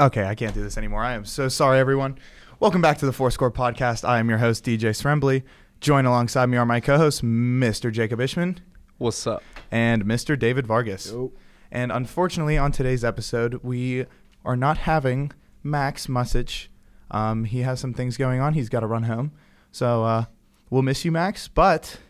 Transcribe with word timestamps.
Okay, 0.00 0.24
I 0.24 0.34
can't 0.34 0.54
do 0.54 0.62
this 0.62 0.76
anymore. 0.76 1.04
I 1.04 1.12
am 1.12 1.24
so 1.24 1.48
sorry, 1.48 1.78
everyone. 1.78 2.18
Welcome 2.58 2.82
back 2.82 2.98
to 2.98 3.06
the 3.06 3.12
Four 3.12 3.30
Score 3.30 3.52
Podcast. 3.52 4.04
I 4.04 4.18
am 4.18 4.28
your 4.28 4.38
host, 4.38 4.64
DJ 4.64 4.90
Srembly. 4.90 5.44
Joined 5.80 6.08
alongside 6.08 6.46
me 6.46 6.56
are 6.56 6.66
my 6.66 6.80
co-hosts, 6.80 7.20
Mr. 7.20 7.92
Jacob 7.92 8.18
Ishman 8.18 8.58
What's 8.98 9.24
up? 9.24 9.42
and 9.70 10.04
Mr. 10.04 10.36
David 10.36 10.66
Vargas. 10.66 11.14
And 11.70 11.92
unfortunately, 11.92 12.58
on 12.58 12.72
today's 12.72 13.04
episode, 13.04 13.60
we 13.62 14.06
are 14.44 14.56
not 14.56 14.78
having 14.78 15.30
Max 15.62 16.08
Musich. 16.08 16.68
Um, 17.12 17.44
he 17.44 17.60
has 17.60 17.78
some 17.78 17.94
things 17.94 18.16
going 18.16 18.40
on. 18.40 18.54
He's 18.54 18.68
got 18.68 18.80
to 18.80 18.88
run 18.88 19.04
home. 19.04 19.30
So 19.70 20.02
uh, 20.02 20.24
we'll 20.70 20.82
miss 20.82 21.04
you, 21.04 21.12
Max. 21.12 21.46
But 21.46 22.00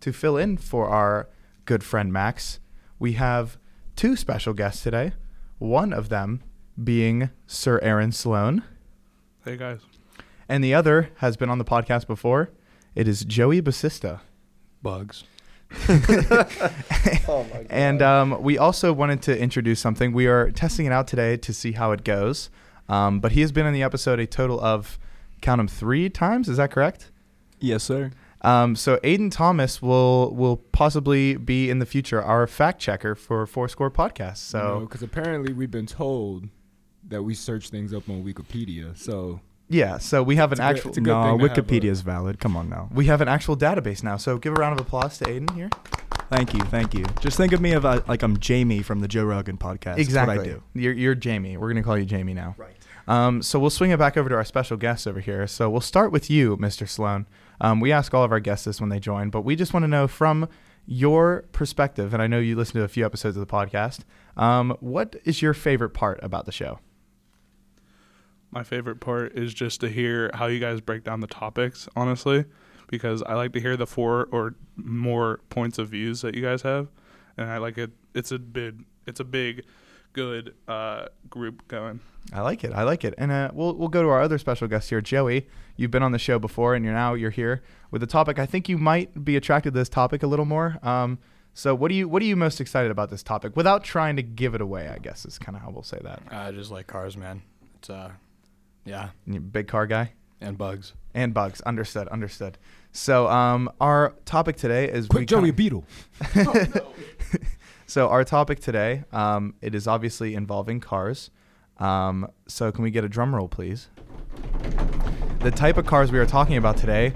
to 0.00 0.12
fill 0.12 0.36
in 0.36 0.58
for 0.58 0.88
our 0.88 1.28
good 1.64 1.82
friend 1.82 2.12
Max, 2.12 2.60
we 3.00 3.14
have 3.14 3.58
two 3.96 4.14
special 4.14 4.54
guests 4.54 4.84
today. 4.84 5.12
One 5.58 5.92
of 5.92 6.08
them 6.08 6.42
being 6.84 7.30
Sir 7.46 7.78
Aaron 7.82 8.12
Sloan, 8.12 8.62
Hey 9.44 9.56
guys. 9.56 9.80
and 10.48 10.62
the 10.62 10.74
other 10.74 11.10
has 11.18 11.36
been 11.36 11.48
on 11.50 11.58
the 11.58 11.64
podcast 11.64 12.06
before. 12.06 12.50
It 12.94 13.06
is 13.08 13.24
Joey 13.24 13.60
Basista. 13.62 14.20
Bugs. 14.82 15.24
Oh 17.28 17.44
my 17.52 17.58
god. 17.62 17.66
And 17.70 18.02
um, 18.02 18.42
we 18.42 18.58
also 18.58 18.92
wanted 18.92 19.22
to 19.22 19.38
introduce 19.38 19.78
something. 19.80 20.12
We 20.12 20.26
are 20.26 20.50
testing 20.50 20.86
it 20.86 20.92
out 20.92 21.06
today 21.06 21.36
to 21.38 21.52
see 21.52 21.72
how 21.72 21.92
it 21.92 22.02
goes. 22.04 22.50
Um, 22.88 23.20
but 23.20 23.32
he 23.32 23.40
has 23.42 23.52
been 23.52 23.66
in 23.66 23.72
the 23.72 23.82
episode 23.84 24.18
a 24.18 24.26
total 24.26 24.60
of, 24.60 24.98
count 25.40 25.58
them 25.58 25.68
three 25.68 26.10
times. 26.10 26.48
Is 26.48 26.56
that 26.56 26.70
correct? 26.72 27.10
Yes, 27.60 27.84
sir. 27.84 28.10
Um, 28.42 28.74
so 28.74 28.96
Aiden 28.98 29.30
Thomas 29.30 29.80
will 29.82 30.34
will 30.34 30.56
possibly 30.56 31.36
be 31.36 31.70
in 31.70 31.78
the 31.78 31.86
future 31.86 32.20
our 32.22 32.46
fact 32.46 32.80
checker 32.80 33.14
for 33.14 33.46
Fourscore 33.46 33.90
Podcast. 33.90 34.38
So 34.38 34.80
because 34.80 35.02
apparently 35.02 35.52
we've 35.52 35.70
been 35.70 35.86
told 35.86 36.48
that 37.08 37.22
we 37.22 37.34
search 37.34 37.70
things 37.70 37.92
up 37.94 38.08
on 38.08 38.24
Wikipedia. 38.24 38.96
So 38.96 39.40
yeah, 39.68 39.98
so 39.98 40.22
we 40.22 40.36
have 40.36 40.52
an 40.52 40.60
a 40.60 40.62
good- 40.62 40.76
actual 40.76 40.88
it's 40.90 40.98
a 40.98 41.00
good 41.00 41.10
No, 41.10 41.22
thing 41.22 41.38
to 41.38 41.48
have 41.54 41.56
Wikipedia 41.66 41.84
a- 41.88 41.92
is 41.92 42.00
valid. 42.02 42.38
Come 42.40 42.56
on 42.56 42.68
now. 42.68 42.88
we 42.92 43.06
have 43.06 43.20
an 43.20 43.28
actual 43.28 43.56
database 43.56 44.02
now. 44.02 44.16
So 44.16 44.38
give 44.38 44.52
a 44.52 44.56
round 44.56 44.78
of 44.78 44.84
applause 44.86 45.18
to 45.18 45.24
Aiden 45.26 45.54
here. 45.54 45.70
Thank 46.28 46.54
you, 46.54 46.60
thank 46.64 46.94
you. 46.94 47.04
Just 47.20 47.36
think 47.36 47.52
of 47.52 47.60
me 47.60 47.72
of 47.72 47.84
uh, 47.84 48.02
like 48.06 48.22
I'm 48.22 48.38
Jamie 48.38 48.82
from 48.82 49.00
the 49.00 49.08
Joe 49.08 49.24
Rogan 49.24 49.58
podcast. 49.58 49.96
That's 49.96 50.00
exactly. 50.00 50.38
what 50.38 50.46
I 50.46 50.50
do. 50.50 50.62
You're 50.74 50.92
you're 50.92 51.14
Jamie. 51.16 51.56
We're 51.56 51.68
gonna 51.68 51.82
call 51.82 51.98
you 51.98 52.04
Jamie 52.04 52.34
now. 52.34 52.54
Right. 52.56 52.76
Um, 53.08 53.42
so 53.42 53.58
we'll 53.58 53.70
swing 53.70 53.90
it 53.90 53.98
back 53.98 54.16
over 54.16 54.28
to 54.28 54.36
our 54.36 54.44
special 54.44 54.76
guests 54.76 55.06
over 55.08 55.18
here. 55.18 55.44
So 55.48 55.68
we'll 55.68 55.80
start 55.80 56.12
with 56.12 56.30
you, 56.30 56.56
Mr. 56.58 56.88
Sloan. 56.88 57.26
Um, 57.60 57.80
we 57.80 57.90
ask 57.90 58.14
all 58.14 58.22
of 58.22 58.30
our 58.30 58.38
guests 58.38 58.66
this 58.66 58.80
when 58.80 58.88
they 58.90 59.00
join, 59.00 59.30
but 59.30 59.40
we 59.40 59.56
just 59.56 59.72
want 59.74 59.82
to 59.82 59.88
know 59.88 60.06
from 60.06 60.48
your 60.86 61.44
perspective, 61.52 62.14
and 62.14 62.22
I 62.22 62.26
know 62.28 62.38
you 62.38 62.54
listen 62.54 62.74
to 62.78 62.84
a 62.84 62.88
few 62.88 63.04
episodes 63.04 63.36
of 63.36 63.40
the 63.44 63.52
podcast. 63.52 64.00
Um, 64.36 64.76
what 64.80 65.16
is 65.24 65.42
your 65.42 65.54
favorite 65.54 65.90
part 65.90 66.20
about 66.22 66.46
the 66.46 66.52
show? 66.52 66.78
My 68.50 68.62
favorite 68.64 69.00
part 69.00 69.36
is 69.38 69.54
just 69.54 69.80
to 69.80 69.88
hear 69.88 70.30
how 70.34 70.46
you 70.46 70.58
guys 70.58 70.80
break 70.80 71.04
down 71.04 71.20
the 71.20 71.28
topics, 71.28 71.88
honestly, 71.94 72.44
because 72.88 73.22
I 73.22 73.34
like 73.34 73.52
to 73.52 73.60
hear 73.60 73.76
the 73.76 73.86
four 73.86 74.28
or 74.32 74.54
more 74.76 75.40
points 75.50 75.78
of 75.78 75.90
views 75.90 76.22
that 76.22 76.34
you 76.34 76.42
guys 76.42 76.62
have, 76.62 76.88
and 77.36 77.48
I 77.48 77.58
like 77.58 77.78
it. 77.78 77.90
It's 78.14 78.32
a 78.32 78.38
big, 78.38 78.84
it's 79.06 79.20
a 79.20 79.24
big, 79.24 79.64
good 80.12 80.54
uh, 80.66 81.06
group 81.28 81.68
going. 81.68 82.00
I 82.32 82.40
like 82.40 82.64
it. 82.64 82.72
I 82.72 82.82
like 82.82 83.04
it. 83.04 83.14
And 83.18 83.30
uh, 83.30 83.50
we'll 83.52 83.74
we'll 83.74 83.88
go 83.88 84.02
to 84.02 84.08
our 84.08 84.20
other 84.20 84.38
special 84.38 84.66
guest 84.66 84.90
here, 84.90 85.00
Joey. 85.00 85.46
You've 85.76 85.90
been 85.92 86.02
on 86.02 86.12
the 86.12 86.18
show 86.18 86.38
before, 86.38 86.74
and 86.74 86.84
you're 86.84 86.94
now 86.94 87.14
you're 87.14 87.30
here 87.30 87.62
with 87.92 88.02
a 88.02 88.06
topic. 88.06 88.38
I 88.38 88.46
think 88.46 88.68
you 88.68 88.78
might 88.78 89.24
be 89.24 89.36
attracted 89.36 89.74
to 89.74 89.78
this 89.78 89.88
topic 89.88 90.22
a 90.22 90.26
little 90.26 90.44
more. 90.44 90.78
Um, 90.82 91.18
so 91.54 91.74
what 91.74 91.88
do 91.88 91.94
you 91.94 92.08
what 92.08 92.20
are 92.22 92.26
you 92.26 92.36
most 92.36 92.60
excited 92.60 92.90
about 92.90 93.10
this 93.10 93.22
topic? 93.22 93.56
Without 93.56 93.84
trying 93.84 94.16
to 94.16 94.22
give 94.22 94.54
it 94.54 94.60
away, 94.60 94.88
I 94.88 94.98
guess 94.98 95.24
is 95.24 95.38
kind 95.38 95.56
of 95.56 95.62
how 95.62 95.70
we'll 95.70 95.82
say 95.82 95.98
that. 96.02 96.20
I 96.30 96.50
just 96.50 96.70
like 96.70 96.86
cars, 96.86 97.16
man. 97.16 97.42
It's 97.76 97.90
uh, 97.90 98.10
yeah, 98.84 99.10
big 99.52 99.68
car 99.68 99.86
guy. 99.86 100.12
and 100.40 100.56
bugs. 100.58 100.94
and 101.14 101.34
bugs. 101.34 101.60
Understood. 101.62 102.08
Understood. 102.08 102.58
So, 102.92 103.28
um, 103.28 103.70
our 103.80 104.14
topic 104.24 104.56
today 104.56 104.86
is 104.90 105.04
we 105.04 105.08
quick, 105.20 105.28
Joey 105.28 105.52
kinda- 105.52 105.52
Beetle. 105.54 105.84
so 107.86 108.08
our 108.08 108.24
topic 108.24 108.60
today, 108.60 109.04
um, 109.12 109.54
it 109.60 109.74
is 109.74 109.86
obviously 109.86 110.34
involving 110.34 110.80
cars. 110.80 111.30
Um, 111.78 112.28
so 112.46 112.70
can 112.72 112.82
we 112.84 112.90
get 112.90 113.04
a 113.04 113.08
drum 113.08 113.34
roll, 113.34 113.48
please? 113.48 113.88
The 115.40 115.50
type 115.50 115.76
of 115.76 115.86
cars 115.86 116.12
we 116.12 116.18
are 116.18 116.26
talking 116.26 116.56
about 116.56 116.76
today 116.76 117.14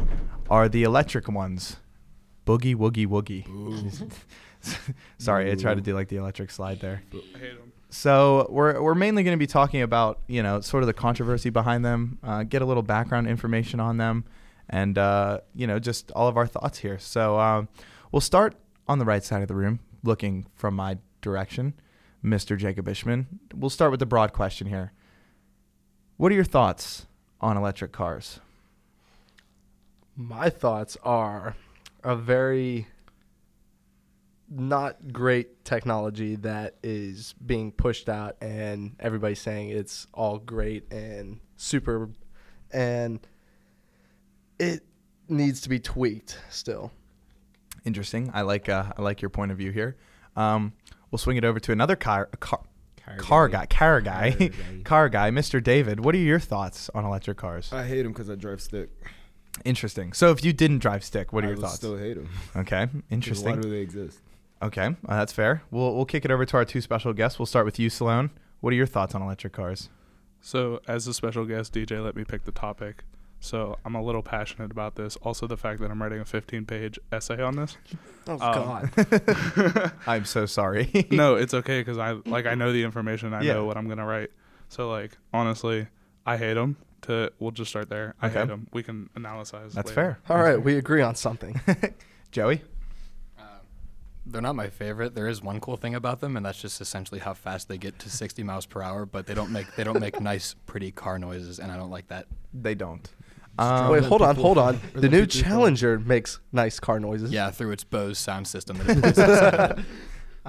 are 0.49 0.69
the 0.69 0.83
electric 0.85 1.29
ones. 1.29 1.77
Boogie 2.47 2.75
woogie 2.75 3.07
woogie. 3.07 3.45
Sorry, 5.19 5.51
I 5.51 5.55
tried 5.55 5.75
to 5.75 5.81
do 5.83 5.95
like 5.95 6.09
the 6.09 6.17
electric 6.17 6.51
slide 6.51 6.81
there. 6.81 7.03
I 7.13 7.39
hate 7.39 7.59
them. 7.59 7.73
So 7.95 8.49
we're 8.51 8.83
we're 8.83 8.97
mainly 8.97 9.23
going 9.23 9.37
to 9.37 9.39
be 9.39 9.47
talking 9.47 9.81
about 9.81 10.19
you 10.27 10.43
know 10.43 10.61
sort 10.61 10.83
of 10.83 10.89
the 10.89 10.93
controversy 10.93 11.49
behind 11.49 11.85
them, 11.85 12.19
uh, 12.25 12.43
get 12.43 12.61
a 12.61 12.65
little 12.65 12.83
background 12.83 13.29
information 13.29 13.79
on 13.79 13.99
them, 13.99 14.25
and 14.69 14.99
uh, 14.99 15.41
you 15.55 15.69
know 15.69 15.79
just 15.79 16.11
all 16.11 16.27
of 16.27 16.37
our 16.37 16.49
thoughts 16.49 16.79
here. 16.79 16.99
So 16.99 17.39
um, 17.39 17.69
we'll 18.11 18.21
start 18.21 18.57
on 18.89 18.99
the 18.99 19.05
right 19.05 19.23
side 19.23 19.43
of 19.43 19.49
the 19.49 19.55
room, 19.55 19.79
looking 20.03 20.47
from 20.57 20.75
my 20.75 20.99
direction, 21.21 21.75
Mr. 22.23 22.59
Jacob 22.59 22.87
Ishman. 22.87 23.27
We'll 23.55 23.71
start 23.71 23.93
with 23.93 24.01
the 24.01 24.07
broad 24.07 24.33
question 24.33 24.67
here. 24.67 24.93
What 26.17 26.33
are 26.33 26.35
your 26.35 26.43
thoughts 26.43 27.07
on 27.41 27.57
electric 27.57 27.93
cars? 27.93 28.41
My 30.17 30.51
thoughts 30.51 30.97
are 31.05 31.55
a 32.03 32.17
very 32.17 32.89
not 34.49 35.13
great 35.13 35.65
technology 35.65 36.37
that 36.37 36.77
is 36.83 37.35
being 37.45 37.73
pushed 37.73 38.09
out 38.09 38.37
and 38.43 38.95
everybody's 39.01 39.41
saying 39.41 39.71
it's 39.71 40.07
all 40.13 40.39
great 40.39 40.93
and 40.93 41.41
super 41.57 42.11
and 42.73 43.21
it 44.59 44.83
needs 45.29 45.61
to 45.63 45.69
be 45.69 45.79
tweaked 45.81 46.39
still. 46.51 46.93
Interesting. 47.85 48.31
I 48.35 48.43
like 48.43 48.69
uh, 48.69 48.93
I 48.97 49.03
like 49.03 49.21
your 49.23 49.29
point 49.31 49.51
of 49.53 49.59
view 49.59 49.71
here. 49.71 49.97
Um, 50.37 50.73
we'll 51.11 51.19
swing 51.19 51.37
it 51.37 51.45
over 51.45 51.61
to 51.61 51.73
another 51.73 51.97
car 51.97 52.27
car, 52.41 52.63
car 53.19 53.49
guy, 53.49 53.67
car 53.67 54.01
guy, 54.01 54.31
Car 54.33 54.49
guy. 54.49 54.51
car 54.85 55.09
guy, 55.09 55.31
Mr. 55.31 55.63
David. 55.63 56.05
What 56.05 56.15
are 56.15 56.19
your 56.19 56.41
thoughts 56.41 56.89
on 56.95 57.05
electric 57.05 57.37
cars? 57.37 57.73
I 57.73 57.85
hate 57.87 58.03
them 58.03 58.13
because 58.13 58.31
I 58.31 58.35
drive 58.37 58.61
stick. 58.61 58.91
Interesting. 59.65 60.13
So 60.15 60.31
if 60.31 60.45
you 60.45 60.53
didn't 60.53 60.79
drive 60.79 61.05
stick, 61.05 61.33
what 61.33 61.45
are 61.45 61.47
I 61.47 61.51
your 61.51 61.57
would 61.57 61.63
thoughts? 61.63 61.77
Still 61.77 61.97
hate 61.97 62.17
him. 62.17 62.29
Okay, 62.57 62.87
'Cause 62.87 62.93
Why 62.93 63.01
interesting. 63.11 63.61
do 63.61 63.71
they 63.71 63.81
exist? 63.81 64.21
Okay, 64.65 64.87
uh, 64.87 65.17
that's 65.17 65.33
fair. 65.33 65.63
We'll 65.71 65.95
we'll 65.95 66.07
kick 66.07 66.25
it 66.25 66.31
over 66.31 66.45
to 66.47 66.57
our 66.57 66.65
two 66.65 66.81
special 66.81 67.13
guests. 67.13 67.39
We'll 67.39 67.47
start 67.47 67.65
with 67.67 67.79
you, 67.79 67.91
Sloan. 67.91 68.31
What 68.61 68.73
are 68.73 68.77
your 68.77 68.87
thoughts 68.87 69.15
on 69.15 69.21
electric 69.23 69.53
cars? 69.53 69.91
So, 70.41 70.81
as 70.89 71.07
a 71.07 71.15
special 71.15 71.45
guest, 71.45 71.73
DJ 71.75 72.03
let 72.03 72.17
me 72.17 72.25
pick 72.25 72.45
the 72.45 72.53
topic. 72.53 73.05
So, 73.41 73.79
I'm 73.85 73.95
a 73.95 74.03
little 74.03 74.23
passionate 74.23 74.71
about 74.71 74.95
this. 74.95 75.17
Also, 75.17 75.47
the 75.47 75.57
fact 75.59 75.81
that 75.81 75.91
I'm 75.91 76.03
writing 76.03 76.21
a 76.21 76.25
15 76.25 76.65
page 76.65 76.99
essay 77.13 77.41
on 77.43 77.57
this. 77.57 77.77
Oh 78.27 78.33
Um, 78.35 78.39
god. 78.95 79.93
I'm 80.07 80.25
so 80.25 80.47
sorry. 80.47 81.07
no, 81.11 81.35
it's 81.35 81.53
okay 81.53 81.81
because 81.83 81.99
I 81.99 82.13
like 82.25 82.47
I 82.47 82.55
know 82.55 82.73
the 82.73 82.83
information. 82.85 83.35
I 83.35 83.43
Yeah. 83.43 83.53
know 83.55 83.65
what 83.67 83.77
I'm 83.77 83.87
gonna 83.87 84.07
write. 84.07 84.31
So 84.71 84.89
like 84.89 85.19
honestly, 85.35 85.89
I 86.25 86.39
hate 86.39 86.55
them. 86.55 86.77
To 87.03 87.31
we'll 87.39 87.51
just 87.51 87.69
start 87.69 87.91
there. 87.91 88.15
I 88.23 88.29
Okay. 88.29 88.39
hate 88.39 88.49
them. 88.49 88.67
We 88.73 88.83
can 88.83 89.11
analyze. 89.15 89.51
That's 89.51 89.75
later. 89.77 89.89
fair. 89.93 90.19
All 90.31 90.43
right, 90.43 90.57
we 90.63 90.79
agree 90.79 91.03
on 91.03 91.17
something. 91.17 91.61
Joey. 92.31 92.63
They're 94.27 94.41
not 94.43 94.57
my 94.57 94.69
favorite. 94.71 95.15
There 95.15 95.29
is 95.29 95.43
one 95.43 95.61
cool 95.61 95.77
thing 95.77 95.95
about 95.95 96.21
them, 96.21 96.37
and 96.37 96.45
that's 96.47 96.61
just 96.61 96.81
essentially 96.81 97.21
how 97.21 97.35
fast 97.35 97.69
they 97.69 97.77
get 97.77 97.99
to 98.01 98.11
60 98.11 98.43
miles 98.43 98.65
per 98.67 98.81
hour. 98.83 99.05
But 99.05 99.27
they 99.27 99.35
don't 99.35 99.51
make 99.51 99.75
they 99.77 99.85
don't 99.85 100.01
make 100.01 100.21
nice, 100.33 100.55
pretty 100.67 100.91
car 100.91 101.19
noises, 101.19 101.59
and 101.59 101.71
I 101.71 101.77
don't 101.77 101.91
like 101.91 102.09
that. 102.09 102.27
They 102.53 102.75
don't. 102.75 103.07
Um, 103.59 103.91
Wait, 103.91 104.03
hold 104.05 104.23
on, 104.23 104.35
hold 104.35 104.59
on. 104.59 104.81
or 104.95 105.01
The 105.01 105.09
new 105.09 105.21
than 105.21 105.29
people. 105.29 105.43
Challenger 105.51 105.99
makes 105.99 106.41
nice 106.53 106.81
car 106.81 106.99
noises. 106.99 107.31
Yeah, 107.31 107.51
through 107.51 107.71
its 107.73 107.85
Bose 107.85 108.19
sound 108.19 108.49
system. 108.49 108.79
That 108.79 108.89
it 108.97 109.01
plays 109.03 109.19
inside 109.19 109.79
it. 109.79 109.85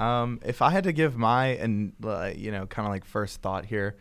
Um, 0.02 0.40
if 0.44 0.62
I 0.62 0.72
had 0.72 0.86
to 0.86 0.92
give 0.94 1.16
my 1.18 1.48
and 1.48 1.94
uh, 2.04 2.32
you 2.36 2.52
know 2.52 2.66
kind 2.66 2.88
of 2.88 2.92
like 2.92 3.06
first 3.06 3.42
thought 3.42 3.66
here, 3.66 3.98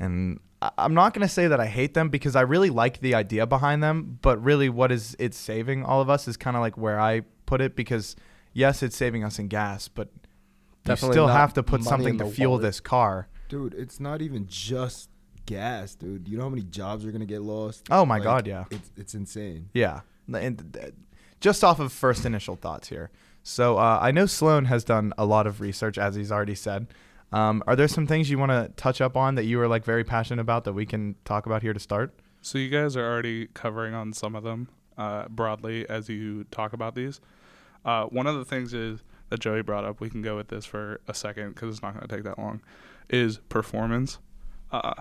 and 0.00 0.40
I- 0.60 0.72
I'm 0.78 0.94
not 0.94 1.14
gonna 1.14 1.28
say 1.28 1.48
that 1.48 1.60
I 1.60 1.66
hate 1.66 1.94
them 1.94 2.08
because 2.08 2.34
I 2.34 2.40
really 2.42 2.70
like 2.70 3.00
the 3.00 3.14
idea 3.14 3.46
behind 3.46 3.82
them, 3.82 4.18
but 4.22 4.42
really 4.42 4.68
what 4.68 4.90
is 4.90 5.14
it's 5.18 5.36
saving 5.36 5.84
all 5.84 6.00
of 6.00 6.08
us 6.10 6.26
is 6.28 6.36
kind 6.36 6.56
of 6.56 6.60
like 6.62 6.76
where 6.78 6.98
I 6.98 7.22
put 7.46 7.60
it 7.60 7.76
because 7.76 8.16
yes, 8.52 8.82
it's 8.82 8.96
saving 8.96 9.24
us 9.24 9.38
in 9.38 9.48
gas, 9.48 9.88
but 9.88 10.08
you 10.86 10.96
still 10.96 11.28
have 11.28 11.54
to 11.54 11.62
put 11.62 11.82
something 11.84 12.18
to 12.18 12.26
fuel 12.26 12.52
wallet. 12.52 12.62
this 12.62 12.80
car. 12.80 13.28
Dude, 13.48 13.74
it's 13.74 14.00
not 14.00 14.22
even 14.22 14.46
just 14.48 15.10
gas, 15.46 15.94
dude. 15.94 16.28
You 16.28 16.38
know 16.38 16.44
how 16.44 16.48
many 16.48 16.62
jobs 16.62 17.04
are 17.04 17.12
gonna 17.12 17.26
get 17.26 17.42
lost? 17.42 17.86
Oh 17.90 18.04
my 18.04 18.16
Like, 18.16 18.24
God, 18.24 18.46
yeah. 18.46 18.64
It's 18.70 18.90
it's 18.96 19.14
insane. 19.14 19.68
Yeah, 19.74 20.00
and 20.32 20.76
uh, 20.80 20.88
just 21.40 21.62
off 21.64 21.80
of 21.80 21.92
first 21.92 22.24
initial 22.24 22.56
thoughts 22.56 22.88
here. 22.88 23.10
So 23.42 23.76
uh, 23.76 23.98
I 24.00 24.12
know 24.12 24.26
Sloan 24.26 24.66
has 24.66 24.84
done 24.84 25.12
a 25.18 25.24
lot 25.24 25.46
of 25.46 25.60
research, 25.60 25.98
as 25.98 26.14
he's 26.14 26.30
already 26.30 26.54
said. 26.54 26.86
Um, 27.32 27.62
are 27.66 27.74
there 27.74 27.88
some 27.88 28.06
things 28.06 28.30
you 28.30 28.38
want 28.38 28.50
to 28.52 28.70
touch 28.76 29.00
up 29.00 29.16
on 29.16 29.34
that 29.36 29.44
you 29.44 29.60
are 29.60 29.68
like 29.68 29.84
very 29.84 30.04
passionate 30.04 30.40
about 30.40 30.64
that 30.64 30.74
we 30.74 30.86
can 30.86 31.16
talk 31.24 31.46
about 31.46 31.62
here 31.62 31.72
to 31.72 31.80
start? 31.80 32.14
So 32.42 32.58
you 32.58 32.68
guys 32.68 32.96
are 32.96 33.04
already 33.10 33.48
covering 33.54 33.94
on 33.94 34.12
some 34.12 34.36
of 34.36 34.44
them 34.44 34.68
uh, 34.98 35.28
broadly 35.28 35.88
as 35.88 36.08
you 36.08 36.44
talk 36.50 36.72
about 36.72 36.94
these. 36.94 37.20
Uh, 37.84 38.04
one 38.06 38.26
of 38.26 38.36
the 38.36 38.44
things 38.44 38.72
is 38.74 39.02
that 39.30 39.40
Joey 39.40 39.62
brought 39.62 39.84
up, 39.84 40.00
we 40.00 40.08
can 40.10 40.22
go 40.22 40.36
with 40.36 40.48
this 40.48 40.64
for 40.64 41.00
a 41.08 41.14
second 41.14 41.54
because 41.54 41.70
it's 41.74 41.82
not 41.82 41.94
going 41.94 42.06
to 42.06 42.14
take 42.14 42.24
that 42.24 42.38
long, 42.38 42.60
is 43.10 43.38
performance. 43.48 44.18
Uh, 44.70 44.94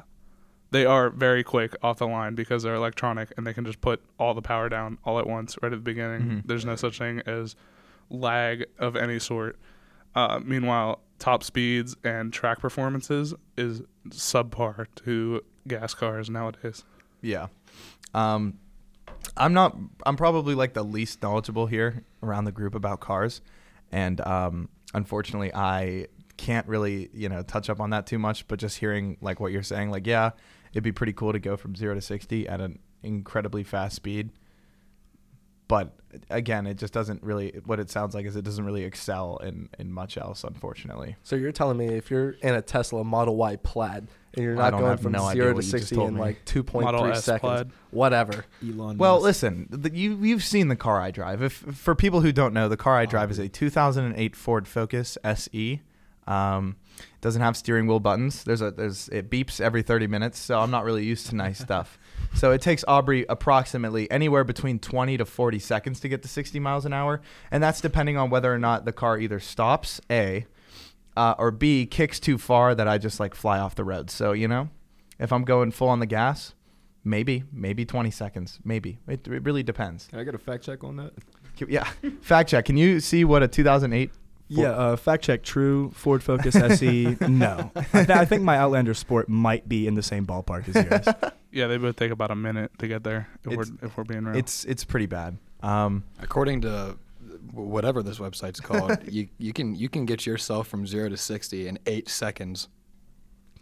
they 0.72 0.86
are 0.86 1.10
very 1.10 1.44
quick 1.44 1.76
off 1.84 1.98
the 1.98 2.08
line 2.08 2.34
because 2.34 2.64
they're 2.64 2.76
electronic 2.76 3.34
and 3.38 3.46
they 3.46 3.54
can 3.54 3.66
just 3.66 3.82
put 3.82 4.02
all 4.18 4.34
the 4.34 4.42
power 4.42 4.70
down 4.70 4.98
all 5.04 5.20
at 5.20 5.28
once 5.28 5.58
right 5.62 5.72
at 5.72 5.76
the 5.76 5.82
beginning. 5.84 6.22
Mhm. 6.22 6.48
There's 6.48 6.66
no 6.66 6.76
such 6.78 6.98
thing 6.98 7.22
as 7.26 7.56
lag 8.10 8.66
of 8.80 8.96
any 8.96 9.20
sort. 9.20 9.58
Uh, 10.16 10.40
meanwhile, 10.44 11.02
top 11.20 11.44
speeds 11.44 11.96
and 12.04 12.32
track 12.34 12.60
performances 12.60 13.34
is 13.58 13.82
subpar 14.10 14.88
to 15.06 15.42
gas 15.68 15.94
cars 15.94 16.30
nowadays. 16.30 16.84
Yeah. 17.22 17.48
Um, 18.14 18.56
I'm 19.38 19.54
not. 19.54 19.78
I'm 20.06 20.18
probably 20.18 20.56
like 20.56 20.74
the 20.74 20.84
least 20.84 21.22
knowledgeable 21.22 21.68
here 21.68 22.04
around 22.24 22.46
the 22.46 22.52
group 22.52 22.76
about 22.76 23.00
cars, 23.00 23.42
and 23.92 24.20
um, 24.22 24.70
unfortunately, 24.94 25.54
I 25.54 26.08
can't 26.38 26.68
really 26.68 27.10
you 27.14 27.30
know 27.30 27.44
touch 27.44 27.70
up 27.70 27.80
on 27.80 27.92
that 27.92 28.08
too 28.08 28.20
much. 28.20 28.48
But 28.48 28.60
just 28.60 28.78
hearing 28.78 29.18
like 29.22 29.40
what 29.40 29.52
you're 29.52 29.64
saying, 29.64 29.92
like 29.92 30.08
yeah, 30.08 30.32
it'd 30.74 30.84
be 30.84 30.92
pretty 30.92 31.14
cool 31.14 31.34
to 31.34 31.40
go 31.40 31.58
from 31.58 31.76
zero 31.76 31.94
to 31.96 32.02
sixty 32.02 32.48
at 32.48 32.62
an 32.62 32.80
incredibly 33.04 33.64
fast 33.64 33.96
speed. 33.96 34.32
But 35.72 35.94
again, 36.30 36.68
it 36.68 36.74
just 36.78 36.92
doesn't 36.92 37.24
really. 37.24 37.54
What 37.64 37.80
it 37.80 37.90
sounds 37.90 38.14
like 38.14 38.26
is 38.26 38.36
it 38.36 38.44
doesn't 38.44 38.66
really 38.66 38.84
excel 38.84 39.38
in 39.38 39.70
in 39.80 39.90
much 39.90 40.18
else, 40.18 40.44
unfortunately. 40.44 41.16
So 41.24 41.38
you're 41.38 41.54
telling 41.54 41.78
me 41.78 41.86
if 41.88 42.12
you're 42.12 42.32
in 42.32 42.56
a 42.56 42.62
Tesla 42.62 43.06
Model 43.06 43.38
Y 43.38 43.56
Plaid 43.56 44.10
and 44.34 44.44
you're 44.44 44.56
not 44.56 44.72
going 44.72 44.98
from 44.98 45.14
no 45.14 45.32
zero 45.32 45.54
to 45.54 45.62
sixty 45.62 45.98
in 45.98 46.16
me. 46.16 46.20
like 46.20 46.44
two 46.44 46.62
point 46.62 46.84
Model 46.84 47.04
three 47.04 47.12
S 47.12 47.24
seconds, 47.24 47.40
Plaid. 47.42 47.72
whatever. 47.92 48.44
Elon. 48.62 48.98
Well, 48.98 49.16
Musk. 49.16 49.24
listen, 49.24 49.68
the, 49.70 49.96
you 49.96 50.18
you've 50.22 50.44
seen 50.44 50.68
the 50.68 50.76
car 50.76 51.00
I 51.00 51.10
drive. 51.10 51.42
If 51.42 51.54
for 51.54 51.96
people 51.96 52.20
who 52.20 52.34
don't 52.34 52.54
know, 52.54 52.68
the 52.68 52.76
car 52.76 52.98
I 52.98 53.06
drive 53.06 53.32
is 53.32 53.40
a 53.40 53.48
2008 53.48 54.36
Ford 54.36 54.68
Focus 54.68 55.18
SE. 55.24 55.80
Um, 56.28 56.76
doesn't 57.22 57.42
have 57.42 57.56
steering 57.56 57.88
wheel 57.88 58.00
buttons. 58.00 58.44
There's 58.44 58.62
a 58.62 58.72
there's 58.72 59.08
it 59.10 59.30
beeps 59.30 59.62
every 59.62 59.84
30 59.84 60.08
minutes, 60.08 60.38
so 60.38 60.60
I'm 60.60 60.72
not 60.72 60.84
really 60.84 61.06
used 61.06 61.28
to 61.28 61.36
nice 61.36 61.60
stuff. 61.70 61.98
So 62.34 62.52
it 62.52 62.62
takes 62.62 62.84
Aubrey 62.88 63.26
approximately 63.30 64.10
anywhere 64.10 64.44
between 64.44 64.80
20 64.80 65.18
to 65.18 65.26
40 65.26 65.60
seconds 65.60 66.00
to 66.00 66.10
get 66.10 66.22
to 66.24 66.28
60 66.28 66.60
miles 66.60 66.86
an 66.86 66.94
hour, 66.94 67.22
and 67.52 67.62
that's 67.62 67.82
depending 67.82 68.18
on 68.18 68.30
whether 68.30 68.54
or 68.54 68.60
not 68.60 68.86
the 68.86 68.92
car 68.92 69.18
either 69.20 69.40
stops, 69.40 70.02
a, 70.10 70.46
uh, 71.16 71.36
or 71.38 71.52
b 71.52 71.86
kicks 71.86 72.20
too 72.20 72.38
far 72.38 72.74
that 72.74 72.88
I 72.88 72.98
just 72.98 73.20
like 73.20 73.36
fly 73.36 73.60
off 73.60 73.76
the 73.76 73.84
road. 73.84 74.10
So 74.10 74.32
you 74.32 74.48
know, 74.48 74.70
if 75.20 75.32
I'm 75.32 75.44
going 75.44 75.72
full 75.72 75.90
on 75.90 76.00
the 76.00 76.06
gas, 76.06 76.54
maybe 77.04 77.44
maybe 77.52 77.86
20 77.86 78.12
seconds, 78.12 78.60
maybe 78.64 79.00
it, 79.08 79.28
it 79.28 79.44
really 79.44 79.64
depends. 79.64 80.08
Can 80.08 80.20
I 80.20 80.24
get 80.24 80.36
a 80.36 80.40
fact 80.40 80.64
check 80.64 80.84
on 80.84 80.96
that? 80.98 81.14
Yeah, 81.68 81.88
fact 82.22 82.50
check. 82.50 82.66
Can 82.66 82.78
you 82.78 83.00
see 83.00 83.24
what 83.24 83.44
a 83.44 83.48
2008? 83.48 84.12
Yeah, 84.48 84.72
uh, 84.72 84.96
fact 84.98 85.24
check. 85.24 85.44
True. 85.44 85.92
Ford 85.92 86.22
Focus 86.22 86.56
SE. 86.56 87.16
no, 87.22 87.72
I, 87.76 87.82
th- 87.84 88.10
I 88.10 88.26
think 88.26 88.44
my 88.44 88.58
Outlander 88.58 88.94
Sport 88.94 89.30
might 89.30 89.70
be 89.70 89.88
in 89.88 89.94
the 89.94 90.04
same 90.04 90.26
ballpark 90.26 90.68
as 90.68 90.76
yours. 90.76 91.34
Yeah, 91.52 91.68
they 91.68 91.78
both 91.78 91.96
take 91.98 92.12
about 92.12 92.32
a 92.32 92.36
minute 92.36 92.72
to 92.80 92.88
get 92.88 93.04
there 93.04 93.28
if 93.46 93.52
It's- 93.52 93.72
we're 93.82 93.88
if 93.88 93.98
we're 93.98 94.04
being 94.06 94.24
real. 94.26 94.36
It's 94.38 94.64
it's 94.66 94.84
pretty 94.84 95.06
bad. 95.08 95.38
Um, 95.62 96.04
According 96.20 96.62
to 96.62 96.98
whatever 97.52 98.02
this 98.02 98.20
website's 98.20 98.60
called, 98.60 98.98
you 99.08 99.28
you 99.38 99.54
can 99.54 99.76
you 99.76 99.90
can 99.90 100.06
get 100.06 100.26
yourself 100.26 100.68
from 100.68 100.88
zero 100.88 101.10
to 101.10 101.18
sixty 101.18 101.68
in 101.68 101.78
eight 101.86 102.08
seconds. 102.10 102.68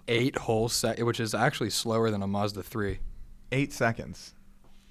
Eight 0.07 0.37
whole 0.37 0.69
sec, 0.69 0.99
which 0.99 1.19
is 1.19 1.35
actually 1.35 1.69
slower 1.69 2.09
than 2.09 2.23
a 2.23 2.27
Mazda 2.27 2.63
three. 2.63 2.99
eight 3.51 3.71
seconds. 3.73 4.33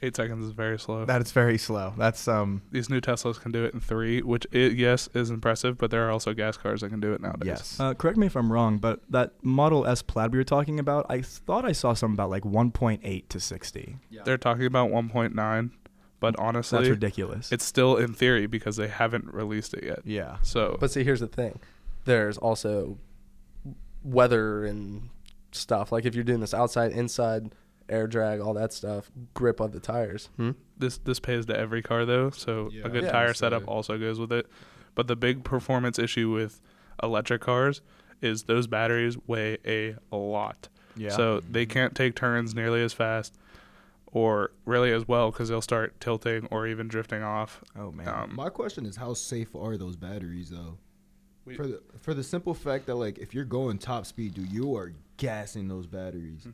Eight 0.03 0.15
seconds 0.17 0.45
is 0.45 0.53
very 0.53 0.79
slow. 0.79 1.05
That 1.05 1.21
is 1.23 1.33
very 1.33 1.59
slow. 1.59 1.93
That's 1.97 2.29
um 2.29 2.63
These 2.71 2.89
new 2.89 3.01
Teslas 3.01 3.41
can 3.41 3.53
do 3.53 3.65
it 3.65 3.75
in 3.75 3.81
three, 3.81 4.23
which 4.23 4.47
i 4.55 4.57
yes 4.59 5.09
is 5.15 5.31
impressive, 5.31 5.77
but 5.79 5.91
there 5.91 6.07
are 6.07 6.11
also 6.11 6.33
gas 6.35 6.57
cars 6.57 6.81
that 6.83 6.91
can 6.91 7.01
do 7.01 7.13
it 7.13 7.21
nowadays. 7.21 7.47
yes. 7.47 7.81
Uh, 7.81 7.95
correct 7.95 8.17
me 8.17 8.27
if 8.27 8.37
I'm 8.37 8.53
wrong, 8.53 8.79
but 8.79 9.01
that 9.11 9.33
Model 9.43 9.87
S 9.87 10.03
Plaid 10.03 10.33
we 10.33 10.39
were 10.39 10.45
talking 10.45 10.79
about, 10.79 11.07
I 11.09 11.21
thought 11.23 11.65
I 11.65 11.73
saw 11.73 11.95
something 11.95 12.15
about 12.15 12.31
like 12.31 12.45
1.8 12.45 13.29
to 13.29 13.41
60. 13.41 13.97
Yeah. 14.11 14.23
They're 14.25 14.39
talking 14.39 14.67
about 14.67 14.91
1.9, 14.91 15.71
but 16.21 16.37
honestly, 16.39 16.79
That's 16.79 16.91
ridiculous. 16.91 17.51
it's 17.53 17.65
still 17.65 17.97
in 17.97 18.13
theory 18.15 18.47
because 18.47 18.77
they 18.77 18.89
haven't 18.89 19.33
released 19.35 19.75
it 19.75 19.85
yet. 19.85 20.01
yeah. 20.05 20.37
So 20.43 20.77
But 20.81 20.91
see, 20.93 21.05
here's 21.05 21.21
the 21.21 21.27
thing: 21.29 21.59
there's 22.05 22.39
also 22.39 22.99
weather 24.05 24.65
and 24.65 25.11
stuff. 25.53 25.93
Like 25.93 26.05
if 26.05 26.15
you're 26.15 26.25
doing 26.25 26.41
this 26.41 26.55
outside, 26.55 26.93
inside, 26.93 27.53
air 27.89 28.07
drag, 28.07 28.41
all 28.41 28.55
that 28.55 28.73
stuff, 28.73 29.11
grip 29.35 29.61
of 29.61 29.73
the 29.73 29.81
tires. 29.81 30.29
Hmm? 30.37 30.51
this 30.77 30.99
this 30.99 31.19
pays 31.19 31.45
to 31.47 31.59
every 31.59 31.83
car 31.83 32.05
though, 32.05 32.31
so 32.31 32.71
Yeah, 32.73 32.83
a 32.85 32.89
good 32.89 33.05
Yeah. 33.05 33.11
tire 33.13 33.35
so- 33.35 33.41
setup 33.47 33.67
also 33.67 33.99
goes 33.99 34.21
with 34.21 34.33
it. 34.33 34.47
But 34.95 35.07
the 35.09 35.17
big 35.17 35.43
performance 35.45 35.99
issue 35.99 36.31
with 36.31 36.61
electric 37.03 37.41
cars 37.41 37.81
is 38.23 38.45
those 38.45 38.67
batteries 38.67 39.17
weigh 39.27 39.59
a 39.65 39.97
lot. 40.13 40.69
Yeah. 40.97 41.11
So 41.11 41.41
they 41.41 41.67
can't 41.67 41.95
take 41.95 42.15
turns 42.17 42.55
nearly 42.55 42.83
as 42.83 42.93
fast 42.93 43.37
or 44.07 44.53
really 44.65 44.93
as 44.93 45.07
well 45.07 45.31
because 45.31 45.49
they'll 45.49 45.61
start 45.61 46.01
tilting 46.01 46.47
or 46.51 46.67
even 46.67 46.89
drifting 46.89 47.23
off. 47.23 47.63
oh 47.77 47.91
man. 47.93 48.09
Um, 48.09 48.35
My 48.37 48.49
question 48.49 48.87
is, 48.87 48.97
how 48.97 49.15
safe 49.15 49.55
are 49.55 49.77
those 49.77 49.97
batteries 49.97 50.51
though? 50.51 50.79
We- 51.45 51.55
for 51.55 51.67
the 51.67 51.83
for 51.99 52.15
the 52.15 52.23
simple 52.25 52.55
fact 52.55 52.87
that 52.87 52.95
like 52.97 53.19
if 53.19 53.35
you're 53.35 53.45
going 53.45 53.79
top 53.79 54.07
speed, 54.07 54.35
do 54.35 54.43
you 54.43 54.77
are 54.77 54.93
gassing 55.17 55.69
those 55.69 55.87
batteries. 55.87 56.47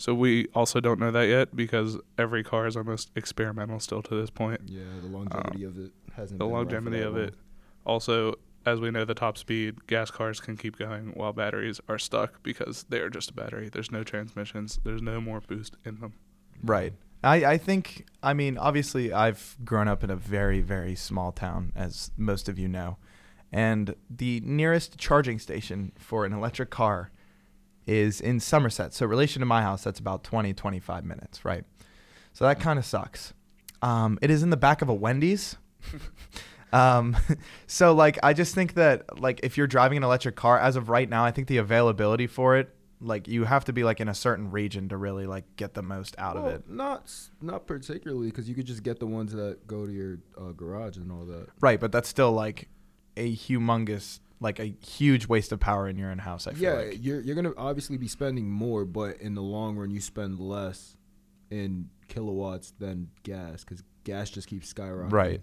So 0.00 0.14
we 0.14 0.46
also 0.54 0.80
don't 0.80 0.98
know 0.98 1.10
that 1.10 1.28
yet 1.28 1.54
because 1.54 1.98
every 2.16 2.42
car 2.42 2.66
is 2.66 2.74
almost 2.74 3.10
experimental 3.16 3.78
still 3.80 4.00
to 4.04 4.14
this 4.18 4.30
point. 4.30 4.62
Yeah, 4.64 4.80
the 5.02 5.08
longevity 5.08 5.64
of 5.64 5.78
it 5.78 5.92
hasn't. 6.16 6.38
The 6.38 6.46
longevity 6.46 7.02
of 7.02 7.16
long. 7.16 7.24
it. 7.24 7.34
Also, 7.84 8.36
as 8.64 8.80
we 8.80 8.90
know, 8.90 9.04
the 9.04 9.12
top 9.12 9.36
speed 9.36 9.86
gas 9.88 10.10
cars 10.10 10.40
can 10.40 10.56
keep 10.56 10.78
going 10.78 11.12
while 11.14 11.34
batteries 11.34 11.82
are 11.86 11.98
stuck 11.98 12.42
because 12.42 12.86
they 12.88 13.00
are 13.00 13.10
just 13.10 13.32
a 13.32 13.34
battery. 13.34 13.68
There's 13.68 13.90
no 13.90 14.02
transmissions. 14.02 14.80
There's 14.84 15.02
no 15.02 15.20
more 15.20 15.42
boost 15.42 15.76
in 15.84 16.00
them. 16.00 16.14
Right. 16.64 16.94
I, 17.22 17.44
I 17.44 17.58
think, 17.58 18.06
I 18.22 18.32
mean, 18.32 18.56
obviously, 18.56 19.12
I've 19.12 19.54
grown 19.66 19.86
up 19.86 20.02
in 20.02 20.08
a 20.08 20.16
very, 20.16 20.62
very 20.62 20.94
small 20.94 21.30
town, 21.30 21.74
as 21.76 22.10
most 22.16 22.48
of 22.48 22.58
you 22.58 22.68
know. 22.68 22.96
And 23.52 23.94
the 24.08 24.40
nearest 24.46 24.96
charging 24.96 25.38
station 25.38 25.92
for 25.98 26.24
an 26.24 26.32
electric 26.32 26.70
car 26.70 27.10
is 27.90 28.20
in 28.20 28.38
Somerset. 28.38 28.94
So, 28.94 29.04
relation 29.04 29.40
to 29.40 29.46
my 29.46 29.62
house, 29.62 29.82
that's 29.82 29.98
about 29.98 30.22
20, 30.22 30.54
25 30.54 31.04
minutes, 31.04 31.44
right? 31.44 31.64
So, 32.32 32.44
that 32.44 32.60
kind 32.60 32.78
of 32.78 32.84
sucks. 32.84 33.34
Um, 33.82 34.18
it 34.22 34.30
is 34.30 34.42
in 34.42 34.50
the 34.50 34.56
back 34.56 34.80
of 34.80 34.88
a 34.88 34.94
Wendy's. 34.94 35.56
um, 36.72 37.16
so, 37.66 37.92
like, 37.92 38.18
I 38.22 38.32
just 38.32 38.54
think 38.54 38.74
that, 38.74 39.20
like, 39.20 39.40
if 39.42 39.56
you're 39.56 39.66
driving 39.66 39.98
an 39.98 40.04
electric 40.04 40.36
car, 40.36 40.58
as 40.58 40.76
of 40.76 40.88
right 40.88 41.08
now, 41.08 41.24
I 41.24 41.32
think 41.32 41.48
the 41.48 41.56
availability 41.56 42.26
for 42.28 42.56
it 42.56 42.74
like 43.02 43.26
you 43.26 43.44
have 43.44 43.64
to 43.64 43.72
be 43.72 43.82
like 43.82 43.98
in 44.00 44.08
a 44.08 44.14
certain 44.14 44.50
region 44.50 44.90
to 44.90 44.96
really 44.96 45.26
like 45.26 45.44
get 45.56 45.74
the 45.74 45.82
most 45.82 46.14
out 46.18 46.36
of 46.36 46.46
it. 46.46 46.68
Not 46.68 47.10
not 47.40 47.66
particularly 47.66 48.26
because 48.28 48.48
you 48.48 48.54
could 48.54 48.66
just 48.66 48.82
get 48.82 49.00
the 49.00 49.06
ones 49.06 49.32
that 49.32 49.66
go 49.66 49.86
to 49.86 49.92
your 49.92 50.18
uh, 50.38 50.52
garage 50.52 50.98
and 50.98 51.10
all 51.10 51.24
that. 51.24 51.48
Right, 51.60 51.80
but 51.80 51.92
that's 51.92 52.08
still 52.08 52.32
like 52.32 52.68
a 53.16 53.34
humongous 53.34 54.20
like 54.40 54.58
a 54.58 54.74
huge 54.84 55.26
waste 55.28 55.52
of 55.52 55.60
power 55.60 55.88
in 55.88 55.98
your 55.98 56.10
own 56.10 56.18
house, 56.18 56.46
I 56.46 56.52
feel 56.52 56.62
yeah, 56.62 56.88
like. 56.88 56.98
you're 57.04 57.20
you're 57.20 57.36
gonna 57.36 57.52
obviously 57.56 57.96
be 57.96 58.08
spending 58.08 58.50
more, 58.50 58.84
but 58.84 59.20
in 59.20 59.34
the 59.34 59.42
long 59.42 59.76
run, 59.76 59.90
you 59.90 60.00
spend 60.00 60.40
less 60.40 60.96
in 61.50 61.90
kilowatts 62.08 62.72
than 62.78 63.10
gas 63.22 63.64
because 63.64 63.82
gas 64.04 64.30
just 64.30 64.48
keeps 64.48 64.72
skyrocketing. 64.72 65.12
Right. 65.12 65.40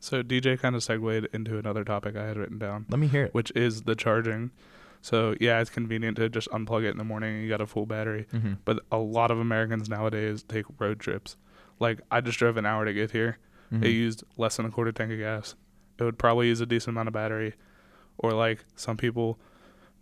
So 0.00 0.22
DJ 0.22 0.58
kind 0.58 0.76
of 0.76 0.82
segued 0.82 1.28
into 1.32 1.58
another 1.58 1.84
topic 1.84 2.16
I 2.16 2.24
had 2.26 2.36
written 2.36 2.58
down, 2.58 2.86
Let 2.88 3.00
me 3.00 3.08
hear 3.08 3.24
it. 3.24 3.34
which 3.34 3.50
is 3.56 3.82
the 3.82 3.94
charging. 3.96 4.52
So 5.00 5.34
yeah, 5.40 5.60
it's 5.60 5.70
convenient 5.70 6.16
to 6.18 6.28
just 6.28 6.48
unplug 6.50 6.84
it 6.84 6.90
in 6.90 6.98
the 6.98 7.04
morning 7.04 7.34
and 7.34 7.42
you 7.42 7.48
got 7.48 7.60
a 7.60 7.66
full 7.66 7.86
battery. 7.86 8.26
Mm-hmm. 8.32 8.54
But 8.64 8.80
a 8.92 8.98
lot 8.98 9.30
of 9.30 9.38
Americans 9.38 9.88
nowadays 9.88 10.42
take 10.42 10.66
road 10.78 11.00
trips. 11.00 11.36
Like 11.80 12.00
I 12.10 12.20
just 12.20 12.38
drove 12.38 12.56
an 12.56 12.66
hour 12.66 12.84
to 12.84 12.92
get 12.92 13.10
here. 13.10 13.38
Mm-hmm. 13.72 13.84
It 13.84 13.88
used 13.88 14.24
less 14.36 14.56
than 14.56 14.66
a 14.66 14.70
quarter 14.70 14.92
tank 14.92 15.12
of 15.12 15.18
gas. 15.18 15.54
It 15.98 16.04
would 16.04 16.18
probably 16.18 16.46
use 16.46 16.60
a 16.60 16.66
decent 16.66 16.94
amount 16.94 17.08
of 17.08 17.14
battery, 17.14 17.54
or 18.18 18.32
like 18.32 18.64
some 18.76 18.96
people, 18.96 19.38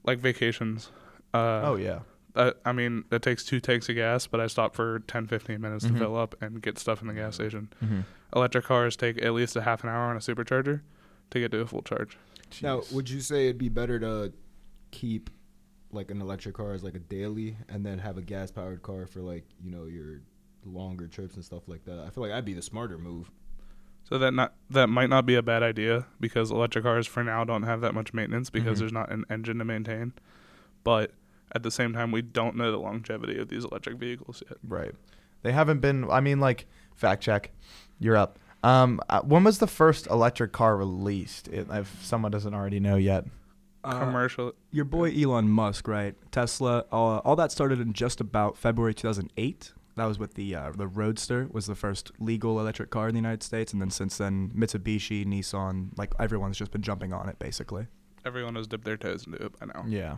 like 0.05 0.19
vacations. 0.19 0.91
Uh, 1.35 1.63
oh 1.65 1.77
yeah. 1.77 2.01
I, 2.35 2.53
I 2.67 2.73
mean, 2.73 3.05
it 3.11 3.23
takes 3.23 3.45
two 3.45 3.61
tanks 3.61 3.89
of 3.89 3.95
gas, 3.95 4.27
but 4.27 4.41
I 4.41 4.47
stop 4.47 4.75
for 4.75 4.99
10, 5.01 5.27
15 5.27 5.59
minutes 5.61 5.87
Mhm. 5.87 5.93
to 5.95 5.99
fill 5.99 6.17
up 6.17 6.35
and 6.43 6.61
get 6.61 6.79
stuff 6.79 7.01
in 7.01 7.09
the 7.09 7.15
gas 7.15 7.37
station. 7.37 7.71
Mm-hmm. 7.83 8.01
Electric 8.35 8.65
cars 8.67 8.95
take 8.97 9.23
at 9.25 9.33
least 9.33 9.57
a 9.57 9.63
half 9.63 9.83
an 9.85 9.89
hour 9.91 10.03
on 10.11 10.17
a 10.17 10.21
supercharger 10.21 10.83
to 11.31 11.41
get 11.41 11.51
to 11.53 11.61
a 11.61 11.67
full 11.67 11.81
charge. 11.83 12.19
Now, 12.63 12.83
would 12.93 13.09
you 13.09 13.21
say 13.21 13.45
it'd 13.47 13.57
be 13.59 13.69
better 13.71 13.99
to 14.01 14.33
keep 14.91 15.31
like 15.93 16.11
an 16.11 16.21
electric 16.21 16.55
car 16.57 16.75
as 16.75 16.85
like 16.85 16.95
a 16.95 16.99
daily, 17.01 17.57
and 17.69 17.87
then 17.87 17.99
have 17.99 18.19
a 18.19 18.23
gas 18.23 18.51
powered 18.51 18.83
car 18.83 19.07
for 19.07 19.21
like 19.21 19.45
you 19.63 19.71
know 19.71 19.85
your 19.85 20.21
longer 20.65 21.07
trips 21.07 21.37
and 21.37 21.45
stuff 21.45 21.69
like 21.69 21.85
that? 21.87 21.99
I 22.01 22.11
feel 22.11 22.23
like 22.23 22.31
that'd 22.33 22.45
be 22.45 22.53
the 22.55 22.61
smarter 22.63 22.99
move. 22.99 23.31
So 24.09 24.19
that 24.19 24.33
not 24.35 24.55
that 24.71 24.89
might 24.89 25.11
not 25.11 25.27
be 25.27 25.35
a 25.35 25.43
bad 25.43 25.63
idea 25.65 26.07
because 26.21 26.51
electric 26.53 26.85
cars 26.85 27.07
for 27.09 27.25
now 27.25 27.43
don't 27.45 27.65
have 27.65 27.81
that 27.81 27.93
much 27.93 28.15
maintenance 28.15 28.51
because 28.51 28.77
Mhm. 28.77 28.81
there's 28.81 28.93
not 28.93 29.11
an 29.11 29.25
engine 29.29 29.59
to 29.59 29.65
maintain. 29.65 30.13
But 30.85 31.11
at 31.53 31.63
the 31.65 31.71
same 31.73 31.93
time, 31.93 32.13
we 32.13 32.23
don't 32.23 32.57
know 32.57 32.71
the 32.71 32.79
longevity 32.79 33.39
of 33.39 33.49
these 33.49 33.65
electric 33.65 33.97
vehicles 33.99 34.43
yet. 34.49 34.59
Right. 34.67 34.93
They 35.43 35.51
haven't 35.53 35.81
been 35.81 36.09
I 36.11 36.21
mean 36.21 36.39
like 36.39 36.67
fact 36.95 37.23
check. 37.23 37.51
You're 37.99 38.17
up. 38.17 38.39
Um, 38.63 39.01
uh, 39.09 39.23
when 39.23 39.43
was 39.45 39.59
the 39.59 39.67
first 39.67 40.07
electric 40.09 40.53
car 40.53 40.77
released? 40.77 41.49
It, 41.49 41.67
if 41.71 42.03
someone 42.05 42.31
doesn't 42.33 42.55
already 42.55 42.81
know 42.81 42.97
yet. 42.97 43.25
Uh, 43.85 44.01
Commercial. 44.01 44.53
Your 44.73 44.85
boy 44.85 45.13
Elon 45.13 45.49
Musk, 45.49 45.87
right? 45.87 46.15
Tesla. 46.33 46.85
Uh, 46.93 47.19
all 47.19 47.37
that 47.37 47.53
started 47.53 47.81
in 47.81 47.93
just 47.93 48.21
about 48.21 48.57
February 48.57 48.95
2008. 48.95 49.73
That 49.97 50.05
was 50.05 50.19
with 50.19 50.35
the 50.35 50.55
uh, 50.55 50.73
the 50.77 50.87
Roadster 50.87 51.49
was 51.51 51.67
the 51.67 51.75
first 51.75 52.13
legal 52.19 52.61
electric 52.61 52.91
car 52.91 53.09
in 53.09 53.15
the 53.15 53.19
United 53.19 53.43
States, 53.43 53.73
and 53.73 53.81
then 53.81 53.91
since 53.91 54.19
then 54.19 54.53
Mitsubishi, 54.55 55.27
Nissan, 55.27 55.97
like 55.97 56.13
everyone's 56.19 56.59
just 56.59 56.71
been 56.71 56.83
jumping 56.83 57.13
on 57.13 57.29
it 57.29 57.39
basically. 57.39 57.87
Everyone 58.25 58.57
has 58.57 58.67
dipped 58.67 58.85
their 58.85 58.97
toes 58.97 59.27
into 59.27 59.43
it 59.43 59.59
by 59.59 59.67
now. 59.67 59.85
Yeah. 59.89 60.17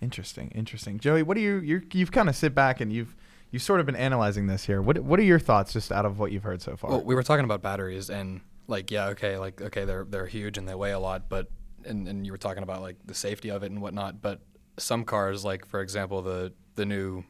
Interesting. 0.00 0.50
Interesting. 0.54 0.98
Joey, 0.98 1.22
what 1.22 1.36
do 1.36 1.40
you 1.40 1.58
you 1.58 1.82
you've 1.92 2.12
kind 2.12 2.28
of 2.28 2.36
sit 2.36 2.54
back 2.54 2.80
and 2.80 2.92
you've 2.92 3.16
you've 3.52 3.62
sort 3.62 3.80
of 3.80 3.86
been 3.86 3.96
analyzing 3.96 4.46
this 4.48 4.64
here. 4.64 4.82
What 4.82 4.98
what 5.00 5.20
are 5.20 5.24
your 5.24 5.38
thoughts 5.38 5.72
just 5.72 5.92
out 5.92 6.04
of 6.04 6.18
what 6.18 6.32
you've 6.32 6.42
heard 6.42 6.62
so 6.62 6.76
far? 6.76 6.90
Well, 6.90 7.02
we 7.02 7.14
were 7.14 7.22
talking 7.22 7.44
about 7.44 7.62
batteries 7.62 8.10
and 8.10 8.40
like 8.66 8.90
yeah, 8.90 9.08
okay, 9.08 9.38
like 9.38 9.60
okay, 9.60 9.84
they're 9.84 10.04
they're 10.04 10.26
huge 10.26 10.58
and 10.58 10.68
they 10.68 10.74
weigh 10.74 10.92
a 10.92 10.98
lot, 10.98 11.28
but 11.28 11.48
and 11.84 12.08
and 12.08 12.26
you 12.26 12.32
were 12.32 12.38
talking 12.38 12.62
about 12.62 12.82
like 12.82 12.96
the 13.04 13.14
safety 13.14 13.50
of 13.50 13.62
it 13.62 13.70
and 13.70 13.80
whatnot, 13.80 14.20
but 14.20 14.40
some 14.78 15.04
cars, 15.04 15.44
like 15.44 15.66
for 15.66 15.80
example 15.80 16.22
the 16.22 16.52
the 16.74 16.86
new 16.86 17.24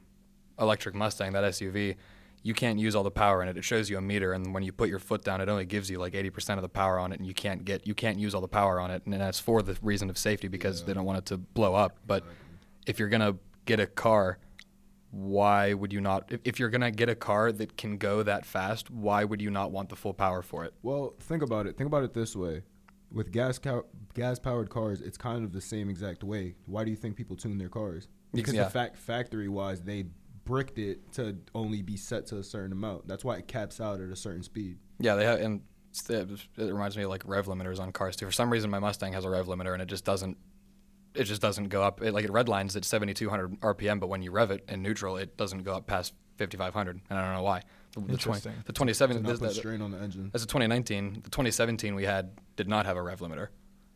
electric 0.63 0.95
Mustang, 0.95 1.33
that 1.33 1.45
SUV, 1.45 1.97
you 2.45 2.55
can't 2.55 2.79
use 2.79 2.97
all 2.97 3.03
the 3.05 3.11
power 3.11 3.43
in 3.43 3.49
it. 3.49 3.57
It 3.57 3.65
shows 3.65 3.91
you 3.91 3.99
a 3.99 4.01
meter, 4.01 4.33
and 4.33 4.55
when 4.55 4.63
you 4.63 4.73
put 4.73 4.89
your 4.89 4.99
foot 4.99 5.23
down, 5.23 5.41
it 5.41 5.49
only 5.49 5.65
gives 5.67 5.91
you 5.91 5.99
like 5.99 6.15
80% 6.15 6.57
of 6.57 6.63
the 6.63 6.69
power 6.69 6.99
on 6.99 7.13
it, 7.13 7.19
and 7.19 7.27
you 7.27 7.35
can't 7.35 7.65
get 7.65 7.87
you 7.87 7.95
can't 7.95 8.19
use 8.19 8.35
all 8.35 8.41
the 8.41 8.49
power 8.49 8.81
on 8.81 8.91
it, 8.91 9.03
and 9.05 9.13
that's 9.15 9.39
for 9.41 9.63
the 9.63 9.77
reason 9.83 10.09
of 10.11 10.17
safety 10.17 10.49
because 10.49 10.81
Yeah. 10.81 10.87
they 10.87 10.95
don't 10.95 11.05
want 11.05 11.19
it 11.19 11.27
to 11.27 11.37
blow 11.37 11.75
up. 11.75 11.99
But 12.07 12.25
if 12.87 12.99
you're 12.99 13.09
gonna 13.09 13.37
get 13.67 13.79
a 13.79 13.87
car, 13.87 14.39
why 15.11 15.75
would 15.75 15.93
you 15.93 16.01
not? 16.01 16.33
If, 16.33 16.41
if 16.45 16.59
you're 16.59 16.71
gonna 16.71 16.91
get 16.91 17.09
a 17.09 17.15
car 17.15 17.53
that 17.53 17.77
can 17.77 17.99
go 17.99 18.23
that 18.23 18.47
fast, 18.47 18.91
why 18.91 19.25
would 19.25 19.43
you 19.43 19.51
not 19.51 19.71
want 19.71 19.89
the 19.91 19.97
full 19.97 20.15
power 20.15 20.43
for 20.43 20.65
it? 20.65 20.73
Well, 20.83 21.15
think 21.21 21.43
about 21.43 21.67
it. 21.67 21.77
Think 21.77 21.87
about 21.89 22.03
it 22.03 22.15
this 22.15 22.35
way: 22.35 22.63
with 23.13 23.31
gas 23.31 23.59
cow- 23.59 23.85
gas 24.15 24.39
powered 24.39 24.71
cars, 24.71 25.01
it's 25.01 25.19
kind 25.19 25.45
of 25.45 25.53
the 25.53 25.61
same 25.61 25.91
exact 25.91 26.25
way. 26.25 26.55
Why 26.67 26.85
do 26.85 26.91
you 26.91 26.97
think 26.97 27.17
people 27.17 27.37
tune 27.37 27.59
their 27.59 27.69
cars? 27.69 28.09
Because 28.33 28.55
Yeah. 28.55 28.65
the 28.65 28.71
fact 28.71 28.97
factory 28.97 29.49
wise, 29.49 29.83
they 29.83 30.07
bricked 30.45 30.79
it 30.79 31.13
to 31.13 31.37
only 31.55 31.83
be 31.83 31.97
set 31.97 32.27
to 32.29 32.39
a 32.39 32.43
certain 32.45 32.73
amount. 32.73 33.07
That's 33.09 33.25
why 33.25 33.37
it 33.37 33.47
caps 33.49 33.81
out 33.81 34.01
at 34.01 34.09
a 34.11 34.17
certain 34.17 34.43
speed. 34.43 34.79
Yeah, 34.99 35.15
they 35.15 35.25
have, 35.25 35.41
and 35.41 35.61
it 36.09 36.39
reminds 36.59 36.97
me 36.97 37.03
of 37.05 37.11
like 37.11 37.23
rev 37.27 37.47
limiters 37.47 37.79
on 37.79 37.93
cars 37.93 38.17
too. 38.17 38.27
For 38.27 38.33
some 38.33 38.51
reason, 38.51 38.71
my 38.71 38.79
Mustang 38.79 39.13
has 39.13 39.25
a 39.25 39.31
rev 39.31 39.47
limiter, 39.47 39.73
and 39.73 39.83
it 39.83 39.87
just 39.87 40.05
doesn't. 40.05 40.37
It 41.15 41.25
just 41.25 41.43
doesn't 41.43 41.69
go 41.69 41.83
up. 41.83 42.03
It, 42.03 42.13
like 42.15 42.25
it 42.25 42.31
redlines 42.31 42.75
at 42.75 42.85
7,200 42.87 43.61
RPM, 43.61 44.01
but 44.01 44.07
when 44.09 44.23
you 44.23 44.31
rev 44.31 44.51
it 44.51 44.65
in 44.69 44.81
neutral, 44.83 45.19
it 45.19 45.37
doesn't 45.37 45.63
go 45.63 45.75
up 45.75 45.87
past 45.87 46.15
5,500, 46.39 47.01
and 47.11 47.19
I 47.19 47.23
don't 47.23 47.35
know 47.35 47.43
why. 47.43 47.63
The, 47.93 48.01
the 48.01 48.07
20, 48.07 48.13
Interesting. 48.15 48.53
the 48.65 48.73
To 48.73 48.77
27, 48.77 49.23
not 49.23 49.29
this- 49.29 49.39
put 49.39 49.49
the- 49.51 49.55
strain 49.55 49.83
on 49.83 49.91
the 49.91 49.99
engine. 49.99 50.31
That's 50.33 50.45
a 50.45 50.47
2019. 50.47 51.21
The 51.23 51.29
2017 51.31 51.95
we 51.95 52.05
had 52.05 52.31
did 52.57 52.67
not 52.69 52.87
have 52.87 52.97
a 52.97 53.03
rev 53.03 53.21
limiter. 53.21 53.49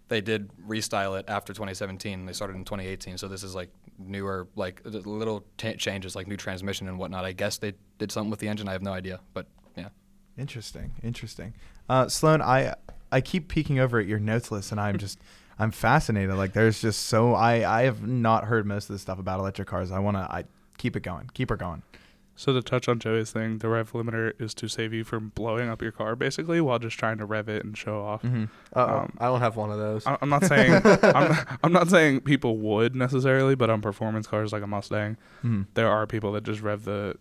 They 0.08 0.20
did 0.20 0.50
restyle 0.68 1.18
it 1.18 1.24
after 1.28 1.54
2017. 1.54 2.26
They 2.26 2.34
started 2.34 2.54
in 2.56 2.64
2018, 2.66 3.16
so 3.16 3.26
this 3.28 3.42
is 3.42 3.54
like 3.54 3.70
newer, 3.98 4.48
like 4.56 4.80
little 4.84 5.44
ta 5.56 5.72
changes, 5.72 6.16
like 6.16 6.26
new 6.26 6.36
transmission 6.36 6.88
and 6.88 6.98
whatnot. 6.98 7.24
I 7.24 7.32
guess 7.32 7.58
they 7.58 7.74
did 7.98 8.12
something 8.12 8.30
with 8.30 8.40
the 8.40 8.48
engine. 8.48 8.68
I 8.68 8.72
have 8.72 8.82
no 8.82 8.92
idea, 8.92 9.20
but 9.34 9.46
yeah. 9.76 9.88
Interesting. 10.38 10.92
Interesting. 11.02 11.54
Uh, 11.88 12.08
Sloan, 12.08 12.42
I 12.42 12.74
I 13.12 13.20
keep 13.20 13.48
peeking 13.48 13.78
over 13.78 13.98
at 13.98 14.06
your 14.06 14.18
notes 14.18 14.50
list, 14.50 14.72
and 14.72 14.80
I'm 14.80 14.98
just 15.06 15.18
I'm 15.58 15.70
fascinated. 15.70 16.34
Like, 16.34 16.52
there's 16.52 16.80
just 16.80 17.04
so 17.04 17.34
I 17.34 17.80
I 17.80 17.82
have 17.84 18.06
not 18.06 18.44
heard 18.44 18.66
most 18.66 18.90
of 18.90 18.94
the 18.94 18.98
stuff 18.98 19.18
about 19.18 19.40
electric 19.40 19.68
cars. 19.68 19.90
I 19.90 19.98
want 19.98 20.16
to 20.16 20.22
I 20.22 20.44
keep 20.78 20.96
it 20.96 21.00
going. 21.00 21.30
Keep 21.34 21.50
her 21.50 21.56
going. 21.56 21.82
So 22.38 22.52
to 22.52 22.60
touch 22.62 22.86
on 22.86 22.98
Joey's 22.98 23.32
thing, 23.32 23.58
the 23.58 23.68
rev 23.68 23.92
limiter 23.92 24.32
is 24.38 24.52
to 24.54 24.68
save 24.68 24.92
you 24.92 25.04
from 25.04 25.30
blowing 25.34 25.68
up 25.70 25.80
your 25.80 25.90
car 25.90 26.14
basically 26.14 26.60
while 26.60 26.78
just 26.78 26.98
trying 26.98 27.16
to 27.18 27.24
rev 27.24 27.48
it 27.48 27.64
and 27.64 27.76
show 27.76 28.02
off. 28.02 28.22
Mm-hmm. 28.22 28.44
Um, 28.78 29.16
I 29.18 29.24
don't 29.26 29.40
have 29.40 29.56
one 29.56 29.70
of 29.70 29.78
those. 29.78 30.06
I- 30.06 30.18
I'm 30.20 30.28
not 30.28 30.44
saying 30.44 30.80
I'm, 31.02 31.36
I'm 31.64 31.72
not 31.72 31.88
saying 31.88 32.20
people 32.20 32.58
would 32.58 32.94
necessarily, 32.94 33.54
but 33.54 33.70
on 33.70 33.80
performance 33.80 34.26
cars 34.26 34.52
like 34.52 34.62
a 34.62 34.66
Mustang, 34.66 35.16
hmm 35.40 35.62
there 35.74 35.88
are 35.90 36.06
people 36.06 36.32
that 36.32 36.44
just 36.44 36.60
rev 36.60 36.84
the 36.84 37.16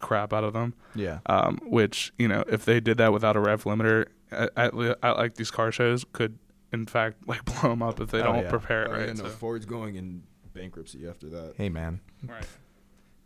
crap 0.00 0.32
out 0.32 0.44
of 0.44 0.52
them. 0.52 0.74
Yeah. 0.94 1.20
Um, 1.26 1.58
which 1.64 2.12
you 2.18 2.28
know, 2.28 2.44
if 2.48 2.64
they 2.64 2.78
did 2.80 2.98
that 2.98 3.12
without 3.12 3.36
a 3.36 3.40
rev 3.40 3.64
limiter, 3.64 4.06
at, 4.30 4.50
at, 4.56 4.74
at 5.02 5.16
like 5.16 5.34
these 5.36 5.50
car 5.50 5.72
shows, 5.72 6.04
could 6.12 6.38
in 6.72 6.86
fact 6.86 7.16
like 7.26 7.44
blow 7.46 7.70
them 7.70 7.82
up 7.82 8.00
if 8.00 8.10
they 8.10 8.20
Oh, 8.20 8.24
don't 8.32 8.42
yeah. 8.44 8.50
prepare 8.50 8.82
it 8.82 8.88
Oh, 8.88 8.92
right. 8.92 9.06
yeah, 9.08 9.12
no, 9.14 9.24
so- 9.24 9.28
Ford's 9.30 9.64
going 9.64 9.96
in 9.96 10.24
bankruptcy 10.52 11.08
after 11.08 11.28
that. 11.30 11.54
Hey, 11.56 11.70
man. 11.70 12.00
right. 12.26 12.44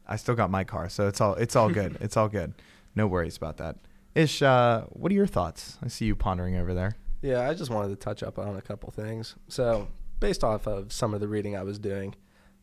I 0.06 0.16
still 0.16 0.34
got 0.34 0.50
my 0.50 0.64
car, 0.64 0.88
so 0.88 1.08
it's 1.08 1.20
all 1.20 1.34
it's 1.34 1.56
all 1.56 1.70
good. 1.70 1.96
it's 2.00 2.16
all 2.16 2.28
good. 2.28 2.54
No 2.94 3.06
worries 3.06 3.36
about 3.36 3.56
that. 3.58 3.76
Ish, 4.14 4.40
uh, 4.40 4.82
what 4.90 5.12
are 5.12 5.14
your 5.14 5.26
thoughts? 5.26 5.78
I 5.82 5.88
see 5.88 6.06
you 6.06 6.16
pondering 6.16 6.56
over 6.56 6.72
there. 6.72 6.96
Yeah, 7.20 7.48
I 7.48 7.54
just 7.54 7.70
wanted 7.70 7.88
to 7.88 7.96
touch 7.96 8.22
up 8.22 8.38
on 8.38 8.56
a 8.56 8.62
couple 8.62 8.90
things. 8.90 9.34
So, 9.48 9.88
based 10.20 10.42
off 10.42 10.66
of 10.66 10.92
some 10.92 11.12
of 11.12 11.20
the 11.20 11.28
reading 11.28 11.56
I 11.56 11.62
was 11.62 11.78
doing, 11.78 12.14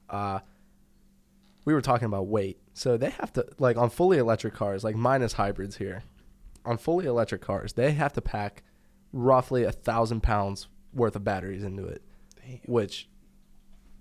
uh, 0.09 0.39
we 1.65 1.73
were 1.73 1.81
talking 1.81 2.05
about 2.05 2.27
weight. 2.27 2.59
So 2.73 2.97
they 2.97 3.12
have 3.12 3.31
to 3.33 3.45
like 3.59 3.77
on 3.77 3.89
fully 3.89 4.17
electric 4.17 4.53
cars, 4.53 4.83
like 4.83 4.95
minus 4.95 5.33
hybrids 5.33 5.77
here. 5.77 6.03
On 6.65 6.77
fully 6.77 7.05
electric 7.05 7.41
cars, 7.41 7.73
they 7.73 7.91
have 7.91 8.13
to 8.13 8.21
pack 8.21 8.63
roughly 9.12 9.63
a 9.63 9.71
thousand 9.71 10.23
pounds 10.23 10.67
worth 10.93 11.15
of 11.15 11.23
batteries 11.23 11.63
into 11.63 11.85
it, 11.85 12.01
which 12.65 13.09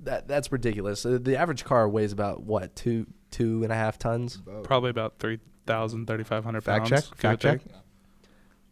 that 0.02 0.28
that's 0.28 0.50
ridiculous. 0.52 1.04
Uh, 1.06 1.18
The 1.20 1.36
average 1.36 1.64
car 1.64 1.88
weighs 1.88 2.12
about 2.12 2.42
what 2.42 2.74
two 2.76 3.06
two 3.30 3.62
and 3.62 3.72
a 3.72 3.74
half 3.76 3.98
tons. 3.98 4.36
About- 4.36 4.64
Probably 4.64 4.90
about 4.90 5.18
3,000, 5.18 6.06
3,500 6.06 6.60
Fact 6.62 6.90
pounds. 6.90 6.90
check. 6.90 7.18
give 7.18 7.30
or 7.30 7.32
Fact 7.36 7.42
check. 7.42 7.62
take. 7.64 7.72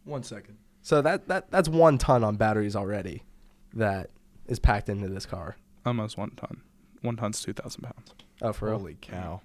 One 0.03 0.23
second. 0.23 0.57
So 0.81 1.01
that 1.01 1.27
that 1.27 1.49
that's 1.51 1.69
one 1.69 1.97
ton 1.97 2.23
on 2.23 2.35
batteries 2.37 2.75
already, 2.75 3.23
that 3.73 4.09
is 4.47 4.59
packed 4.59 4.89
into 4.89 5.07
this 5.07 5.25
car. 5.25 5.55
Almost 5.85 6.17
one 6.17 6.31
ton. 6.31 6.61
One 7.01 7.15
ton's 7.15 7.41
2,000 7.41 7.81
pounds. 7.83 8.13
Oh, 8.41 8.53
for 8.53 8.69
real. 8.69 8.77
Holy 8.79 8.97
cow! 9.01 9.41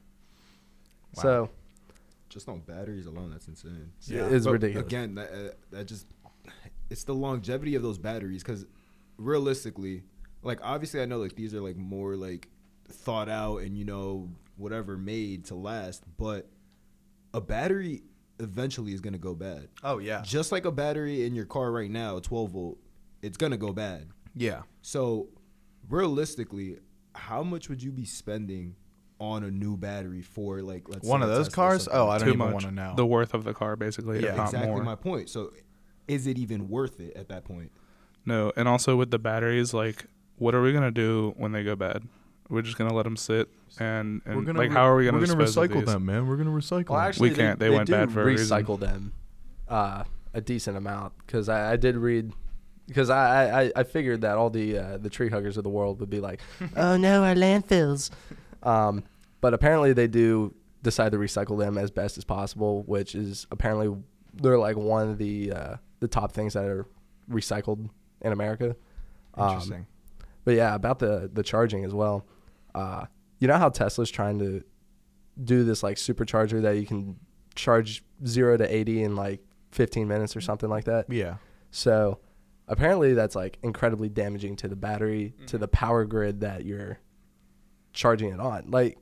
Wow. 1.17 1.23
So 1.23 1.51
Just 2.29 2.49
on 2.49 2.61
batteries 2.61 3.07
alone, 3.07 3.31
that's 3.31 3.49
insane. 3.49 3.93
Yeah. 4.07 4.27
it's 4.27 4.45
But 4.47 4.53
ridiculous. 4.53 4.87
Again, 4.87 5.15
that 5.15 5.31
uh, 5.33 5.51
that 5.71 5.87
just 5.87 6.07
it's 6.91 7.05
the 7.05 7.15
longevity 7.15 7.75
of 7.75 7.83
those 7.83 7.99
batteries 7.99 8.43
because 8.43 8.67
realistically, 9.19 10.03
like 10.47 10.61
obviously, 10.63 11.01
I 11.03 11.07
know 11.07 11.19
like 11.19 11.35
these 11.37 11.55
are 11.55 11.61
like 11.61 11.77
more 11.77 12.17
like 12.17 12.49
thought 12.89 13.29
out 13.29 13.59
and 13.59 13.77
you 13.77 13.85
know 13.85 14.31
whatever 14.57 14.97
made 14.97 15.45
to 15.47 15.55
last, 15.55 16.05
but 16.17 16.49
a 17.35 17.41
battery 17.41 18.03
eventually 18.39 18.93
is 18.93 19.01
gonna 19.01 19.19
go 19.19 19.35
bad. 19.35 19.69
Oh 19.83 19.99
yeah. 19.99 20.23
Just 20.25 20.53
like 20.53 20.65
a 20.65 20.73
battery 20.73 21.25
in 21.25 21.35
your 21.35 21.47
car 21.47 21.71
right 21.73 21.91
now, 21.91 22.19
12 22.21 22.51
volt, 22.51 22.79
it's 23.23 23.37
gonna 23.37 23.57
go 23.57 23.73
bad. 23.73 24.09
Yeah. 24.35 24.63
So 24.83 25.29
realistically, 25.89 26.79
how 27.15 27.43
much 27.43 27.69
would 27.69 27.83
you 27.83 27.91
be 27.93 28.05
spending 28.05 28.77
on 29.19 29.45
a 29.45 29.51
new 29.51 29.77
battery 29.77 30.21
for 30.23 30.61
like 30.61 30.89
let's 30.89 31.07
One 31.07 31.21
say 31.21 31.25
of 31.25 31.31
those 31.31 31.49
Tesla 31.49 31.55
cars? 31.55 31.89
Oh, 31.91 32.09
I 32.09 32.19
don't 32.19 32.29
even 32.29 32.39
want 32.53 32.61
to 32.65 32.71
know. 32.71 32.95
The 32.97 33.07
worth 33.07 33.35
of 33.35 33.45
the 33.45 33.55
car, 33.55 33.77
basically, 33.77 34.23
Yeah, 34.23 34.43
exactly 34.45 34.71
more. 34.71 34.83
my 34.83 34.95
point. 34.95 35.31
So, 35.31 35.53
is 36.07 36.27
it 36.27 36.39
even 36.39 36.69
worth 36.69 37.01
it 37.01 37.17
at 37.17 37.29
that 37.29 37.45
point? 37.45 37.73
No, 38.27 38.53
and 38.57 38.69
also 38.69 38.97
with 38.97 39.11
the 39.11 39.19
batteries, 39.19 39.73
like, 39.73 40.07
what 40.39 40.55
are 40.55 40.63
we 40.63 40.73
gonna 40.73 40.91
do 40.91 41.35
when 41.37 41.53
they 41.53 41.63
go 41.65 41.77
bad? 41.77 42.03
We're 42.49 42.63
just 42.63 42.79
gonna 42.79 42.95
let 42.95 43.03
them 43.05 43.17
sit, 43.17 43.49
and, 43.81 44.23
and 44.25 44.47
like, 44.57 44.71
how 44.71 44.85
are 44.89 44.95
we 44.97 45.05
gonna, 45.07 45.19
we're 45.19 45.27
gonna 45.27 45.45
dispose 45.45 45.57
of 45.57 45.71
recycle 45.71 45.81
these? 45.81 45.93
them, 45.95 46.07
man. 46.07 46.27
We're 46.29 46.37
gonna 46.37 46.51
recycle 46.51 46.91
Well, 46.91 47.01
them. 47.01 47.09
actually, 47.09 47.31
We 47.31 47.35
can't. 47.37 47.59
They 47.59 47.69
They, 47.71 47.75
went 47.77 47.91
bad 47.91 48.13
for 48.13 48.23
a 48.23 48.25
reason. 48.25 48.47
recycle 48.57 48.79
them 48.79 49.13
uh, 49.69 50.05
a 50.33 50.41
decent 50.41 50.77
amount 50.77 51.15
because 51.27 51.49
I, 51.49 51.73
I 51.73 51.77
did 51.77 51.97
read 51.97 52.33
because 52.87 53.11
I, 53.11 53.63
I, 53.65 53.73
I 53.75 53.83
figured 53.83 54.21
that 54.21 54.37
all 54.37 54.49
the 54.51 54.79
uh, 54.79 54.97
the 54.99 55.11
tree 55.11 55.29
huggers 55.29 55.57
of 55.57 55.65
the 55.65 55.71
world 55.71 55.99
would 55.99 56.11
be 56.11 56.21
like, 56.21 56.41
oh 56.77 56.97
no, 56.97 57.25
our 57.25 57.35
landfills. 57.35 58.11
Um, 58.63 59.03
but 59.41 59.53
apparently 59.55 59.93
they 59.93 60.07
do 60.07 60.55
decide 60.85 61.11
to 61.13 61.19
recycle 61.19 61.59
them 61.59 61.77
as 61.77 61.91
best 61.91 62.17
as 62.17 62.23
possible, 62.25 62.85
which 62.85 63.17
is 63.17 63.49
apparently 63.51 63.93
they're 64.35 64.59
like 64.59 64.77
one 64.77 65.09
of 65.09 65.19
the 65.19 65.51
uh, 65.53 65.77
the 65.99 66.07
top 66.07 66.31
things 66.31 66.53
that 66.55 66.65
are 66.65 66.87
recycled 67.29 67.89
in 68.21 68.31
America. 68.33 68.77
Um, 69.35 69.49
Interesting. 69.51 69.87
But 70.47 70.55
yeah, 70.55 70.75
about 70.75 71.01
the 71.01 71.29
the 71.31 71.43
charging 71.43 71.85
as 71.85 71.93
well. 71.93 72.25
Uh, 72.75 73.05
you 73.39 73.49
know 73.49 73.59
how 73.59 73.69
Tesla's 73.69 74.11
trying 74.11 74.39
to 74.39 74.63
do 75.45 75.65
this 75.65 75.83
like 75.83 75.99
supercharger 75.99 76.63
that 76.63 76.79
you 76.79 76.87
can 76.87 77.17
charge 77.55 78.03
zero 78.25 78.57
to 78.57 78.75
eighty 78.75 79.03
in 79.03 79.17
like 79.17 79.41
fifteen 79.73 80.09
minutes 80.09 80.35
or 80.35 80.41
something 80.41 80.71
like 80.71 80.85
that. 80.85 81.13
yeah. 81.13 81.35
So 81.71 82.21
apparently 82.69 83.13
that's 83.13 83.35
like 83.35 83.59
incredibly 83.63 84.09
damaging 84.09 84.57
to 84.57 84.69
the 84.69 84.77
battery, 84.77 85.35
to 85.49 85.59
the 85.59 85.69
power 85.69 86.05
grid 86.07 86.41
that 86.41 86.65
you're 86.65 87.01
charging 87.93 88.31
it 88.31 88.41
on. 88.41 88.71
Like 88.71 88.99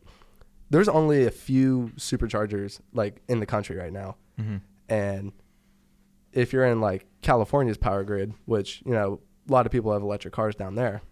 there's 0.70 0.88
only 0.88 1.26
a 1.26 1.30
few 1.30 1.92
superchargers 1.96 2.80
like 2.92 3.20
in 3.28 3.38
the 3.38 3.46
country 3.46 3.76
right 3.76 3.92
now. 3.92 4.16
Mm-hmm. 4.40 4.56
And 4.88 5.32
if 6.32 6.52
you're 6.52 6.64
in 6.64 6.80
like 6.80 7.06
California's 7.22 7.76
power 7.76 8.02
grid, 8.02 8.34
which, 8.46 8.82
you 8.84 8.92
know, 8.92 9.20
a 9.48 9.52
lot 9.52 9.66
of 9.66 9.72
people 9.72 9.92
have 9.92 10.02
electric 10.02 10.32
cars 10.32 10.54
down 10.54 10.74
there. 10.74 11.02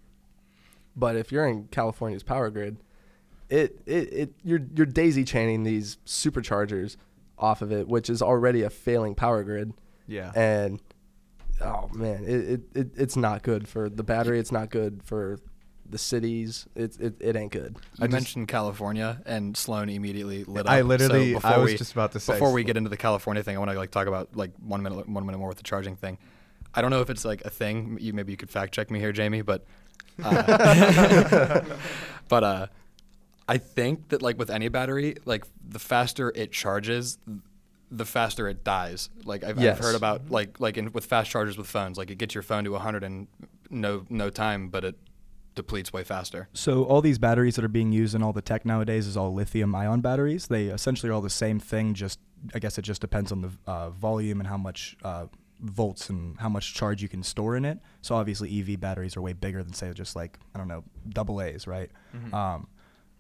But 0.97 1.17
if 1.17 1.33
you're 1.33 1.47
in 1.47 1.69
California's 1.69 2.23
power 2.23 2.51
grid, 2.51 2.77
it, 3.49 3.81
it, 3.87 4.13
it 4.13 4.35
you're 4.43 4.61
you're 4.75 4.87
daisy 4.87 5.25
chaining 5.25 5.63
these 5.65 5.97
superchargers 6.07 6.97
off 7.39 7.63
of 7.63 7.73
it, 7.73 7.89
which 7.89 8.09
is 8.11 8.23
already 8.23 8.63
a 8.63 8.71
failing 8.71 9.15
power 9.15 9.43
grid. 9.43 9.73
Yeah. 10.07 10.33
and 10.35 10.81
oh 11.61 11.89
man, 11.93 12.25
it, 12.25 12.29
it, 12.51 12.61
it 12.75 12.89
it's 12.97 13.17
not 13.17 13.43
good 13.43 13.69
for 13.69 13.89
the 13.89 14.03
battery. 14.03 14.39
It's 14.39 14.53
not 14.53 14.69
good 14.71 15.03
for 15.05 15.39
the 15.89 15.99
cities. 15.99 16.67
It 16.75 16.99
it, 17.01 17.15
it 17.21 17.37
ain't 17.37 17.53
good. 17.53 17.77
You 17.77 18.05
I 18.05 18.07
just- 18.07 18.13
mentioned 18.13 18.49
California, 18.49 19.21
and 19.27 19.57
Sloan 19.57 19.89
immediately 19.89 20.45
lit 20.45 20.67
up. 20.67 20.73
I 20.73 20.83
literally, 20.83 21.33
So 21.33 21.39
I 21.39 21.41
before 21.41 21.61
was 21.63 21.73
we- 21.73 21.79
just 21.79 21.93
about 21.93 22.13
to 22.13 22.21
say. 22.21 22.35
before 22.35 22.53
we 22.53 22.65
get 22.65 22.77
into 22.77 22.91
the 22.91 22.97
California 22.97 23.43
thing, 23.43 23.57
I 23.57 23.59
want 23.59 23.71
to 23.71 23.77
like 23.79 23.91
talk 23.91 24.07
about 24.07 24.37
like 24.37 24.53
one 24.61 24.83
minute, 24.83 25.09
one 25.09 25.25
minute 25.27 25.39
more 25.39 25.49
with 25.49 25.59
the 25.59 25.63
charging 25.65 25.97
thing. 25.97 26.19
I 26.75 26.81
don't 26.81 26.91
know 26.91 27.01
if 27.03 27.11
it's 27.11 27.25
like 27.25 27.43
a 27.45 27.51
thing. 27.51 27.99
You 28.01 28.13
maybe 28.13 28.33
you 28.33 28.37
could 28.37 28.51
fact 28.51 28.73
check 28.75 28.91
me 28.91 28.99
here, 28.99 29.13
Jamie, 29.13 29.43
but 29.43 29.65
uh, 30.23 31.61
but 32.29 32.45
uh, 32.45 32.67
I 33.49 33.59
think 33.59 34.09
that 34.11 34.23
like 34.23 34.39
with 34.39 34.51
any 34.51 34.69
battery, 34.69 35.17
like 35.25 35.45
the 35.67 35.79
faster 35.79 36.33
it 36.35 36.53
charges, 36.53 37.19
the 37.91 38.05
faster 38.05 38.49
it 38.49 38.65
dies. 38.65 39.11
Like 39.25 39.45
I've, 39.45 39.59
Yes. 39.59 39.77
I've 39.79 39.85
heard 39.85 39.95
about 39.97 40.31
like 40.31 40.61
like 40.61 40.77
in, 40.77 40.93
with 40.93 41.05
fast 41.05 41.31
chargers 41.31 41.57
with 41.59 41.67
phones, 41.67 41.99
like 41.99 42.11
it 42.11 42.19
gets 42.19 42.35
your 42.35 42.43
phone 42.43 42.65
to 42.65 42.71
100 42.73 43.03
in 43.05 43.29
no 43.71 44.05
no 44.09 44.31
time, 44.31 44.69
but 44.69 44.85
it 44.85 44.97
depletes 45.55 45.93
way 45.93 46.03
faster. 46.03 46.49
So 46.55 46.85
all 46.85 47.03
these 47.03 47.19
batteries 47.19 47.57
that 47.57 47.65
are 47.65 47.69
being 47.69 47.93
used 47.93 48.15
in 48.15 48.23
all 48.23 48.33
the 48.33 48.41
tech 48.41 48.65
nowadays 48.65 49.07
is 49.07 49.19
all 49.19 49.35
lithium-ion 49.35 50.01
batteries. 50.01 50.47
They 50.47 50.67
essentially 50.69 51.11
are 51.11 51.13
all 51.13 51.21
the 51.21 51.29
same 51.29 51.59
thing. 51.61 51.93
Just 51.95 52.19
I 52.55 52.59
guess 52.59 52.79
it 52.79 52.83
just 52.83 53.01
depends 53.03 53.31
on 53.33 53.43
the 53.43 53.51
uh, 53.67 53.91
volume 53.91 54.41
and 54.41 54.49
how 54.49 54.57
much 54.57 54.97
uh, 55.05 55.27
volts 55.63 56.11
and 56.11 56.39
how 56.39 56.49
much 56.49 56.75
charge 56.75 57.03
you 57.03 57.09
can 57.09 57.23
store 57.23 57.57
in 57.57 57.65
it. 57.65 57.79
So 58.03 58.15
obviously 58.15 58.61
EV 58.61 58.81
batteries 58.81 59.17
are 59.17 59.23
way 59.23 59.33
bigger 59.33 59.63
than 59.63 59.73
say 59.73 59.93
just 59.93 60.17
like 60.17 60.39
I 60.55 60.59
don't 60.59 60.69
know 60.69 60.85
double 61.09 61.41
A's, 61.41 61.67
right? 61.67 61.91
Um, 62.33 62.69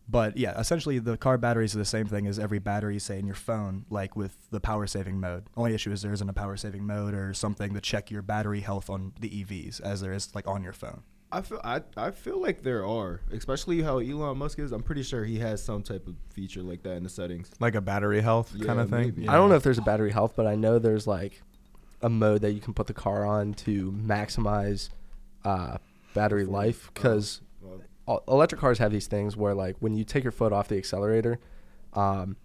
but 0.09 0.37
yeah, 0.37 0.59
essentially 0.59 0.99
the 0.99 1.17
car 1.17 1.39
batteries 1.39 1.75
are 1.75 1.79
the 1.79 1.85
same 1.85 2.07
thing 2.07 2.27
as 2.27 2.39
every 2.39 2.59
battery, 2.59 2.99
say 2.99 3.19
in 3.19 3.27
your 3.27 3.37
phone, 3.37 3.87
like 3.89 4.17
with 4.17 4.37
the 4.51 4.61
power 4.61 4.87
saving 4.87 5.21
mode. 5.21 5.45
Only 5.57 5.75
issue 5.75 5.93
is 5.93 6.03
there 6.03 6.13
isn't 6.13 6.29
a 6.29 6.33
power 6.35 6.57
saving 6.57 6.85
mode 6.85 7.15
or 7.15 7.33
something 7.33 7.73
to 7.75 7.81
check 7.81 8.11
your 8.11 8.21
battery 8.23 8.61
health 8.61 8.91
on 8.91 9.13
the 9.21 9.31
EVs 9.31 9.81
as 9.81 10.01
there 10.01 10.13
is 10.13 10.35
like 10.35 10.47
on 10.49 10.63
your 10.63 10.73
phone. 10.73 11.03
I 11.31 11.41
feel 11.41 11.61
I, 11.65 11.81
I 11.97 12.11
feel 12.11 12.43
like 12.43 12.63
there 12.63 12.85
are, 12.85 13.21
especially 13.33 13.81
how 13.81 13.99
Elon 14.01 14.37
Musk 14.37 14.59
is. 14.59 14.71
I'm 14.73 14.83
pretty 14.83 15.03
sure 15.03 15.25
he 15.25 15.39
has 15.39 15.63
some 15.63 15.83
type 15.83 16.07
of 16.07 16.15
feature 16.35 16.63
like 16.63 16.83
that 16.83 16.97
in 16.97 17.05
the 17.05 17.09
settings. 17.09 17.51
like 17.59 17.75
a 17.75 17.81
battery 17.81 18.21
health 18.21 18.53
kind 18.67 18.79
of 18.81 18.91
thing. 18.91 19.01
maybe. 19.01 19.29
I 19.29 19.37
don't 19.37 19.49
know 19.49 19.55
if 19.55 19.63
there's 19.63 19.79
a 19.79 19.83
battery 19.83 20.11
health, 20.11 20.35
but 20.37 20.47
I 20.47 20.57
know 20.57 20.79
there's 20.79 21.07
like 21.07 21.41
a 22.03 22.09
mode 22.09 22.41
that 22.43 22.53
you 22.53 22.61
can 22.61 22.75
put 22.75 22.87
the 22.87 22.95
car 22.95 23.25
on 23.25 23.55
to 23.55 23.93
maximize 23.93 24.89
uh, 25.45 25.79
battery 26.15 26.45
life 26.45 26.91
because 26.93 27.41
Well, 28.07 28.23
electric 28.29 28.61
cars 28.61 28.79
have 28.79 28.91
these 28.93 29.07
things 29.07 29.37
where 29.37 29.55
like 29.55 29.77
when 29.81 29.95
you 29.95 30.05
take 30.05 30.25
your 30.25 30.33
foot 30.33 30.53
off 30.53 30.69
the 30.69 30.77
accelerator, 30.77 31.39
um, 31.95 32.37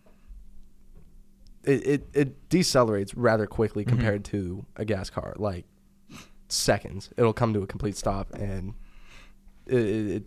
it, 1.64 1.86
it, 1.88 2.08
it 2.14 2.50
decelerates 2.50 3.14
rather 3.16 3.46
quickly 3.48 3.84
Mhm. 3.84 3.90
compared 3.90 4.24
to 4.26 4.66
a 4.76 4.86
gas 4.86 5.10
car. 5.10 5.34
Like 5.38 5.66
seconds, 6.48 7.10
it'll 7.18 7.34
come 7.34 7.54
to 7.54 7.62
a 7.62 7.68
complete 7.68 7.98
stop, 7.98 8.34
and 8.34 8.74
it 9.66 9.76
it, 9.76 10.08
it, 10.08 10.24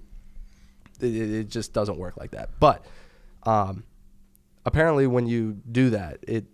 it, 1.00 1.30
it 1.32 1.48
just 1.48 1.72
doesn't 1.72 1.96
work 1.98 2.16
like 2.18 2.32
that. 2.32 2.50
But 2.60 2.84
um, 3.44 3.84
apparently, 4.66 5.06
when 5.06 5.26
you 5.26 5.60
do 5.70 5.90
that, 5.90 6.18
it 6.26 6.44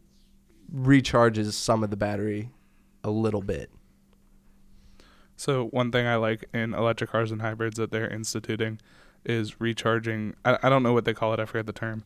recharges 0.74 1.52
some 1.54 1.82
of 1.82 1.90
the 1.90 1.96
battery 1.96 2.50
a 3.06 3.10
little 3.10 3.42
bit. 3.42 3.70
So 5.36 5.66
one 5.66 5.92
thing 5.92 6.06
I 6.06 6.16
like 6.16 6.48
in 6.54 6.74
electric 6.74 7.10
cars 7.10 7.30
and 7.30 7.42
hybrids 7.42 7.76
that 7.76 7.90
they're 7.90 8.08
instituting 8.08 8.80
is 9.24 9.60
recharging. 9.60 10.34
I, 10.44 10.58
I 10.62 10.68
don't 10.68 10.82
know 10.82 10.92
what 10.92 11.04
they 11.04 11.14
call 11.14 11.34
it. 11.34 11.40
I 11.40 11.44
forget 11.44 11.66
the 11.66 11.72
term. 11.72 12.04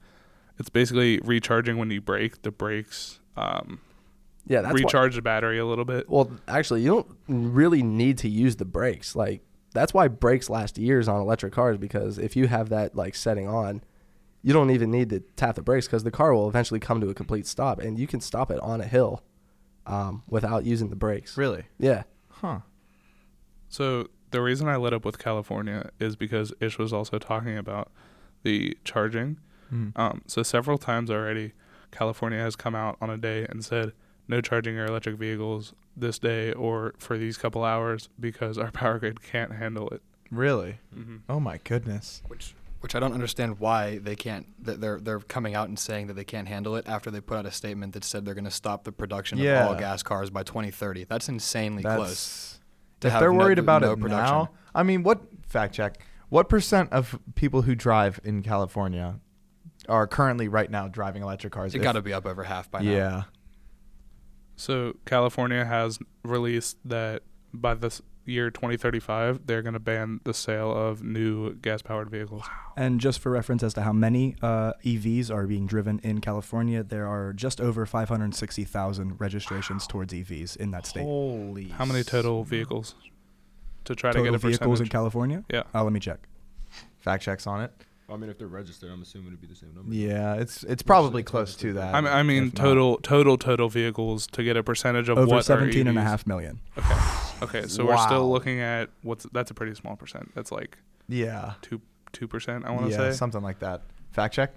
It's 0.58 0.68
basically 0.68 1.20
recharging 1.20 1.78
when 1.78 1.90
you 1.90 2.00
brake. 2.00 2.42
The 2.42 2.50
brakes 2.50 3.20
um, 3.36 3.80
Yeah, 4.46 4.62
that's 4.62 4.74
why- 4.74 4.80
recharge 4.80 5.14
the 5.14 5.22
battery 5.22 5.58
a 5.58 5.66
little 5.66 5.84
bit. 5.84 6.08
Well, 6.10 6.30
actually, 6.48 6.82
you 6.82 6.88
don't 6.88 7.06
really 7.28 7.82
need 7.82 8.18
to 8.18 8.28
use 8.28 8.56
the 8.56 8.64
brakes. 8.64 9.14
Like 9.14 9.42
that's 9.72 9.94
why 9.94 10.08
brakes 10.08 10.50
last 10.50 10.76
years 10.78 11.06
on 11.08 11.20
electric 11.20 11.52
cars 11.52 11.78
because 11.78 12.18
if 12.18 12.34
you 12.34 12.48
have 12.48 12.68
that 12.70 12.96
like 12.96 13.14
setting 13.14 13.46
on, 13.46 13.82
you 14.42 14.52
don't 14.52 14.70
even 14.70 14.90
need 14.90 15.10
to 15.10 15.20
tap 15.36 15.54
the 15.54 15.62
brakes 15.62 15.86
because 15.86 16.02
the 16.02 16.10
car 16.10 16.34
will 16.34 16.48
eventually 16.48 16.80
come 16.80 17.00
to 17.00 17.08
a 17.10 17.14
complete 17.14 17.46
stop, 17.46 17.78
and 17.78 17.98
you 17.98 18.06
can 18.08 18.20
stop 18.20 18.50
it 18.50 18.58
on 18.60 18.80
a 18.80 18.86
hill 18.86 19.22
um, 19.86 20.22
without 20.28 20.64
using 20.64 20.90
the 20.90 20.96
brakes. 20.96 21.36
Really? 21.36 21.64
Yeah. 21.78 22.04
Huh. 22.28 22.60
So 23.68 24.08
the 24.30 24.40
reason 24.40 24.68
I 24.68 24.76
lit 24.76 24.92
up 24.92 25.04
with 25.04 25.18
California 25.18 25.90
is 25.98 26.16
because 26.16 26.52
Ish 26.60 26.78
was 26.78 26.92
also 26.92 27.18
talking 27.18 27.56
about 27.56 27.90
the 28.42 28.76
charging. 28.84 29.38
Mm. 29.72 29.98
Um, 29.98 30.22
so 30.26 30.42
several 30.42 30.78
times 30.78 31.10
already, 31.10 31.52
California 31.90 32.38
has 32.38 32.56
come 32.56 32.74
out 32.74 32.96
on 33.00 33.10
a 33.10 33.16
day 33.16 33.46
and 33.48 33.64
said 33.64 33.92
no 34.28 34.40
charging 34.40 34.74
your 34.74 34.86
electric 34.86 35.16
vehicles 35.16 35.74
this 35.96 36.18
day 36.18 36.52
or 36.52 36.94
for 36.98 37.18
these 37.18 37.36
couple 37.36 37.64
hours 37.64 38.08
because 38.18 38.58
our 38.58 38.70
power 38.72 38.98
grid 38.98 39.22
can't 39.22 39.52
handle 39.52 39.88
it. 39.90 40.02
Really? 40.30 40.78
Mm-hmm. 40.96 41.16
Oh 41.28 41.40
my 41.40 41.58
goodness. 41.64 42.22
Which 42.28 42.54
which 42.80 42.94
I 42.94 43.00
don't 43.00 43.12
understand 43.12 43.58
why 43.58 43.98
they 43.98 44.16
can't. 44.16 44.46
They're 44.58 44.98
they're 45.00 45.20
coming 45.20 45.54
out 45.54 45.68
and 45.68 45.78
saying 45.78 46.06
that 46.08 46.14
they 46.14 46.24
can't 46.24 46.48
handle 46.48 46.76
it 46.76 46.88
after 46.88 47.10
they 47.10 47.20
put 47.20 47.36
out 47.36 47.46
a 47.46 47.50
statement 47.50 47.92
that 47.94 48.04
said 48.04 48.24
they're 48.24 48.34
going 48.34 48.44
to 48.44 48.50
stop 48.50 48.84
the 48.84 48.92
production 48.92 49.38
Yeah. 49.38 49.64
of 49.64 49.68
all 49.68 49.74
gas 49.78 50.02
cars 50.02 50.30
by 50.30 50.42
2030. 50.42 51.04
That's 51.04 51.28
insanely 51.28 51.82
close. 51.82 51.98
That's 51.98 52.58
to 53.00 53.06
if 53.08 53.12
have 53.12 53.20
they're 53.20 53.32
no- 53.32 53.38
worried 53.38 53.58
about 53.58 53.82
no 53.82 53.92
it 53.92 54.00
production. 54.00 54.34
now. 54.34 54.50
I 54.74 54.82
mean, 54.82 55.02
what 55.02 55.20
fact 55.46 55.74
check? 55.74 55.98
What 56.30 56.48
percent 56.48 56.92
of 56.92 57.18
people 57.34 57.62
who 57.62 57.74
drive 57.74 58.20
in 58.24 58.42
California 58.42 59.18
are 59.88 60.06
currently 60.06 60.48
right 60.48 60.70
now 60.70 60.86
driving 60.88 61.22
electric 61.22 61.52
cars? 61.52 61.74
It 61.74 61.78
If- 61.78 61.82
got 61.82 61.92
to 61.92 62.02
be 62.02 62.12
up 62.12 62.24
over 62.26 62.44
half 62.44 62.70
by 62.70 62.82
now. 62.82 62.90
yeah. 62.90 63.22
So 64.56 64.94
California 65.06 65.64
has 65.64 65.98
released 66.22 66.76
that 66.84 67.22
by 67.52 67.74
this 67.74 68.00
year 68.30 68.50
2035, 68.50 69.46
they're 69.46 69.62
going 69.62 69.74
to 69.74 69.80
ban 69.80 70.20
the 70.24 70.32
sale 70.34 70.72
of 70.72 71.02
new 71.02 71.54
gas-powered 71.54 72.10
vehicles. 72.10 72.44
And 72.76 73.00
just 73.00 73.20
for 73.20 73.30
reference 73.30 73.62
as 73.62 73.74
to 73.74 73.82
how 73.82 73.92
many 73.92 74.36
uh, 74.40 74.72
EVs 74.84 75.30
are 75.30 75.46
being 75.46 75.66
driven 75.66 76.00
in 76.02 76.20
California, 76.20 76.82
there 76.82 77.06
are 77.06 77.32
just 77.32 77.60
over 77.60 77.84
560,000 77.86 79.20
registrations 79.20 79.86
towards 79.86 80.12
EVs 80.14 80.56
in 80.56 80.70
that 80.70 80.86
state. 80.86 81.02
Holy. 81.02 81.68
How 81.68 81.84
many 81.84 82.02
total 82.02 82.44
vehicles 82.44 82.94
to 83.84 83.94
try 83.94 84.10
Total 84.12 84.24
to 84.24 84.30
get 84.30 84.34
a 84.34 84.46
vehicles 84.46 84.80
in? 84.80 84.86
California? 84.88 85.44
Yeah. 85.52 85.64
Uh, 85.74 85.84
let 85.84 85.92
me 85.92 86.00
check. 86.00 86.20
fact 87.00 87.22
checks 87.22 87.46
on 87.46 87.62
it? 87.62 87.72
I 88.10 88.16
mean, 88.16 88.28
if 88.28 88.38
they're 88.38 88.48
registered, 88.48 88.90
I'm 88.90 89.02
assuming 89.02 89.28
it'd 89.28 89.40
be 89.40 89.46
the 89.46 89.54
same 89.54 89.72
number. 89.74 89.94
Yeah, 89.94 90.34
it's 90.34 90.64
it's 90.64 90.82
probably 90.82 91.22
it's 91.22 91.30
close 91.30 91.54
to 91.56 91.74
that. 91.74 91.94
I 91.94 92.00
mean, 92.00 92.12
I 92.12 92.22
mean 92.24 92.48
if 92.48 92.54
not. 92.54 92.62
total 92.62 92.96
total 92.98 93.38
total 93.38 93.68
vehicles 93.68 94.26
to 94.28 94.42
get 94.42 94.56
a 94.56 94.64
percentage 94.64 95.08
of 95.08 95.16
Over 95.16 95.36
what 95.36 95.44
17 95.44 95.86
are 95.86 95.90
and 95.90 95.98
a 95.98 96.02
half 96.02 96.26
million. 96.26 96.58
Okay. 96.76 96.96
Okay, 97.42 97.66
so 97.66 97.84
we're 97.86 97.96
still 97.98 98.30
looking 98.30 98.60
at 98.60 98.90
what's 99.02 99.24
that's 99.32 99.50
a 99.50 99.54
pretty 99.54 99.74
small 99.74 99.96
percent. 99.96 100.30
That's 100.34 100.52
like 100.52 100.78
Yeah. 101.08 101.54
two 101.62 101.80
two 102.12 102.26
percent. 102.28 102.64
I 102.66 102.70
want 102.70 102.86
to 102.86 102.90
yeah, 102.92 103.10
say. 103.10 103.12
something 103.12 103.42
like 103.42 103.60
that. 103.60 103.82
Fact 104.12 104.34
check. 104.34 104.52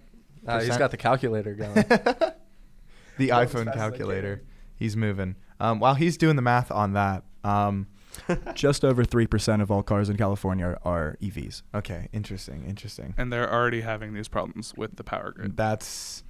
Uh, 0.46 0.56
he's 0.60 0.63
Percent? 0.67 0.80
got 0.80 0.91
the 0.91 0.98
calculator 0.98 1.54
going. 1.56 1.74
the 3.17 3.28
Going 3.28 3.32
as 3.32 3.50
iPhone 3.50 3.65
fast 3.65 3.67
as 3.78 3.82
I 3.82 3.89
calculator. 3.89 4.41
He's 4.76 4.98
moving. 4.98 5.36
Um, 5.60 5.80
while 5.80 5.93
he's 5.96 6.17
doing 6.17 6.36
the 6.36 6.41
math 6.41 6.69
on 6.72 6.93
that, 6.93 7.24
um, 7.43 7.88
Just 8.54 8.86
over 8.86 9.04
3% 9.04 9.62
of 9.62 9.72
all 9.72 9.82
cars 9.82 10.08
in 10.10 10.17
California 10.17 10.65
are, 10.65 10.80
are 10.86 11.17
EVs. 11.22 11.63
okay, 11.74 12.10
interesting, 12.13 12.63
interesting. 12.67 13.13
and 13.17 13.34
they're 13.34 13.52
already 13.52 13.82
having 13.82 14.13
these 14.13 14.28
problems 14.28 14.74
with 14.78 14.98
the 14.98 15.04
power 15.04 15.32
grid. 15.32 15.58
That's 15.58 16.24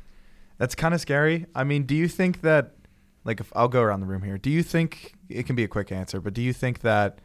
that's 0.57 0.75
kind 0.75 0.93
of 0.93 1.01
scary. 1.01 1.45
I 1.55 1.63
mean, 1.65 1.83
do 1.83 1.93
you 1.95 2.07
think 2.07 2.41
that 2.41 2.75
like 3.23 3.39
if 3.39 3.51
I'll 3.55 3.67
go 3.67 3.81
around 3.81 4.01
the 4.01 4.05
room 4.05 4.23
here, 4.23 4.37
do 4.37 4.49
you 4.49 4.63
think 4.63 5.15
it 5.29 5.45
can 5.45 5.55
be 5.55 5.63
a 5.63 5.67
quick 5.67 5.91
answer, 5.91 6.19
but 6.19 6.33
do 6.33 6.41
you 6.41 6.53
think 6.53 6.81
that 6.81 7.19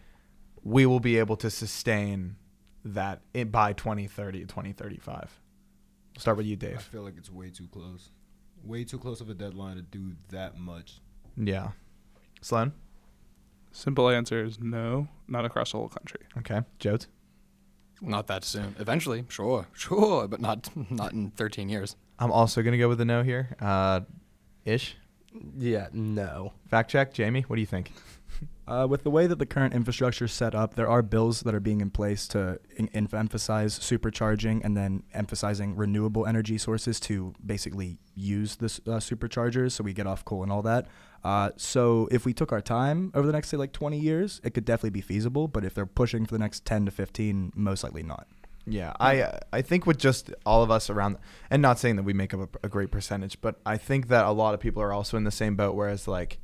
we 0.62 0.87
will 0.87 1.00
be 1.00 1.18
able 1.18 1.37
to 1.37 1.50
sustain 1.50 2.37
that 2.84 3.22
by 3.50 3.72
2030 3.72 4.40
2035? 4.40 5.40
We'll 6.14 6.20
start 6.20 6.37
with 6.37 6.46
you, 6.46 6.56
Dave. 6.56 6.76
I 6.76 6.80
feel 6.80 7.02
like 7.02 7.16
it's 7.16 7.30
way 7.30 7.50
too 7.50 7.68
close. 7.68 8.11
Way 8.64 8.84
too 8.84 8.98
close 8.98 9.20
of 9.20 9.30
a 9.30 9.34
deadline 9.34 9.76
to 9.76 9.82
do 9.82 10.12
that 10.30 10.58
much. 10.58 11.00
Yeah. 11.37 11.68
Sloan? 12.40 12.72
Simple 13.70 14.08
answer 14.08 14.44
is 14.44 14.58
no, 14.58 15.08
not 15.28 15.44
across 15.44 15.72
the 15.72 15.78
whole 15.78 15.88
country. 15.88 16.20
Okay. 16.38 16.62
Jodes? 16.80 17.06
Not 18.00 18.26
that 18.28 18.44
soon. 18.44 18.74
Eventually, 18.78 19.24
sure, 19.28 19.66
sure, 19.72 20.28
but 20.28 20.40
not 20.40 20.70
not 20.90 21.12
in 21.12 21.30
13 21.32 21.68
years. 21.68 21.96
I'm 22.18 22.32
also 22.32 22.62
going 22.62 22.72
to 22.72 22.78
go 22.78 22.88
with 22.88 22.98
the 22.98 23.04
no 23.04 23.22
here. 23.22 23.56
Uh, 23.61 24.00
ish. 24.64 24.96
Yeah, 25.58 25.88
no. 25.92 26.52
Fact 26.68 26.90
check. 26.90 27.12
Jamie, 27.12 27.42
what 27.42 27.56
do 27.56 27.60
you 27.60 27.66
think? 27.66 27.92
Uh, 28.68 28.86
with 28.86 29.02
the 29.02 29.10
way 29.10 29.26
that 29.26 29.38
the 29.38 29.46
current 29.46 29.72
infrastructure 29.72 30.26
is 30.26 30.32
set 30.32 30.54
up, 30.54 30.74
there 30.74 30.88
are 30.88 31.00
bills 31.00 31.40
that 31.40 31.54
are 31.54 31.60
being 31.60 31.80
in 31.80 31.88
place 31.90 32.28
to 32.28 32.60
in- 32.76 32.90
em- 32.92 33.08
emphasize 33.14 33.78
supercharging 33.78 34.62
and 34.62 34.76
then 34.76 35.02
emphasizing 35.14 35.74
renewable 35.74 36.26
energy 36.26 36.58
sources 36.58 37.00
to 37.00 37.32
basically 37.44 37.96
use 38.14 38.56
the 38.56 38.66
uh, 38.66 38.98
superchargers 38.98 39.72
so 39.72 39.82
we 39.82 39.94
get 39.94 40.06
off 40.06 40.22
coal 40.26 40.42
and 40.42 40.52
all 40.52 40.60
that. 40.60 40.86
Uh, 41.24 41.50
so 41.56 42.08
if 42.10 42.26
we 42.26 42.34
took 42.34 42.52
our 42.52 42.60
time 42.60 43.10
over 43.14 43.26
the 43.26 43.32
next 43.32 43.48
say 43.48 43.56
like 43.56 43.72
20 43.72 43.98
years, 43.98 44.38
it 44.44 44.52
could 44.52 44.66
definitely 44.66 44.90
be 44.90 45.00
feasible. 45.00 45.48
But 45.48 45.64
if 45.64 45.72
they're 45.72 45.86
pushing 45.86 46.26
for 46.26 46.32
the 46.34 46.38
next 46.38 46.66
10 46.66 46.84
to 46.84 46.90
15, 46.90 47.52
most 47.56 47.82
likely 47.82 48.02
not. 48.02 48.28
Yeah, 48.70 48.92
I 49.00 49.20
uh, 49.22 49.38
I 49.52 49.62
think 49.62 49.87
with 49.87 49.98
just 49.98 50.33
all 50.44 50.62
of 50.62 50.70
us 50.70 50.90
around, 50.90 51.18
and 51.50 51.62
not 51.62 51.78
saying 51.78 51.96
that 51.96 52.02
we 52.02 52.12
make 52.12 52.35
up 52.35 52.57
a, 52.62 52.66
a 52.66 52.68
great 52.68 52.90
percentage, 52.90 53.40
but 53.40 53.61
I 53.64 53.76
think 53.76 54.09
that 54.09 54.24
a 54.24 54.31
lot 54.33 54.54
of 54.54 54.61
people 54.61 54.83
are 54.83 54.92
also 54.92 55.16
in 55.16 55.24
the 55.24 55.31
same 55.31 55.57
boat. 55.57 55.74
Whereas 55.74 56.07
like, 56.07 56.38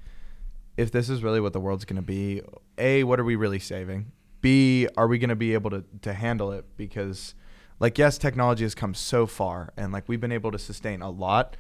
if 0.76 0.90
this 0.90 1.08
is 1.08 1.22
really 1.22 1.40
what 1.40 1.52
the 1.52 1.60
world's 1.60 1.84
going 1.84 1.96
to 1.96 2.02
be, 2.02 2.42
A, 2.78 3.04
what 3.04 3.20
are 3.20 3.24
we 3.24 3.36
really 3.36 3.58
saving? 3.58 4.12
B, 4.40 4.88
are 4.96 5.06
we 5.08 5.18
going 5.18 5.30
to 5.30 5.36
be 5.36 5.54
able 5.54 5.70
to, 5.70 5.84
to 6.02 6.12
handle 6.12 6.52
it? 6.52 6.64
Because, 6.76 7.34
like, 7.80 7.96
yes, 7.96 8.18
technology 8.18 8.64
has 8.64 8.74
come 8.74 8.92
so 8.92 9.26
far 9.26 9.72
and, 9.76 9.90
like, 9.92 10.04
we've 10.06 10.20
been 10.20 10.32
able 10.32 10.50
to 10.50 10.58
sustain 10.58 11.00
a 11.00 11.08
lot, 11.10 11.56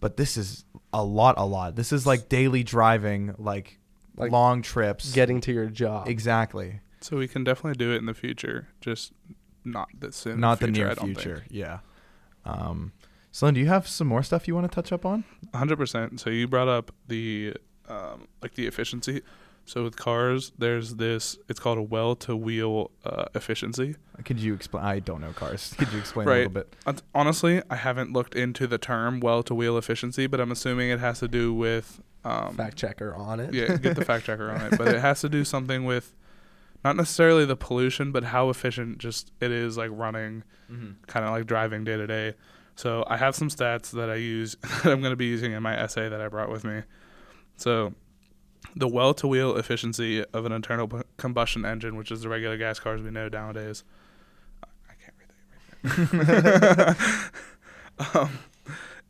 but 0.00 0.16
this 0.16 0.36
is 0.36 0.64
a 0.92 1.04
lot, 1.04 1.36
a 1.38 1.44
lot. 1.46 1.76
This 1.76 1.92
is 1.92 2.06
like 2.06 2.28
daily 2.28 2.64
driving, 2.64 3.34
like, 3.38 3.78
Like, 4.16 4.32
long 4.32 4.62
trips. 4.62 5.12
Getting 5.12 5.40
to 5.42 5.52
your 5.52 5.66
job. 5.66 6.08
exactly. 6.08 6.80
So 7.00 7.18
we 7.18 7.28
can 7.28 7.44
definitely 7.44 7.76
do 7.76 7.92
it 7.92 7.98
in 7.98 8.06
the 8.06 8.14
future, 8.14 8.68
just 8.80 9.12
not 9.64 9.88
this 9.98 10.16
soon. 10.16 10.40
Not 10.40 10.60
the 10.60 10.66
future, 10.66 10.82
near 10.82 10.90
I 10.90 10.94
don't 10.94 11.14
future. 11.14 11.44
Yeah. 11.50 11.78
Um, 12.44 12.92
Sloan, 13.32 13.54
do 13.54 13.60
you 13.60 13.66
have 13.66 13.88
some 13.88 14.06
more 14.06 14.22
stuff 14.22 14.46
you 14.46 14.54
want 14.54 14.70
to 14.70 14.74
touch 14.74 14.92
up 14.92 15.04
on? 15.04 15.24
Hundred 15.54 15.76
percent. 15.76 16.20
So 16.20 16.30
you 16.30 16.46
brought 16.46 16.68
up 16.68 16.92
the 17.08 17.54
um, 17.88 18.28
like 18.42 18.54
the 18.54 18.66
efficiency. 18.66 19.22
So 19.66 19.82
with 19.82 19.96
cars, 19.96 20.52
there's 20.58 20.96
this. 20.96 21.38
It's 21.48 21.58
called 21.58 21.78
a 21.78 21.82
well-to-wheel 21.82 22.90
uh, 23.02 23.24
efficiency. 23.34 23.96
Could 24.24 24.38
you 24.38 24.52
explain? 24.52 24.84
I 24.84 24.98
don't 24.98 25.22
know 25.22 25.32
cars. 25.32 25.74
Could 25.78 25.90
you 25.90 25.98
explain 25.98 26.28
a 26.28 26.30
little 26.30 26.50
bit? 26.50 26.74
Honestly, 27.14 27.62
I 27.70 27.76
haven't 27.76 28.12
looked 28.12 28.34
into 28.34 28.66
the 28.66 28.76
term 28.76 29.20
well-to-wheel 29.20 29.78
efficiency, 29.78 30.26
but 30.26 30.38
I'm 30.38 30.52
assuming 30.52 30.90
it 30.90 31.00
has 31.00 31.20
to 31.20 31.28
do 31.28 31.54
with 31.54 32.02
um, 32.24 32.54
Fact 32.56 32.76
checker 32.76 33.14
on 33.14 33.40
it. 33.40 33.54
yeah, 33.54 33.76
get 33.76 33.96
the 33.96 34.04
fact 34.04 34.26
checker 34.26 34.50
on 34.50 34.60
it. 34.60 34.78
But 34.78 34.88
it 34.88 35.00
has 35.00 35.22
to 35.22 35.28
do 35.30 35.44
something 35.44 35.84
with 35.84 36.14
not 36.84 36.96
necessarily 36.96 37.44
the 37.46 37.56
pollution, 37.56 38.12
but 38.12 38.24
how 38.24 38.50
efficient 38.50 38.98
just 38.98 39.32
it 39.40 39.50
is 39.50 39.76
like 39.76 39.90
running, 39.92 40.44
kind 41.06 41.24
of 41.24 41.30
like 41.32 41.46
driving 41.46 41.84
day 41.84 41.96
to 41.96 42.06
day. 42.06 42.34
So 42.76 43.04
I 43.06 43.16
have 43.16 43.34
some 43.34 43.48
stats 43.48 43.90
that 43.92 44.10
I 44.10 44.16
use 44.16 44.56
that 44.62 44.86
I'm 44.86 45.00
going 45.00 45.12
to 45.12 45.16
be 45.16 45.26
using 45.26 45.52
in 45.52 45.62
my 45.62 45.76
essay 45.76 46.08
that 46.08 46.20
I 46.20 46.28
brought 46.28 46.50
with 46.50 46.64
me. 46.64 46.82
So 47.56 47.94
the 48.76 48.88
well 48.88 49.14
to 49.14 49.28
wheel 49.28 49.56
efficiency 49.56 50.24
of 50.32 50.44
an 50.44 50.52
internal 50.52 50.88
p- 50.88 51.02
combustion 51.16 51.64
engine, 51.64 51.96
which 51.96 52.10
is 52.10 52.22
the 52.22 52.28
regular 52.28 52.56
gas 52.56 52.78
cars 52.80 53.00
we 53.00 53.10
know 53.10 53.28
nowadays. 53.28 53.84
I 54.62 54.94
can't 55.02 55.14
read 55.18 56.16
that. 56.16 56.96
Right 57.98 58.14
um, 58.14 58.38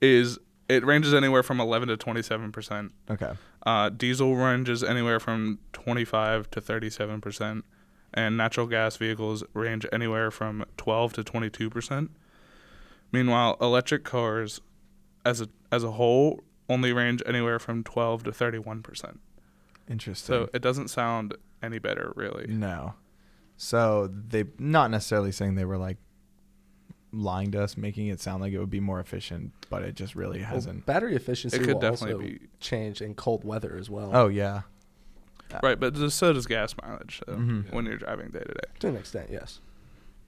is 0.01 0.39
it 0.69 0.85
ranges 0.85 1.13
anywhere 1.15 1.43
from 1.43 1.61
11 1.61 1.89
to 1.89 1.97
27 1.97 2.53
percent 2.53 2.93
Okay. 3.11 3.33
uh, 3.67 3.89
diesel 3.91 4.35
ranges 4.37 4.83
anywhere 4.83 5.21
from 5.21 5.59
25 5.73 6.51
to 6.51 6.61
37 6.61 7.21
percent, 7.21 7.65
and 8.13 8.37
natural 8.37 8.67
gas 8.67 8.97
vehicles 8.97 9.45
range 9.55 9.87
anywhere 9.93 10.31
from 10.31 10.65
12 10.77 11.13
to 11.15 11.25
22 11.25 11.71
percent. 11.71 12.11
Meanwhile, 13.13 13.57
electric 13.61 14.05
cars, 14.05 14.61
as 15.25 15.41
a 15.41 15.49
as 15.71 15.85
a 15.85 15.93
whole, 15.93 16.43
only 16.69 16.93
range 16.93 17.23
anywhere 17.27 17.59
from 17.59 17.85
12 17.85 18.25
to 18.25 18.33
31 18.33 18.83
percent. 18.83 19.21
Interesting. 19.89 20.27
So 20.27 20.51
it 20.55 20.63
doesn't 20.63 20.89
sound 20.89 21.35
any 21.63 21.79
better, 21.79 22.13
really. 22.17 22.47
No. 22.49 22.95
So 23.57 24.09
they 24.09 24.45
not 24.59 24.91
necessarily 24.91 25.31
saying 25.31 25.55
they 25.55 25.65
were 25.65 25.77
like 25.79 25.99
lying 27.15 27.51
to 27.53 27.63
us, 27.63 27.77
making 27.77 28.09
it 28.09 28.21
sound 28.21 28.43
like 28.43 28.53
it 28.53 28.59
would 28.59 28.71
be 28.71 28.81
more 28.81 29.01
efficient, 29.01 29.53
but 29.71 29.83
it 29.83 29.95
just 29.95 30.15
really 30.15 30.41
hasn't. 30.41 30.85
battery 30.87 31.15
efficiency 31.17 31.57
It 31.57 31.61
could 31.65 31.75
will 31.75 31.81
definitely 31.81 32.13
also 32.15 32.25
be 32.25 32.41
change 32.61 33.01
in 33.01 33.15
cold 33.15 33.45
weather 33.45 33.77
as 33.79 33.89
well. 33.91 34.11
Oh 34.13 34.29
yeah. 34.29 34.63
right, 35.63 35.79
but 35.79 35.95
just 35.95 36.19
so 36.19 36.33
does 36.33 36.47
gas 36.47 36.75
mileage. 36.83 37.21
So 37.27 37.35
Mhm. 37.37 37.73
when 37.73 37.87
you're 37.87 37.97
driving 37.99 38.31
day 38.31 38.41
to 38.41 38.55
day. 38.55 38.61
To 38.81 38.89
an 38.89 38.97
extent, 38.97 39.29
yes. 39.31 39.61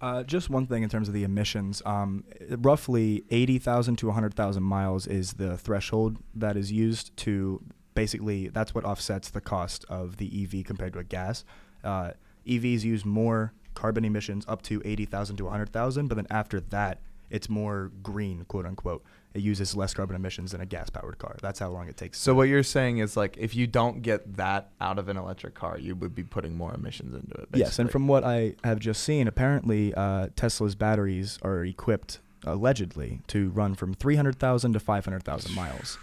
Uh, 0.01 0.23
just 0.23 0.51
one 0.51 0.67
thing 0.67 0.83
in 0.83 0.89
terms 0.91 1.09
of 1.09 1.15
the 1.15 1.25
emissions. 1.25 1.83
Um, 1.87 2.25
roughly 2.51 3.25
80,000 3.31 3.97
to 3.97 4.07
100,000 4.09 4.63
miles 4.63 5.07
is 5.07 5.33
the 5.35 5.57
threshold 5.57 6.19
that 6.35 6.57
is 6.57 6.71
used 6.71 7.17
to 7.19 7.63
basically, 7.95 8.49
that's 8.49 8.75
what 8.75 8.85
offsets 8.85 9.31
the 9.31 9.41
cost 9.41 9.87
of 9.89 10.19
the 10.19 10.43
EV 10.45 10.63
compared 10.65 10.93
to 10.93 10.99
a 10.99 11.05
gas. 11.05 11.45
Uh, 11.83 12.11
EVs 12.47 12.85
use 12.85 13.05
more 13.07 13.55
carbon 13.77 14.05
emissions 14.05 14.45
up 14.49 14.63
to 14.63 14.83
80,000 14.85 15.37
to 15.37 15.45
100,000, 15.45 16.09
but 16.09 16.17
then 16.17 16.27
after 16.31 16.59
that, 16.59 16.99
it's 17.31 17.49
more 17.49 17.93
green, 18.03 18.45
quote 18.45 18.67
unquote. 18.67 19.05
It 19.35 19.43
uses 19.43 19.77
less 19.77 19.93
carbon 19.93 20.17
emissions 20.17 20.53
than 20.53 20.61
a 20.61 20.67
gas 20.67 20.89
powered 20.89 21.19
car. 21.19 21.37
That's 21.43 21.59
how 21.59 21.69
long 21.69 21.89
it 21.89 21.97
takes. 21.97 22.19
So 22.19 22.35
what 22.35 22.45
you're 22.49 22.63
saying 22.63 22.99
is 22.99 23.17
like 23.17 23.37
if 23.37 23.55
you 23.55 23.67
don't 23.67 24.01
get 24.01 24.37
that 24.37 24.71
out 24.81 24.99
of 24.99 25.09
an 25.09 25.17
electric 25.17 25.55
car, 25.55 25.79
you 25.79 25.95
would 25.95 26.15
be 26.15 26.23
putting 26.23 26.57
more 26.57 26.75
emissions 26.75 27.15
into 27.15 27.35
it. 27.35 27.53
Basically. 27.53 27.61
Yes, 27.61 27.79
and 27.79 27.91
from 27.91 28.09
what 28.09 28.25
I 28.25 28.55
have 28.65 28.79
just 28.79 29.03
seen, 29.03 29.29
apparently 29.29 29.93
uh, 29.95 30.29
Tesla's 30.37 30.75
batteries 30.75 31.39
are 31.43 31.65
equipped 31.65 32.21
allegedly 32.45 33.21
to 33.27 33.51
run 33.51 33.75
from 33.75 33.93
300,000 33.93 34.73
to 34.73 34.81
500,000 34.81 35.55
miles. 35.55 35.99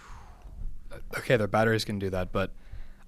okay, 1.18 1.36
their 1.36 1.48
batteries 1.48 1.84
can 1.84 1.98
do 1.98 2.10
that, 2.10 2.30
but 2.30 2.52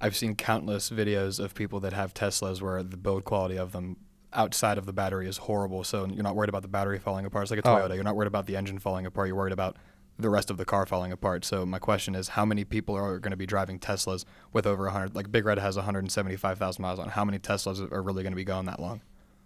I've 0.00 0.16
seen 0.16 0.34
countless 0.34 0.90
videos 0.90 1.38
of 1.38 1.54
people 1.54 1.80
that 1.80 1.92
have 1.92 2.14
Teslas 2.14 2.60
where 2.60 2.82
the 2.82 2.96
build 2.96 3.24
quality 3.24 3.56
of 3.56 3.72
them 3.72 3.96
outside 4.36 4.78
of 4.78 4.86
the 4.86 4.92
battery 4.92 5.26
is 5.28 5.38
horrible. 5.38 5.82
So 5.84 6.06
you're 6.06 6.22
not 6.22 6.36
worried 6.36 6.48
about 6.50 6.62
the 6.62 6.68
battery 6.68 6.98
falling 6.98 7.26
apart. 7.26 7.42
It's 7.44 7.50
like 7.50 7.64
a 7.64 7.68
Oh. 7.68 7.76
Toyota. 7.76 7.94
You're 7.94 8.04
not 8.04 8.14
worried 8.16 8.28
about 8.28 8.46
the 8.46 8.56
engine 8.56 8.78
falling 8.78 9.06
apart. 9.06 9.26
You're 9.28 9.36
worried 9.36 9.52
about 9.52 9.76
the 10.18 10.30
rest 10.30 10.50
of 10.50 10.56
the 10.56 10.64
car 10.64 10.86
falling 10.86 11.12
apart. 11.12 11.44
So 11.44 11.66
my 11.66 11.78
question 11.78 12.14
is, 12.14 12.28
how 12.28 12.44
many 12.44 12.64
people 12.64 12.94
are 12.94 13.18
going 13.18 13.32
to 13.32 13.36
be 13.36 13.46
driving 13.46 13.78
Teslas 13.78 14.24
with 14.52 14.66
over 14.66 14.84
100? 14.84 15.14
Like 15.14 15.32
Big 15.32 15.44
Red 15.44 15.58
has 15.58 15.76
175,000 15.76 16.80
miles 16.82 16.98
on. 16.98 17.08
How 17.08 17.24
many 17.24 17.38
Teslas 17.38 17.80
are 17.92 18.02
really 18.02 18.22
going 18.22 18.32
to 18.32 18.36
be 18.36 18.44
going 18.44 18.66
that 18.66 18.80
long? 18.80 19.00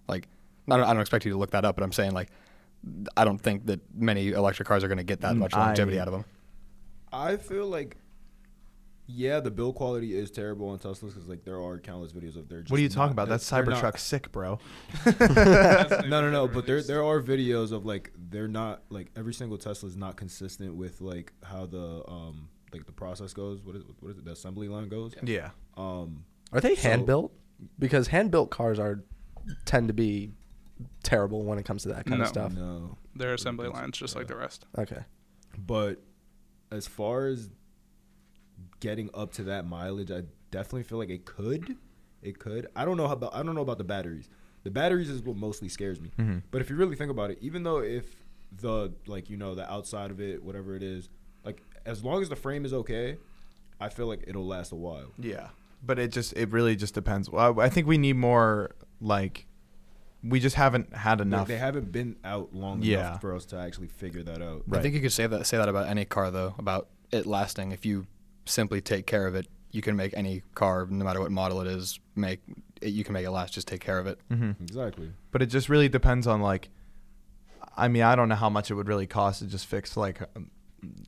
Like, 0.09 0.29
I 0.68 0.76
don't, 0.76 0.87
I 0.87 0.92
don't 0.92 1.00
expect 1.00 1.24
you 1.24 1.33
to 1.33 1.38
look 1.38 1.50
that 1.53 1.64
up, 1.64 1.74
but 1.76 1.83
I'm 1.85 1.92
saying 1.92 2.12
like, 2.12 2.29
I 3.16 3.24
don't 3.24 3.38
think 3.40 3.66
that 3.66 3.81
many 3.94 4.31
electric 4.31 4.66
cars 4.68 4.83
are 4.85 4.88
going 4.88 4.98
to 4.98 5.05
get 5.05 5.20
that 5.22 5.35
Mm, 5.35 5.38
much 5.38 5.53
longevity 5.55 5.98
I- 5.98 6.03
out 6.03 6.09
of 6.09 6.12
them. 6.14 6.24
I 7.12 7.37
feel 7.37 7.66
like, 7.66 7.96
yeah, 9.12 9.40
the 9.40 9.50
build 9.50 9.74
quality 9.74 10.16
is 10.16 10.30
terrible 10.30 10.68
on 10.68 10.78
Teslas 10.78 11.12
because 11.14 11.26
like 11.28 11.44
there 11.44 11.60
are 11.60 11.78
countless 11.78 12.12
videos 12.12 12.36
of 12.36 12.48
their. 12.48 12.60
what 12.68 12.78
are 12.78 12.82
you 12.82 12.88
just 12.88 12.96
talking 12.96 13.12
about? 13.12 13.28
That's 13.28 13.48
Cybertruck 13.50 13.98
sick, 13.98 14.30
bro. 14.32 14.58
no, 15.20 16.20
no, 16.20 16.30
no. 16.30 16.48
But 16.48 16.66
there 16.66 16.82
there 16.82 17.02
are 17.04 17.20
videos 17.20 17.72
of 17.72 17.84
like 17.84 18.12
they're 18.16 18.48
not 18.48 18.82
like 18.90 19.10
every 19.16 19.34
single 19.34 19.58
Tesla 19.58 19.88
is 19.88 19.96
not 19.96 20.16
consistent 20.16 20.74
with 20.76 21.00
like 21.00 21.32
how 21.44 21.66
the 21.66 22.02
um 22.08 22.48
like 22.72 22.86
the 22.86 22.92
process 22.92 23.32
goes. 23.32 23.62
What 23.62 23.76
is 23.76 23.82
what 24.00 24.10
is 24.12 24.18
it? 24.18 24.24
The 24.24 24.32
assembly 24.32 24.68
line 24.68 24.88
goes. 24.88 25.14
Yeah. 25.22 25.50
Um. 25.76 26.24
Are 26.52 26.60
they 26.60 26.74
So- 26.74 26.88
hand 26.88 27.06
built? 27.06 27.32
Because 27.78 28.08
hand 28.08 28.30
built 28.30 28.50
cars 28.50 28.78
are 28.78 29.04
tend 29.66 29.88
to 29.88 29.94
be 29.94 30.30
terrible 31.02 31.44
when 31.44 31.58
it 31.58 31.64
comes 31.64 31.82
to 31.82 31.88
that 31.90 32.06
kind 32.06 32.18
No. 32.18 32.22
of 32.24 32.28
stuff. 32.28 32.52
No. 32.54 32.96
Their 33.14 33.34
assembly 33.34 33.68
lines, 33.68 33.98
just 33.98 34.16
like 34.16 34.28
the 34.28 34.36
rest. 34.36 34.64
Okay. 34.78 35.04
But 35.58 36.02
as 36.70 36.86
far 36.86 37.26
as 37.26 37.50
getting 38.80 39.10
up 39.14 39.32
to 39.34 39.44
that 39.44 39.66
mileage, 39.66 40.10
I 40.10 40.22
definitely 40.50 40.82
feel 40.84 40.98
like 40.98 41.10
it 41.10 41.24
could. 41.24 41.76
It 42.22 42.38
could. 42.38 42.66
I 42.76 42.84
don't 42.84 42.96
know 42.96 43.06
how 43.06 43.14
about 43.14 43.34
I 43.34 43.42
don't 43.42 43.54
know 43.54 43.62
about 43.62 43.78
the 43.78 43.84
batteries. 43.84 44.28
The 44.64 44.70
batteries 44.70 45.08
is 45.08 45.22
what 45.22 45.36
mostly 45.36 45.68
scares 45.68 46.00
me. 46.00 46.10
Mhm. 46.18 46.42
But 46.50 46.60
if 46.60 46.68
you 46.68 46.76
really 46.76 46.96
think 46.96 47.10
about 47.10 47.30
it, 47.30 47.38
even 47.40 47.62
though 47.62 47.78
if 47.78 48.04
the 48.60 48.92
like 49.06 49.30
you 49.30 49.36
know 49.36 49.54
the 49.54 49.70
outside 49.70 50.10
of 50.10 50.20
it, 50.20 50.42
whatever 50.42 50.74
it 50.76 50.82
is, 50.82 51.08
like 51.44 51.62
as 51.86 52.04
long 52.04 52.20
as 52.20 52.28
the 52.28 52.36
frame 52.36 52.64
is 52.64 52.72
okay, 52.74 53.16
I 53.80 53.88
feel 53.88 54.06
like 54.06 54.24
it'll 54.26 54.46
last 54.46 54.72
a 54.72 54.76
while. 54.76 55.12
Yeah, 55.18 55.48
but 55.82 55.98
it 55.98 56.12
just 56.12 56.34
it 56.36 56.50
really 56.50 56.76
just 56.76 56.92
depends. 56.94 57.30
Well, 57.30 57.58
I 57.60 57.64
I 57.64 57.68
think 57.70 57.86
we 57.86 57.96
need 57.96 58.16
more 58.16 58.72
like 59.00 59.46
we 60.22 60.38
just 60.40 60.56
haven't 60.56 60.92
had 60.94 61.18
They- 61.18 61.22
enough. 61.22 61.48
They 61.48 61.56
haven't 61.56 61.90
been 61.92 62.16
out 62.24 62.52
long 62.54 62.82
Yeah. 62.82 62.98
enough 62.98 63.20
for 63.22 63.34
us 63.34 63.46
to 63.46 63.56
actually 63.56 63.86
figure 63.86 64.22
that 64.24 64.42
out. 64.42 64.64
Right. 64.66 64.80
I 64.80 64.82
think 64.82 64.94
you 64.94 65.00
could 65.00 65.12
say 65.12 65.26
that 65.26 65.46
say 65.46 65.56
that 65.56 65.68
about 65.70 65.86
any 65.86 66.04
car 66.04 66.30
though, 66.30 66.54
about 66.58 66.88
it 67.10 67.24
lasting. 67.24 67.72
If 67.72 67.86
you 67.86 68.06
simply 68.46 68.81
take 68.81 69.07
care 69.07 69.26
of 69.26 69.35
it, 69.35 69.46
you 69.70 69.83
can 69.83 69.96
make 69.96 70.12
any 70.16 70.42
car, 70.55 70.87
no 70.90 71.05
matter 71.05 71.20
what 71.20 71.31
model 71.31 71.61
it 71.61 71.66
is, 71.68 72.00
make 72.16 72.40
it, 72.81 72.88
you 72.88 73.05
can 73.05 73.12
make 73.12 73.24
it 73.24 73.31
last. 73.31 73.53
Just 73.55 73.68
take 73.68 73.81
care 73.81 73.98
of 73.98 74.07
it. 74.07 74.18
Mhm. 74.31 74.61
Exactly. 74.61 75.12
But 75.31 75.42
it 75.42 75.46
just 75.46 75.68
really 75.68 75.88
depends 75.88 76.26
on 76.26 76.40
like. 76.40 76.70
I 77.76 77.88
mean, 77.88 78.03
I 78.03 78.16
don't 78.16 78.29
know 78.29 78.35
how 78.35 78.50
much 78.50 78.70
it 78.70 78.74
would 78.74 78.88
really 78.88 79.07
cost 79.07 79.38
to 79.40 79.46
just 79.46 79.66
fix 79.66 79.96
like 79.96 80.20
um, 80.37 80.50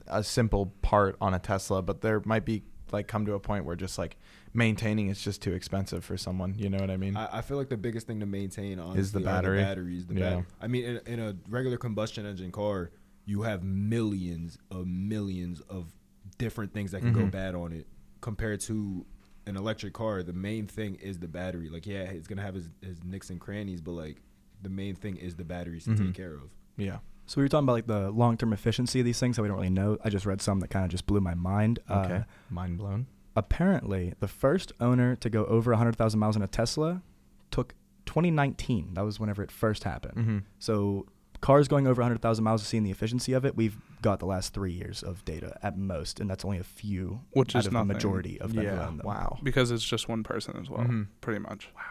a 0.07 0.23
simple 0.23 0.73
part 0.83 1.17
on 1.21 1.35
a 1.35 1.39
Tesla, 1.39 1.83
but 1.83 2.01
there 2.01 2.23
might 2.25 2.45
be 2.45 2.63
like 2.93 3.09
come 3.09 3.27
to 3.27 3.35
a 3.35 3.41
point 3.41 3.65
where 3.65 3.75
just 3.75 3.99
like 3.99 4.17
maintaining 4.55 5.09
it's 5.09 5.23
just 5.23 5.43
too 5.43 5.53
expensive 5.53 6.05
for 6.05 6.17
someone. 6.17 6.55
You 6.57 6.71
know 6.71 6.79
what 6.79 6.91
I 6.91 6.97
mean? 6.97 7.17
I, 7.17 7.39
I 7.39 7.41
feel 7.43 7.57
like 7.57 7.69
the 7.69 7.77
biggest 7.77 8.07
thing 8.07 8.21
to 8.21 8.27
maintain 8.27 8.79
on 8.79 8.97
Is 8.99 9.13
the 9.13 9.21
are 9.21 9.25
battery. 9.25 9.59
batteries. 9.63 10.07
The 10.07 10.15
Yeah. 10.15 10.35
bat- 10.37 10.45
I 10.61 10.67
mean, 10.69 10.85
in, 10.85 11.01
in 11.07 11.21
a 11.21 11.37
regular 11.49 11.79
combustion 11.79 12.27
engine 12.27 12.53
car, 12.53 12.91
you 13.25 13.43
have 13.43 13.63
millions 13.63 14.59
of 14.71 14.87
millions 14.87 15.61
of 15.69 15.87
different 16.45 16.73
things 16.75 16.91
that 16.93 17.01
can 17.03 17.13
go 17.13 17.21
Mhm. 17.27 17.31
bad 17.31 17.55
on 17.55 17.73
it. 17.73 17.87
Compared 18.21 18.61
to 18.63 19.07
an 19.47 19.57
electric 19.57 19.93
car, 19.95 20.23
the 20.23 20.33
main 20.33 20.67
thing 20.67 20.95
is 20.97 21.19
the 21.19 21.29
battery. 21.29 21.69
Like, 21.69 21.87
yeah, 21.87 22.03
it's 22.19 22.27
gonna 22.29 22.43
have 22.43 22.55
his, 22.55 22.69
his 22.81 23.03
nicks 23.05 23.31
and 23.31 23.41
crannies, 23.41 23.81
but 23.81 23.93
like 23.93 24.23
the 24.63 24.69
main 24.69 24.95
thing 24.95 25.17
is 25.17 25.35
the 25.37 25.45
batteries 25.45 25.85
to 25.85 25.91
Mhm. 25.91 25.99
take 26.07 26.15
care 26.15 26.35
of. 26.35 26.51
yeah. 26.77 26.99
So 27.27 27.41
we 27.41 27.45
were 27.45 27.49
talking 27.49 27.65
about 27.67 27.73
like 27.81 27.87
the 27.87 28.11
long-term 28.11 28.53
efficiency 28.53 28.99
of 29.01 29.05
these 29.07 29.19
things 29.21 29.37
that 29.37 29.43
we 29.43 29.49
don't 29.49 29.57
really 29.57 29.71
know. 29.71 29.97
I 30.05 30.09
just 30.11 30.27
read 30.27 30.41
some 30.43 30.59
that 30.61 30.69
kind 30.71 30.85
of 30.85 30.91
just 30.91 31.07
blew 31.07 31.21
my 31.21 31.35
mind. 31.35 31.79
Okay. 31.89 32.17
Uh, 32.17 32.25
Mind 32.51 32.79
blown. 32.79 33.07
apparently, 33.37 34.13
the 34.21 34.29
first 34.29 34.73
owner 34.81 35.15
to 35.17 35.31
go 35.31 35.45
over 35.47 35.73
100,000 35.73 36.19
miles 36.19 36.37
in 36.37 36.43
a 36.43 36.49
Tesla 36.49 37.03
took 37.51 37.75
2019. 38.07 38.95
That 38.95 39.03
was 39.03 39.19
whenever 39.21 39.43
it 39.43 39.51
first 39.53 39.85
happened. 39.85 40.17
Mm-hmm. 40.17 40.39
So 40.59 41.07
cars 41.41 41.69
going 41.69 41.87
over 41.87 42.03
100,000 42.03 42.43
miles 42.45 42.63
to 42.63 42.67
seeing 42.69 42.83
the 42.83 42.91
efficiency 42.91 43.33
of 43.33 43.45
it, 43.45 43.57
we've 43.57 43.77
got 44.03 44.19
the 44.19 44.27
last 44.27 44.53
three 44.53 44.73
years 44.73 45.03
of 45.03 45.25
data 45.25 45.57
at 45.63 45.79
most, 45.79 46.21
and 46.21 46.29
that's 46.29 46.45
only 46.45 46.59
a 46.59 46.65
few 46.65 47.21
Which 47.33 47.57
out 47.57 47.61
is 47.61 47.67
of 47.69 47.73
nothing. 47.73 47.89
the 47.89 47.95
majority 47.95 48.41
of 48.41 48.53
them. 48.55 48.65
yeah. 48.65 48.75
them. 48.75 49.01
Wow. 49.05 49.39
because 49.43 49.71
it's 49.71 49.85
just 49.85 50.09
one 50.09 50.23
person 50.23 50.57
as 50.61 50.69
well, 50.69 50.81
Mhm. 50.85 51.07
pretty 51.21 51.39
much. 51.41 51.71
Wow. 51.75 51.83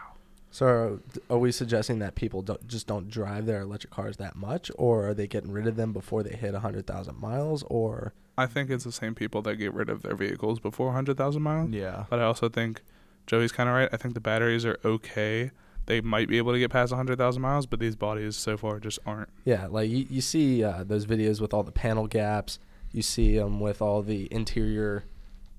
So 0.50 0.66
are, 0.66 0.98
are 1.30 1.38
we 1.38 1.50
suggesting 1.50 1.98
that 2.00 2.14
people 2.14 2.42
don't, 2.42 2.66
just 2.68 2.86
don't 2.86 3.08
drive 3.08 3.46
their 3.46 3.62
electric 3.62 3.90
cars 3.90 4.18
that 4.18 4.36
much, 4.36 4.70
or 4.76 5.08
are 5.08 5.14
they 5.14 5.26
getting 5.26 5.50
rid 5.50 5.66
of 5.66 5.76
them 5.76 5.92
before 5.94 6.22
they 6.22 6.36
hit 6.36 6.54
hundred 6.54 6.86
thousand 6.86 7.18
miles? 7.18 7.62
Or 7.64 8.12
I 8.36 8.44
think 8.46 8.68
it's 8.70 8.84
the 8.84 8.92
same 8.92 9.14
people 9.14 9.40
that 9.42 9.56
get 9.56 9.72
rid 9.72 9.88
of 9.88 10.02
their 10.02 10.14
vehicles 10.14 10.60
before 10.60 10.86
100,000 10.88 11.42
miles. 11.42 11.70
Yeah. 11.70 12.04
But 12.10 12.18
I 12.20 12.24
also 12.24 12.48
think 12.50 12.82
Joey's 13.26 13.52
kind 13.52 13.68
of 13.68 13.74
right. 13.74 13.88
I 13.92 13.96
think 13.96 14.14
the 14.14 14.20
batteries 14.20 14.64
are 14.66 14.78
okay. 14.84 15.50
They 15.86 16.00
might 16.00 16.28
be 16.28 16.38
able 16.38 16.52
to 16.52 16.58
get 16.58 16.70
past 16.70 16.92
100,000 16.92 17.42
miles, 17.42 17.66
but 17.66 17.80
these 17.80 17.96
bodies 17.96 18.36
so 18.36 18.56
far 18.56 18.78
just 18.78 18.98
aren't. 19.04 19.28
yeah, 19.44 19.66
like 19.66 19.90
you, 19.90 20.06
you 20.08 20.20
see 20.20 20.62
uh, 20.62 20.84
those 20.84 21.06
videos 21.06 21.40
with 21.40 21.52
all 21.52 21.62
the 21.62 21.72
panel 21.72 22.06
gaps. 22.06 22.58
You 22.92 23.02
see 23.02 23.36
them 23.36 23.58
with 23.58 23.80
all 23.82 24.02
the 24.02 24.28
interior, 24.30 25.04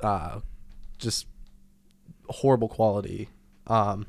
uh, 0.01 0.39
just 0.97 1.27
horrible 2.29 2.69
quality. 2.69 3.29
Um, 3.67 4.05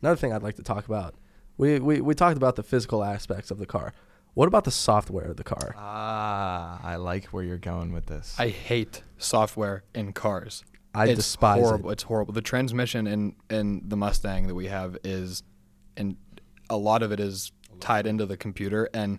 another 0.00 0.16
thing 0.16 0.32
I'd 0.32 0.42
like 0.42 0.56
to 0.56 0.62
talk 0.62 0.86
about. 0.86 1.14
We, 1.56 1.80
we 1.80 2.00
we 2.00 2.14
talked 2.14 2.36
about 2.36 2.54
the 2.56 2.62
physical 2.62 3.02
aspects 3.02 3.50
of 3.50 3.58
the 3.58 3.66
car. 3.66 3.92
What 4.34 4.46
about 4.46 4.62
the 4.62 4.70
software 4.70 5.24
of 5.24 5.36
the 5.36 5.42
car? 5.44 5.74
Ah, 5.76 6.78
I 6.84 6.94
like 6.94 7.24
where 7.26 7.42
you're 7.42 7.58
going 7.58 7.92
with 7.92 8.06
this. 8.06 8.36
I 8.38 8.48
hate 8.50 9.02
software 9.16 9.82
in 9.94 10.12
cars. 10.12 10.62
I 10.98 11.06
it's 11.06 11.16
despise 11.16 11.60
horrible. 11.62 11.90
it. 11.90 11.94
It's 11.94 12.02
horrible. 12.04 12.32
The 12.32 12.42
transmission 12.42 13.06
in 13.06 13.34
in 13.50 13.82
the 13.88 13.96
Mustang 13.96 14.46
that 14.48 14.54
we 14.54 14.66
have 14.66 14.96
is, 15.04 15.42
and 15.96 16.16
a 16.68 16.76
lot 16.76 17.02
of 17.02 17.12
it 17.12 17.20
is 17.20 17.52
tied 17.80 18.06
into 18.06 18.26
the 18.26 18.36
computer. 18.36 18.88
And 18.92 19.18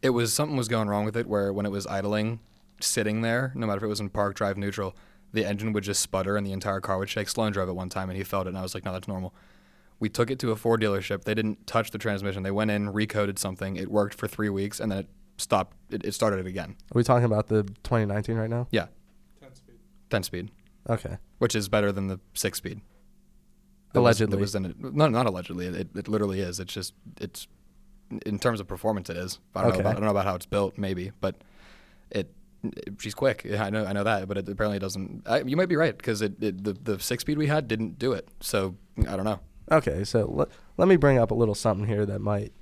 it 0.00 0.10
was 0.10 0.32
something 0.32 0.56
was 0.56 0.68
going 0.68 0.88
wrong 0.88 1.04
with 1.04 1.16
it 1.16 1.26
where 1.26 1.52
when 1.52 1.66
it 1.66 1.70
was 1.70 1.86
idling, 1.86 2.40
sitting 2.80 3.22
there, 3.22 3.52
no 3.54 3.66
matter 3.66 3.78
if 3.78 3.84
it 3.84 3.88
was 3.88 4.00
in 4.00 4.08
park, 4.10 4.34
drive, 4.34 4.56
neutral, 4.56 4.96
the 5.32 5.44
engine 5.44 5.72
would 5.72 5.84
just 5.84 6.00
sputter 6.00 6.36
and 6.36 6.46
the 6.46 6.52
entire 6.52 6.80
car 6.80 6.98
would 6.98 7.08
shake. 7.08 7.28
Sloan 7.28 7.52
drove 7.52 7.68
it 7.68 7.72
one 7.72 7.88
time 7.88 8.10
and 8.10 8.16
he 8.16 8.24
felt 8.24 8.46
it, 8.46 8.50
and 8.50 8.58
I 8.58 8.62
was 8.62 8.74
like, 8.74 8.84
no, 8.84 8.92
that's 8.92 9.08
normal. 9.08 9.34
We 10.00 10.08
took 10.08 10.30
it 10.30 10.40
to 10.40 10.50
a 10.50 10.56
Ford 10.56 10.80
dealership. 10.80 11.22
They 11.24 11.34
didn't 11.34 11.66
touch 11.66 11.92
the 11.92 11.98
transmission. 11.98 12.42
They 12.42 12.50
went 12.50 12.72
in, 12.72 12.92
recoded 12.92 13.38
something. 13.38 13.76
It 13.76 13.88
worked 13.88 14.14
for 14.14 14.26
three 14.26 14.48
weeks, 14.48 14.80
and 14.80 14.90
then 14.90 14.98
it 14.98 15.06
stopped. 15.38 15.76
It, 15.90 16.04
it 16.04 16.12
started 16.12 16.40
it 16.40 16.46
again. 16.46 16.70
Are 16.70 16.96
we 16.96 17.04
talking 17.04 17.24
about 17.24 17.46
the 17.46 17.62
2019 17.84 18.36
right 18.36 18.50
now? 18.50 18.66
Yeah, 18.72 18.86
ten 20.10 20.24
speed, 20.24 20.50
Okay. 20.88 21.18
which 21.38 21.54
is 21.54 21.68
better 21.68 21.92
than 21.92 22.08
the 22.08 22.20
six 22.34 22.58
speed. 22.58 22.80
That 23.92 24.00
was- 24.00 24.20
Allegedly. 24.20 24.36
that 24.36 24.40
was 24.40 24.54
in 24.54 24.64
it. 24.66 24.80
No, 24.80 25.08
not 25.08 25.26
allegedly. 25.26 25.66
It, 25.66 25.88
it 25.94 26.08
literally 26.08 26.40
is. 26.40 26.60
It's 26.60 26.72
just 26.72 26.94
it's 27.20 27.46
in 28.26 28.38
terms 28.38 28.60
of 28.60 28.66
performance, 28.66 29.08
it 29.08 29.16
is. 29.16 29.38
I 29.54 29.62
don't, 29.62 29.70
Okay. 29.70 29.78
know, 29.78 29.80
about, 29.82 29.90
I 29.90 29.94
don't 29.94 30.04
know 30.04 30.10
about 30.10 30.24
how 30.24 30.34
it's 30.34 30.46
built, 30.46 30.76
maybe, 30.78 31.12
but 31.20 31.36
it. 32.10 32.32
it- 32.62 32.94
she's 32.98 33.14
quick. 33.14 33.42
Yeah, 33.44 33.64
I 33.64 33.70
know. 33.70 33.84
I 33.84 33.92
know 33.92 34.04
that, 34.04 34.28
but 34.28 34.38
it 34.38 34.48
apparently 34.48 34.78
doesn't. 34.78 35.22
I, 35.26 35.40
you 35.40 35.56
might 35.56 35.68
be 35.68 35.76
right 35.76 35.96
because 35.96 36.22
it, 36.22 36.42
it 36.42 36.64
the 36.64 36.72
the 36.72 36.98
six 37.00 37.22
speed 37.22 37.38
we 37.38 37.46
had 37.46 37.68
didn't 37.68 37.98
do 37.98 38.12
it. 38.12 38.28
So 38.40 38.76
I 39.08 39.16
don't 39.16 39.24
know. 39.24 39.40
Okay, 39.70 40.04
so 40.04 40.26
let, 40.30 40.48
let 40.76 40.88
me 40.88 40.96
bring 40.96 41.18
up 41.18 41.30
a 41.30 41.34
little 41.34 41.54
something 41.54 41.86
here 41.86 42.04
that 42.06 42.18
might 42.20 42.52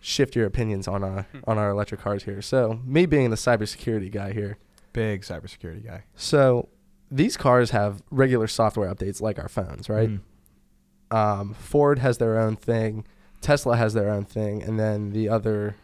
shift 0.00 0.36
your 0.36 0.46
opinions 0.46 0.86
on 0.86 1.02
our 1.02 1.22
hmm. 1.22 1.38
on 1.46 1.58
our 1.58 1.70
electric 1.70 2.00
cars 2.00 2.22
here. 2.24 2.40
So, 2.40 2.80
me 2.84 3.06
being 3.06 3.30
the 3.30 3.36
cybersecurity 3.36 4.10
guy 4.10 4.32
here. 4.32 4.58
Big 4.92 5.22
cybersecurity 5.22 5.84
guy. 5.84 6.04
So, 6.14 6.68
these 7.10 7.36
cars 7.36 7.70
have 7.70 8.02
regular 8.10 8.46
software 8.46 8.92
updates 8.92 9.20
like 9.20 9.38
our 9.38 9.48
phones, 9.48 9.88
right? 9.88 10.10
Mhm. 10.10 10.20
Um, 11.16 11.54
Ford 11.54 12.00
has 12.00 12.18
their 12.18 12.38
own 12.38 12.56
thing, 12.56 13.04
Tesla 13.40 13.76
has 13.76 13.94
their 13.94 14.08
own 14.10 14.24
thing, 14.24 14.62
and 14.62 14.78
then 14.78 15.10
the 15.10 15.28
other 15.28 15.76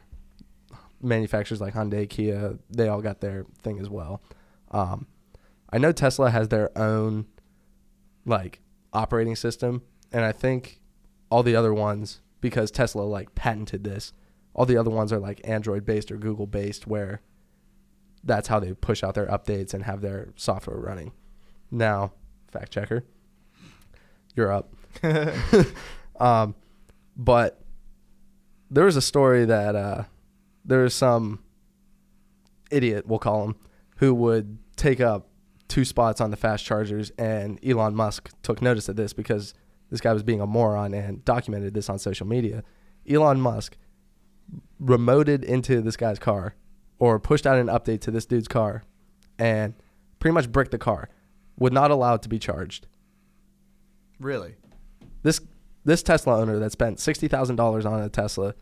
manufacturers 1.00 1.60
like 1.60 1.74
Hyundai, 1.74 2.08
Kia, 2.08 2.58
they 2.70 2.88
all 2.88 3.00
got 3.00 3.20
their 3.20 3.46
thing 3.62 3.78
as 3.78 3.88
well. 3.88 4.20
Um, 4.70 5.06
I 5.72 5.78
know 5.78 5.92
Tesla 5.92 6.30
has 6.30 6.48
their 6.48 6.76
own 6.76 7.26
like 8.24 8.60
operating 8.92 9.36
system, 9.36 9.82
and 10.12 10.24
I 10.24 10.32
think 10.32 10.80
all 11.30 11.42
the 11.42 11.56
other 11.56 11.72
ones 11.74 12.20
because 12.40 12.70
Tesla 12.70 13.02
like 13.02 13.34
patented 13.34 13.84
this. 13.84 14.12
All 14.54 14.66
the 14.66 14.76
other 14.76 14.90
ones 14.90 15.12
are 15.12 15.18
like 15.18 15.40
Android 15.44 15.84
based 15.84 16.10
or 16.12 16.16
Google 16.16 16.46
based, 16.46 16.86
where 16.86 17.20
that's 18.24 18.48
how 18.48 18.60
they 18.60 18.72
push 18.72 19.02
out 19.02 19.14
their 19.14 19.26
updates 19.26 19.74
and 19.74 19.84
have 19.84 20.00
their 20.00 20.28
software 20.36 20.76
running. 20.76 21.12
Now, 21.70 22.12
fact 22.50 22.72
checker, 22.72 23.04
you're 24.34 24.52
up. 24.52 24.72
um, 26.20 26.54
but 27.16 27.62
there 28.70 28.84
was 28.84 28.96
a 28.96 29.02
story 29.02 29.44
that 29.44 29.74
uh, 29.74 30.04
there 30.64 30.82
was 30.82 30.94
some 30.94 31.40
idiot, 32.70 33.06
we'll 33.06 33.18
call 33.18 33.44
him, 33.44 33.56
who 33.96 34.14
would 34.14 34.58
take 34.76 35.00
up 35.00 35.28
two 35.68 35.84
spots 35.84 36.20
on 36.20 36.30
the 36.30 36.36
fast 36.36 36.64
chargers, 36.64 37.10
and 37.18 37.58
Elon 37.64 37.94
Musk 37.94 38.30
took 38.42 38.60
notice 38.62 38.88
of 38.88 38.96
this 38.96 39.12
because 39.12 39.54
this 39.90 40.00
guy 40.00 40.12
was 40.12 40.22
being 40.22 40.40
a 40.40 40.46
moron 40.46 40.94
and 40.94 41.24
documented 41.24 41.74
this 41.74 41.88
on 41.88 41.98
social 41.98 42.26
media. 42.26 42.62
Elon 43.08 43.40
Musk 43.40 43.76
remoted 44.82 45.44
into 45.44 45.80
this 45.80 45.96
guy's 45.96 46.18
car 46.18 46.54
or 47.02 47.18
pushed 47.18 47.48
out 47.48 47.58
an 47.58 47.66
update 47.66 48.00
to 48.00 48.12
this 48.12 48.24
dude's 48.24 48.46
car 48.46 48.84
and 49.36 49.74
pretty 50.20 50.32
much 50.32 50.52
bricked 50.52 50.70
the 50.70 50.78
car. 50.78 51.08
Would 51.58 51.72
not 51.72 51.90
allow 51.90 52.14
it 52.14 52.22
to 52.22 52.28
be 52.28 52.38
charged. 52.38 52.86
Really? 54.20 54.54
This 55.24 55.40
this 55.84 56.04
Tesla 56.04 56.38
owner 56.38 56.60
that 56.60 56.70
spent 56.70 57.00
sixty 57.00 57.26
thousand 57.26 57.56
dollars 57.56 57.84
on 57.84 58.00
a 58.00 58.08
Tesla 58.08 58.54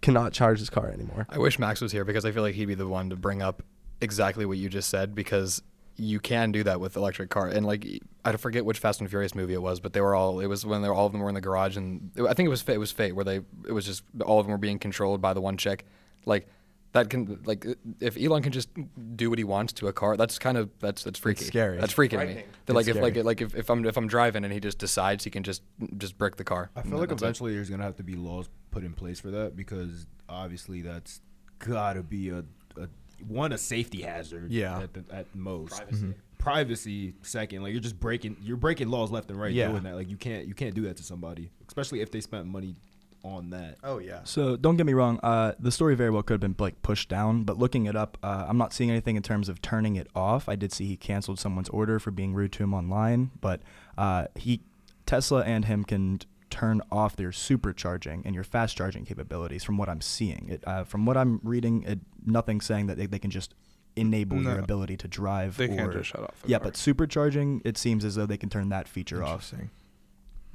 cannot 0.00 0.32
charge 0.32 0.60
his 0.60 0.70
car 0.70 0.88
anymore. 0.88 1.26
I 1.28 1.36
wish 1.36 1.58
Max 1.58 1.82
was 1.82 1.92
here 1.92 2.06
because 2.06 2.24
I 2.24 2.32
feel 2.32 2.42
like 2.42 2.54
he'd 2.54 2.64
be 2.64 2.74
the 2.74 2.88
one 2.88 3.10
to 3.10 3.16
bring 3.16 3.42
up 3.42 3.62
exactly 4.00 4.46
what 4.46 4.56
you 4.56 4.70
just 4.70 4.88
said 4.88 5.14
because 5.14 5.60
you 5.96 6.20
can 6.20 6.52
do 6.52 6.62
that 6.62 6.80
with 6.80 6.96
electric 6.96 7.28
car 7.28 7.48
and 7.48 7.66
like 7.66 7.86
I 8.24 8.34
forget 8.36 8.64
which 8.64 8.78
Fast 8.78 8.98
and 9.00 9.10
Furious 9.10 9.34
movie 9.34 9.52
it 9.52 9.60
was, 9.60 9.78
but 9.78 9.92
they 9.92 10.00
were 10.00 10.14
all 10.14 10.40
it 10.40 10.46
was 10.46 10.64
when 10.64 10.80
they 10.80 10.88
were 10.88 10.94
all 10.94 11.04
of 11.04 11.12
them 11.12 11.20
were 11.20 11.28
in 11.28 11.34
the 11.34 11.42
garage 11.42 11.76
and 11.76 12.12
I 12.26 12.32
think 12.32 12.46
it 12.46 12.50
was 12.50 12.66
it 12.66 12.78
was 12.78 12.92
Fate 12.92 13.14
where 13.14 13.26
they 13.26 13.40
it 13.68 13.72
was 13.72 13.84
just 13.84 14.04
all 14.24 14.40
of 14.40 14.46
them 14.46 14.52
were 14.52 14.58
being 14.58 14.78
controlled 14.78 15.20
by 15.20 15.34
the 15.34 15.42
one 15.42 15.58
chick, 15.58 15.84
like. 16.24 16.48
That 16.92 17.08
can 17.08 17.40
like 17.44 17.64
if 18.00 18.16
Elon 18.16 18.42
can 18.42 18.50
just 18.50 18.68
do 19.14 19.30
what 19.30 19.38
he 19.38 19.44
wants 19.44 19.72
to 19.74 19.86
a 19.86 19.92
car, 19.92 20.16
that's 20.16 20.38
kind 20.40 20.58
of 20.58 20.70
that's 20.80 21.04
that's 21.04 21.20
freaky. 21.20 21.44
scary. 21.44 21.78
That's 21.78 21.94
freaking 21.94 22.10
me. 22.12 22.16
Frightening. 22.16 22.44
That 22.66 22.72
like 22.74 22.88
if 22.88 22.96
like 22.96 23.12
scary. 23.12 23.22
like 23.22 23.40
if, 23.40 23.54
if 23.54 23.70
I'm 23.70 23.84
if 23.86 23.96
I'm 23.96 24.08
driving 24.08 24.42
and 24.44 24.52
he 24.52 24.58
just 24.58 24.78
decides 24.78 25.22
he 25.22 25.30
can 25.30 25.44
just 25.44 25.62
just 25.98 26.18
brick 26.18 26.34
the 26.36 26.42
car. 26.44 26.70
I 26.74 26.82
feel 26.82 26.98
like 26.98 27.10
that's 27.10 27.22
it. 27.22 27.24
eventually 27.24 27.54
there's 27.54 27.70
gonna 27.70 27.84
have 27.84 27.96
to 27.98 28.02
be 28.02 28.16
laws 28.16 28.48
put 28.72 28.82
in 28.82 28.92
place 28.92 29.20
for 29.20 29.30
that 29.30 29.54
because 29.54 30.06
obviously 30.28 30.80
that's 30.82 31.20
gotta 31.60 32.02
be 32.02 32.30
a, 32.30 32.38
a 32.76 32.88
one 33.28 33.52
a 33.52 33.58
safety 33.58 34.02
hazard. 34.02 34.50
Yeah. 34.50 34.80
At, 34.80 34.92
the, 34.94 35.04
at 35.14 35.32
most. 35.34 35.76
Privacy. 35.76 36.06
Mhm. 36.06 36.14
Privacy 36.38 37.14
second. 37.22 37.62
Like 37.62 37.70
you're 37.72 37.80
just 37.80 38.00
breaking 38.00 38.36
you're 38.42 38.56
breaking 38.56 38.88
laws 38.88 39.12
left 39.12 39.30
and 39.30 39.40
right 39.40 39.52
Yeah. 39.52 39.68
doing 39.68 39.84
that. 39.84 39.94
Like 39.94 40.10
you 40.10 40.16
can't 40.16 40.48
you 40.48 40.54
can't 40.54 40.74
do 40.74 40.82
that 40.82 40.96
to 40.96 41.04
somebody, 41.04 41.50
especially 41.68 42.00
if 42.00 42.10
they 42.10 42.20
spent 42.20 42.46
money 42.46 42.74
on 43.22 43.50
that. 43.50 43.76
Oh 43.84 43.98
yeah. 43.98 44.20
So 44.24 44.56
don't 44.56 44.76
get 44.76 44.86
me 44.86 44.92
wrong. 44.92 45.18
Uh, 45.22 45.52
the 45.58 45.70
story 45.70 45.94
very 45.94 46.10
well 46.10 46.22
could 46.22 46.34
have 46.34 46.40
been 46.40 46.56
like 46.58 46.80
pushed 46.82 47.08
down, 47.08 47.44
but 47.44 47.58
looking 47.58 47.86
it 47.86 47.96
up, 47.96 48.18
uh, 48.22 48.46
I'm 48.48 48.58
not 48.58 48.72
seeing 48.72 48.90
anything 48.90 49.16
in 49.16 49.22
terms 49.22 49.48
of 49.48 49.60
turning 49.62 49.96
it 49.96 50.08
off. 50.14 50.48
I 50.48 50.56
did 50.56 50.72
see 50.72 50.86
he 50.86 50.96
canceled 50.96 51.38
someone's 51.38 51.68
order 51.70 51.98
for 51.98 52.10
being 52.10 52.34
rude 52.34 52.52
to 52.52 52.62
him 52.62 52.74
online, 52.74 53.30
but 53.40 53.60
uh, 53.98 54.26
he 54.34 54.60
Tesla 55.06 55.42
and 55.42 55.64
him 55.64 55.84
can 55.84 56.20
turn 56.50 56.80
off 56.90 57.14
their 57.14 57.30
supercharging 57.30 58.22
and 58.24 58.34
your 58.34 58.44
fast 58.44 58.76
charging 58.76 59.04
capabilities. 59.04 59.62
From 59.64 59.76
what 59.76 59.88
I'm 59.88 60.00
seeing, 60.00 60.48
it 60.48 60.64
uh, 60.66 60.84
from 60.84 61.06
what 61.06 61.16
I'm 61.16 61.40
reading, 61.42 61.82
it, 61.84 62.00
nothing 62.24 62.60
saying 62.60 62.86
that 62.86 62.96
they, 62.96 63.06
they 63.06 63.18
can 63.18 63.30
just 63.30 63.54
enable 63.96 64.40
your 64.40 64.58
ability 64.58 64.96
to 64.96 65.08
drive. 65.08 65.56
They 65.56 65.64
or, 65.64 65.76
can't 65.76 65.92
just 65.92 66.10
shut 66.10 66.22
off. 66.22 66.40
the 66.42 66.48
Yeah, 66.48 66.58
car. 66.58 66.66
but 66.66 66.74
supercharging, 66.74 67.60
it 67.64 67.76
seems 67.76 68.04
as 68.04 68.14
though 68.14 68.26
they 68.26 68.36
can 68.38 68.48
turn 68.48 68.68
that 68.70 68.88
feature 68.88 69.22
off. 69.22 69.52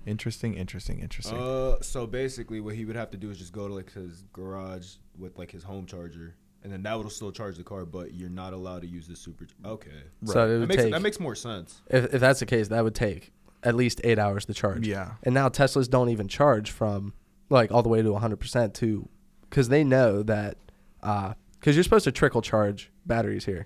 Interesting. 0.05 0.53
Interesting. 0.53 0.99
Interesting. 0.99 1.35
Interesting. 1.35 1.37
Uh, 1.39 1.81
so 1.81 2.05
basically, 2.07 2.59
what 2.61 2.75
he 2.75 2.85
would 2.85 2.95
have 2.95 3.11
to 3.11 3.17
do 3.17 3.29
is 3.29 3.37
just 3.37 3.53
go 3.53 3.67
to 3.67 3.73
like 3.73 3.91
his 3.91 4.23
garage 4.33 4.95
with 5.17 5.37
like 5.37 5.51
his 5.51 5.63
home 5.63 5.85
charger, 5.85 6.35
and 6.63 6.71
then 6.71 6.83
that 6.83 6.97
would 6.97 7.11
still 7.11 7.31
charge 7.31 7.57
the 7.57 7.63
car. 7.63 7.85
But 7.85 8.13
you're 8.13 8.29
not 8.29 8.53
allowed 8.53 8.81
to 8.81 8.87
use 8.87 9.07
the 9.07 9.15
super. 9.15 9.47
Okay, 9.65 9.89
So 10.25 10.45
it 10.45 10.47
that 10.47 10.59
would 10.59 10.67
makes 10.69 10.83
take, 10.83 10.91
that 10.93 11.01
makes 11.01 11.19
more 11.19 11.35
sense. 11.35 11.81
if, 11.89 12.13
if 12.13 12.21
that's 12.21 12.39
the 12.39 12.45
case, 12.45 12.67
that 12.69 12.83
would 12.83 12.95
take 12.95 13.31
at 13.63 13.75
least 13.75 13.99
eight 14.03 14.19
hours 14.19 14.45
to 14.45 14.53
charge. 14.53 14.87
yeah. 14.87 15.13
And 15.23 15.33
now 15.33 15.49
Teslas 15.49 15.89
don't 15.89 16.09
even 16.09 16.27
charge 16.27 16.69
from 16.71 17.13
like 17.49 17.71
all 17.71 17.81
the 17.81 17.89
way 17.89 18.01
to 18.01 18.09
100% 18.09 18.73
to 18.75 19.09
because 19.49 19.69
they 19.69 19.83
know 19.83 20.21
that 20.23 20.57
because 21.01 21.75
you're 21.75 21.83
supposed 21.83 22.03
to 22.03 22.11
trickle 22.11 22.41
charge 22.41 22.91
batteries 23.05 23.45
here. 23.45 23.65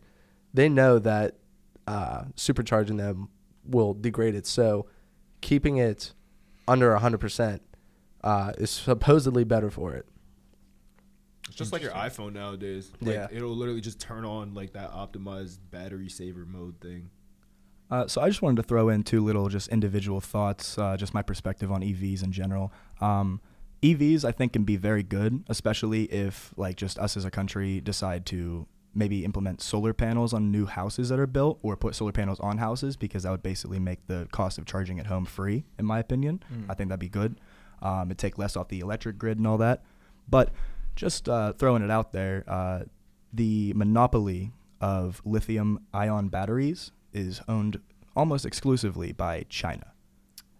They 0.54 0.70
know 0.70 1.00
that 1.00 1.36
uh, 1.86 2.24
supercharging 2.36 2.98
them 2.98 3.30
will 3.66 3.94
degrade 3.94 4.36
it. 4.36 4.48
So 4.48 4.88
keeping 5.42 5.78
it 5.78 6.14
under 6.70 6.96
100% 6.96 7.60
uh, 8.24 8.52
is 8.58 8.70
supposedly 8.70 9.44
better 9.44 9.70
for 9.70 9.94
it. 9.94 10.06
It's 11.48 11.56
just 11.58 11.74
like 11.74 11.82
your 11.82 11.92
iPhone 11.92 12.34
nowadays. 12.34 12.92
Like, 13.02 13.16
Yeah. 13.16 13.28
it'll 13.32 13.56
literally 13.56 13.82
just 13.82 14.00
turn 14.00 14.24
on 14.24 14.54
like 14.54 14.74
that 14.74 14.92
optimized 14.92 15.58
battery 15.72 16.10
saver 16.10 16.46
mode 16.46 16.80
thing. 16.80 17.10
Uh, 17.90 18.06
so 18.08 18.22
I 18.22 18.28
just 18.30 18.44
wanted 18.44 18.58
to 18.62 18.68
throw 18.68 18.90
in 18.90 19.02
two 19.02 19.24
little 19.26 19.50
just 19.50 19.68
individual 19.70 20.22
thoughts, 20.22 20.78
uh, 20.78 20.96
just 20.96 21.14
my 21.16 21.24
perspective 21.24 21.72
on 21.72 21.82
EVs 21.82 22.24
in 22.24 22.32
general. 22.32 22.72
Um, 23.02 23.42
EVs, 23.82 24.24
I 24.24 24.32
think, 24.32 24.54
can 24.54 24.64
be 24.64 24.76
very 24.76 25.02
good, 25.02 25.44
especially 25.48 26.04
if 26.04 26.54
like 26.56 26.76
just 26.76 27.00
us 27.00 27.18
as 27.18 27.26
a 27.26 27.32
country 27.32 27.82
decide 27.82 28.28
to 28.28 28.68
maybe 28.94 29.24
implement 29.24 29.62
solar 29.62 29.94
panels 29.94 30.34
on 30.34 30.52
new 30.52 30.66
houses 30.66 31.10
that 31.10 31.20
are 31.20 31.28
built 31.28 31.60
or 31.62 31.78
put 31.78 31.94
solar 31.96 32.12
panels 32.12 32.40
on 32.40 32.58
houses 32.58 32.98
because 32.98 33.24
that 33.24 33.30
would 33.32 33.44
basically 33.44 33.80
make 33.80 34.06
the 34.08 34.28
cost 34.32 34.58
of 34.58 34.66
charging 34.66 35.00
at 35.00 35.06
home 35.08 35.26
free 35.26 35.64
in 35.78 35.86
my 35.86 36.00
opinion 36.00 36.42
Mm. 36.52 36.66
i 36.70 36.74
think 36.74 36.90
that'd 36.90 37.00
be 37.00 37.10
good 37.10 37.40
um, 37.82 38.08
it'd 38.10 38.18
take 38.18 38.38
less 38.38 38.58
off 38.58 38.68
the 38.70 38.80
electric 38.80 39.18
grid 39.18 39.38
and 39.38 39.46
all 39.48 39.58
that 39.60 39.84
but 40.28 40.52
just 40.96 41.30
uh, 41.30 41.54
throwing 41.54 41.84
it 41.84 41.92
out 41.92 42.12
there 42.14 42.44
uh, 42.48 42.82
the 43.32 43.74
monopoly 43.76 44.52
of 44.82 45.22
lithium 45.24 45.80
ion 45.94 46.28
batteries 46.30 46.92
is 47.14 47.42
owned 47.48 47.80
almost 48.16 48.46
exclusively 48.46 49.12
by 49.12 49.46
china 49.50 49.94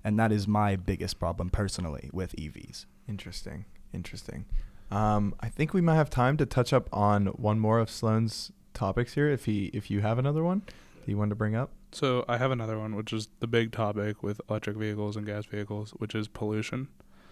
and 0.04 0.18
that 0.20 0.32
is 0.32 0.48
my 0.48 0.76
biggest 0.76 1.20
problem 1.20 1.50
personally 1.50 2.10
with 2.14 2.36
evs 2.36 2.86
Interesting. 3.08 3.66
Interesting. 3.92 4.46
Um, 4.92 5.36
I 5.40 5.50
think 5.50 5.74
we 5.74 5.82
might 5.82 5.96
have 5.96 6.10
time 6.10 6.38
to 6.38 6.46
touch 6.46 6.74
up 6.74 6.90
on 6.92 7.28
one 7.28 7.60
more 7.60 7.80
of 7.80 7.90
Sloan's 7.90 8.52
topics 8.74 9.14
here. 9.14 9.30
If 9.30 9.46
he, 9.46 9.66
if 9.74 9.92
you 9.92 10.02
have 10.02 10.18
another 10.18 10.44
one 10.44 10.64
that 11.00 11.10
you 11.10 11.18
wanted 11.18 11.30
to 11.30 11.36
bring 11.36 11.56
up. 11.56 11.72
So 11.92 12.24
I 12.28 12.38
have 12.38 12.52
another 12.52 12.78
one, 12.78 12.96
which 12.96 13.14
is 13.14 13.30
the 13.40 13.48
big 13.48 13.72
topic 13.72 14.22
with 14.22 14.42
electric 14.50 14.78
vehicles 14.78 15.16
and 15.16 15.26
gas 15.26 15.46
vehicles, 15.46 15.92
which 15.92 16.14
is 16.14 16.28
pollution. 16.28 16.88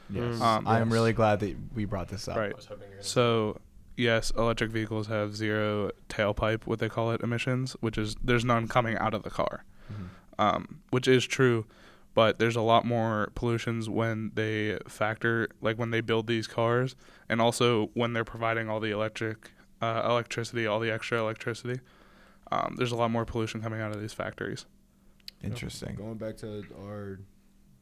Yes. 0.09 0.39
Um, 0.41 0.67
I 0.67 0.79
am 0.79 0.87
yes. 0.87 0.93
really 0.93 1.13
glad 1.13 1.39
that 1.41 1.55
we 1.75 1.85
brought 1.85 2.07
this 2.07 2.27
up. 2.27 2.37
Right. 2.37 2.55
So, 3.01 3.59
yes, 3.95 4.31
electric 4.37 4.71
vehicles 4.71 5.07
have 5.07 5.35
zero 5.35 5.91
tailpipe, 6.09 6.65
what 6.65 6.79
they 6.79 6.89
call 6.89 7.11
it, 7.11 7.21
emissions, 7.21 7.75
which 7.81 7.97
is 7.97 8.15
there's 8.23 8.45
none 8.45 8.67
coming 8.67 8.97
out 8.97 9.13
of 9.13 9.23
the 9.23 9.29
car, 9.29 9.63
um, 10.39 10.79
which 10.91 11.07
is 11.07 11.25
true. 11.25 11.65
But 12.17 12.39
there's 12.39 12.55
a 12.55 12.61
lot 12.61 12.83
more 12.83 13.31
pollutions 13.35 13.87
when 13.87 14.31
they 14.33 14.79
factor, 14.87 15.49
like 15.61 15.77
when 15.77 15.91
they 15.91 16.01
build 16.01 16.25
these 16.25 16.47
cars, 16.47 16.95
and 17.29 17.39
also 17.39 17.91
when 17.93 18.13
they're 18.13 18.23
providing 18.23 18.69
all 18.69 18.79
the 18.79 18.89
electric 18.89 19.51
uh, 19.83 20.01
electricity, 20.03 20.65
all 20.65 20.79
the 20.79 20.89
extra 20.89 21.19
electricity. 21.19 21.79
Um, 22.51 22.73
there's 22.75 22.91
a 22.91 22.95
lot 22.95 23.11
more 23.11 23.23
pollution 23.23 23.61
coming 23.61 23.81
out 23.81 23.91
of 23.91 24.01
these 24.01 24.13
factories. 24.13 24.65
Interesting. 25.43 25.93
Going 25.93 26.17
back 26.17 26.37
to 26.37 26.65
our 26.81 27.19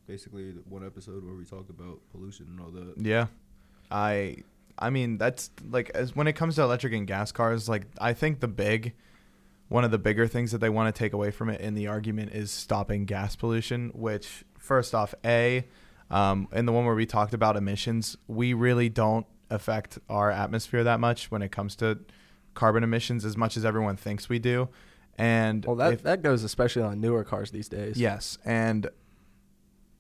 basically 0.06 0.52
one 0.68 0.86
episode 0.86 1.24
where 1.24 1.36
we 1.36 1.46
talked 1.46 1.70
about 1.70 2.02
pollution 2.12 2.48
and 2.50 2.60
all 2.60 2.72
that. 2.72 2.96
Yeah. 2.98 3.28
I 3.90 4.36
I 4.78 4.90
mean 4.90 5.18
that's 5.18 5.50
like 5.70 5.92
as 5.92 6.14
when 6.14 6.28
it 6.28 6.34
comes 6.34 6.56
to 6.56 6.64
electric 6.64 6.92
and 6.92 7.08
gas 7.08 7.32
cars, 7.32 7.70
like 7.70 7.84
I 8.02 8.12
think 8.12 8.42
the 8.42 8.50
big 8.50 8.96
one 9.68 9.84
of 9.84 9.92
the 9.92 9.98
bigger 9.98 10.28
things 10.28 10.52
that 10.52 10.60
they 10.60 10.70
want 10.70 10.94
to 10.94 10.98
take 10.98 11.14
away 11.14 11.32
from 11.32 11.50
it 11.50 11.60
in 11.62 11.74
the 11.74 11.88
argument 11.88 12.32
is 12.34 12.52
stopping 12.52 13.06
gas 13.06 13.36
pollution, 13.36 13.90
which 13.94 14.44
first 14.58 14.94
off, 14.94 15.14
A, 15.26 15.68
um, 16.12 16.48
in 16.52 16.66
the 16.66 16.72
one 16.72 16.86
where 16.86 16.94
we 16.96 17.06
talked 17.06 17.34
about 17.34 17.58
emissions, 17.58 18.16
we 18.28 18.54
really 18.54 18.90
don't 18.90 19.26
affect 19.50 19.98
our 20.10 20.30
atmosphere 20.32 20.84
that 20.84 21.00
much 21.00 21.32
when 21.32 21.42
it 21.42 21.52
comes 21.52 21.76
to 21.78 22.00
carbon 22.54 22.84
emissions 22.84 23.26
as 23.26 23.36
much 23.36 23.58
as 23.58 23.66
everyone 23.66 23.96
thinks 23.96 24.30
we 24.30 24.40
do. 24.40 24.70
And 25.18 25.66
Well, 25.66 25.76
that 25.78 25.94
if- 25.94 26.04
that 26.04 26.22
goes 26.22 26.44
especially 26.44 26.84
on 26.84 27.00
newer 27.02 27.24
cars 27.24 27.52
these 27.52 27.70
days. 27.70 27.98
Yes, 27.98 28.38
and 28.46 28.90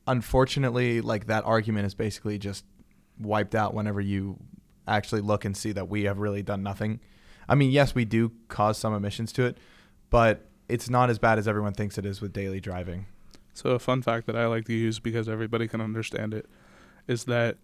unfortunately, 0.07 1.01
like 1.01 1.27
that 1.27 1.43
argument 1.45 1.85
is 1.87 1.95
basically 1.95 2.37
just 2.37 2.65
wiped 3.19 3.55
out 3.55 3.73
whenever 3.73 4.01
you 4.01 4.37
actually 4.87 5.21
look 5.21 5.45
and 5.45 5.55
see 5.55 5.71
that 5.71 5.89
we 5.89 6.03
have 6.03 6.19
really 6.19 6.43
done 6.43 6.61
nothing. 6.61 6.99
I 7.47 7.55
mean, 7.55 7.71
yes, 7.71 7.93
we 7.95 8.05
do 8.05 8.31
cause 8.47 8.77
some 8.77 8.93
emissions 8.93 9.31
to 9.33 9.45
it, 9.45 9.57
but 10.09 10.45
it's 10.67 10.89
not 10.89 11.09
as 11.09 11.19
bad 11.19 11.37
as 11.37 11.47
everyone 11.47 11.73
thinks 11.73 11.97
it 11.97 12.05
is 12.05 12.21
with 12.21 12.33
daily 12.33 12.59
driving. 12.59 13.05
So 13.53 13.71
a 13.71 13.79
fun 13.79 14.01
fact 14.01 14.25
that 14.27 14.35
I 14.35 14.47
like 14.47 14.65
to 14.65 14.73
use 14.73 14.99
because 14.99 15.29
everybody 15.29 15.67
can 15.67 15.79
understand 15.81 16.33
it 16.33 16.47
is 17.07 17.25
that 17.25 17.57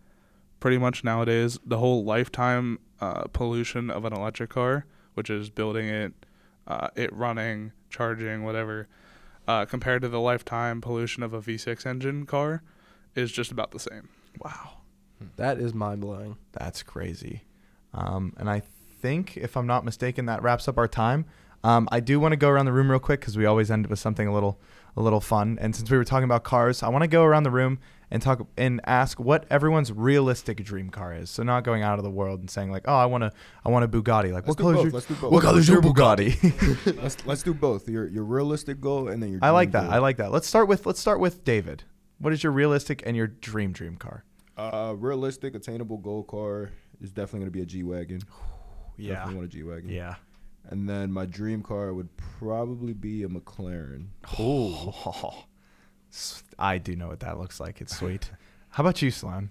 pretty 0.60 0.78
much 0.78 1.04
nowadays 1.04 1.60
the 1.66 1.80
whole 1.80 2.04
lifetime 2.04 2.80
uh, 3.00 3.24
pollution 3.34 3.90
of 3.90 4.06
an 4.06 4.14
electric 4.14 4.52
car, 4.52 4.86
which 5.16 5.30
is 5.30 5.50
building 5.50 5.88
it, 5.88 6.14
uh, 6.68 6.88
it 6.96 7.12
running, 7.14 7.72
charging, 7.90 8.44
whatever, 8.44 8.88
uh, 9.48 9.66
compared 9.66 10.04
to 10.04 10.08
the 10.08 10.20
lifetime 10.20 10.80
pollution 10.80 11.24
of 11.24 11.34
a 11.34 11.42
V6 11.42 11.86
engine 11.86 12.26
car, 12.28 12.62
is 13.16 13.32
just 13.32 13.52
about 13.52 13.72
the 13.72 13.80
same. 13.80 14.08
Wow, 14.40 14.78
That 15.36 15.58
is 15.58 15.74
mind 15.74 16.02
blowing. 16.02 16.38
that's 16.54 16.84
crazy. 16.84 17.42
Um, 17.94 18.34
and 18.38 18.50
I 18.50 18.62
think, 19.02 19.38
if 19.38 19.58
I'm 19.58 19.68
not 19.68 19.84
mistaken, 19.84 20.26
that 20.28 20.42
wraps 20.44 20.68
up 20.68 20.78
our 20.78 20.88
time. 20.88 21.26
Um, 21.64 21.88
I 21.92 22.00
do 22.00 22.20
want 22.20 22.32
to 22.32 22.38
go 22.38 22.50
around 22.50 22.66
the 22.66 22.74
room 22.74 22.90
real 22.90 23.00
quick 23.00 23.20
because 23.20 23.38
we 23.38 23.46
always 23.46 23.70
end 23.70 23.88
with 23.88 24.00
something 24.00 24.28
a 24.28 24.34
little, 24.34 24.60
a 24.98 25.02
little 25.02 25.22
fun. 25.22 25.58
And 25.62 25.76
since 25.76 25.92
we 25.92 25.98
were 25.98 26.04
talking 26.04 26.24
about 26.24 26.44
cars, 26.44 26.82
I 26.82 26.90
want 26.90 27.04
to 27.04 27.08
go 27.08 27.24
around 27.24 27.44
the 27.44 27.52
room 27.52 27.80
and 28.10 28.22
talk 28.22 28.46
and 28.58 28.82
ask 28.86 29.20
what 29.20 29.46
everyone's 29.50 29.92
realistic 29.92 30.64
dream 30.64 30.90
car 30.90 31.14
is. 31.14 31.30
So 31.30 31.44
not 31.44 31.64
going 31.64 31.84
out 31.84 32.00
of 32.00 32.04
the 32.04 32.10
world 32.10 32.40
and 32.40 32.50
saying 32.50 32.72
like, 32.72 32.84
oh, 32.88 32.96
I 32.96 33.06
want 33.06 33.24
to, 33.24 33.32
I 33.64 33.70
want 33.70 33.86
a 33.86 33.88
Bugatti. 33.88 34.34
Like, 34.34 34.48
Let's 34.48 34.48
what 34.48 34.58
color's 34.58 34.76
both. 34.76 34.84
your, 34.86 34.92
Let's 34.92 35.06
do 35.06 35.16
both. 35.16 35.32
what 35.32 35.44
color's 35.44 35.70
your 35.70 35.82
Bugatti? 35.82 36.96
let's 37.02 37.26
let's 37.26 37.44
do 37.44 37.54
both. 37.54 37.88
Your 37.88 38.08
your 38.08 38.24
realistic 38.24 38.82
goal 38.82 39.08
and 39.08 39.22
then 39.22 39.32
your. 39.32 39.40
I 39.42 39.52
like 39.52 39.72
that. 39.72 39.84
goal. 39.84 39.94
I 39.94 40.00
like 40.00 40.18
that. 40.18 40.32
Let's 40.32 40.48
start 40.48 40.68
with, 40.68 40.86
let's 40.86 41.00
start 41.00 41.20
with 41.20 41.44
David. 41.44 41.84
What 42.18 42.34
is 42.34 42.44
your 42.44 42.52
realistic 42.52 43.04
and 43.06 43.16
your 43.16 43.28
dream 43.28 43.72
dream 43.72 43.98
car? 43.98 44.24
Uh, 44.58 44.94
realistic, 44.98 45.56
attainable 45.56 45.98
goal 45.98 46.24
car 46.24 46.72
is 47.02 47.12
definitely 47.12 47.40
gonna 47.42 47.52
be 47.52 47.62
a 47.62 47.66
G 47.66 47.84
wagon. 47.84 48.22
Definitely 49.10 49.36
want 49.36 49.46
a 49.48 49.50
G 49.52 49.64
wagon. 49.64 49.90
yeah. 49.90 50.16
And 50.70 50.88
then 50.88 51.12
my 51.12 51.26
dream 51.26 51.64
car 51.64 51.92
would 51.94 52.10
probably 52.40 52.94
be 52.94 53.24
a 53.24 53.28
McLaren. 53.28 54.08
Oh, 54.40 55.46
I 56.60 56.78
do 56.78 56.96
know 56.96 57.08
what 57.08 57.20
that 57.22 57.40
looks 57.40 57.60
like. 57.60 57.82
It's 57.82 57.98
sweet. 57.98 58.32
How 58.70 58.84
about 58.84 59.02
you, 59.02 59.10
Sloan? 59.10 59.50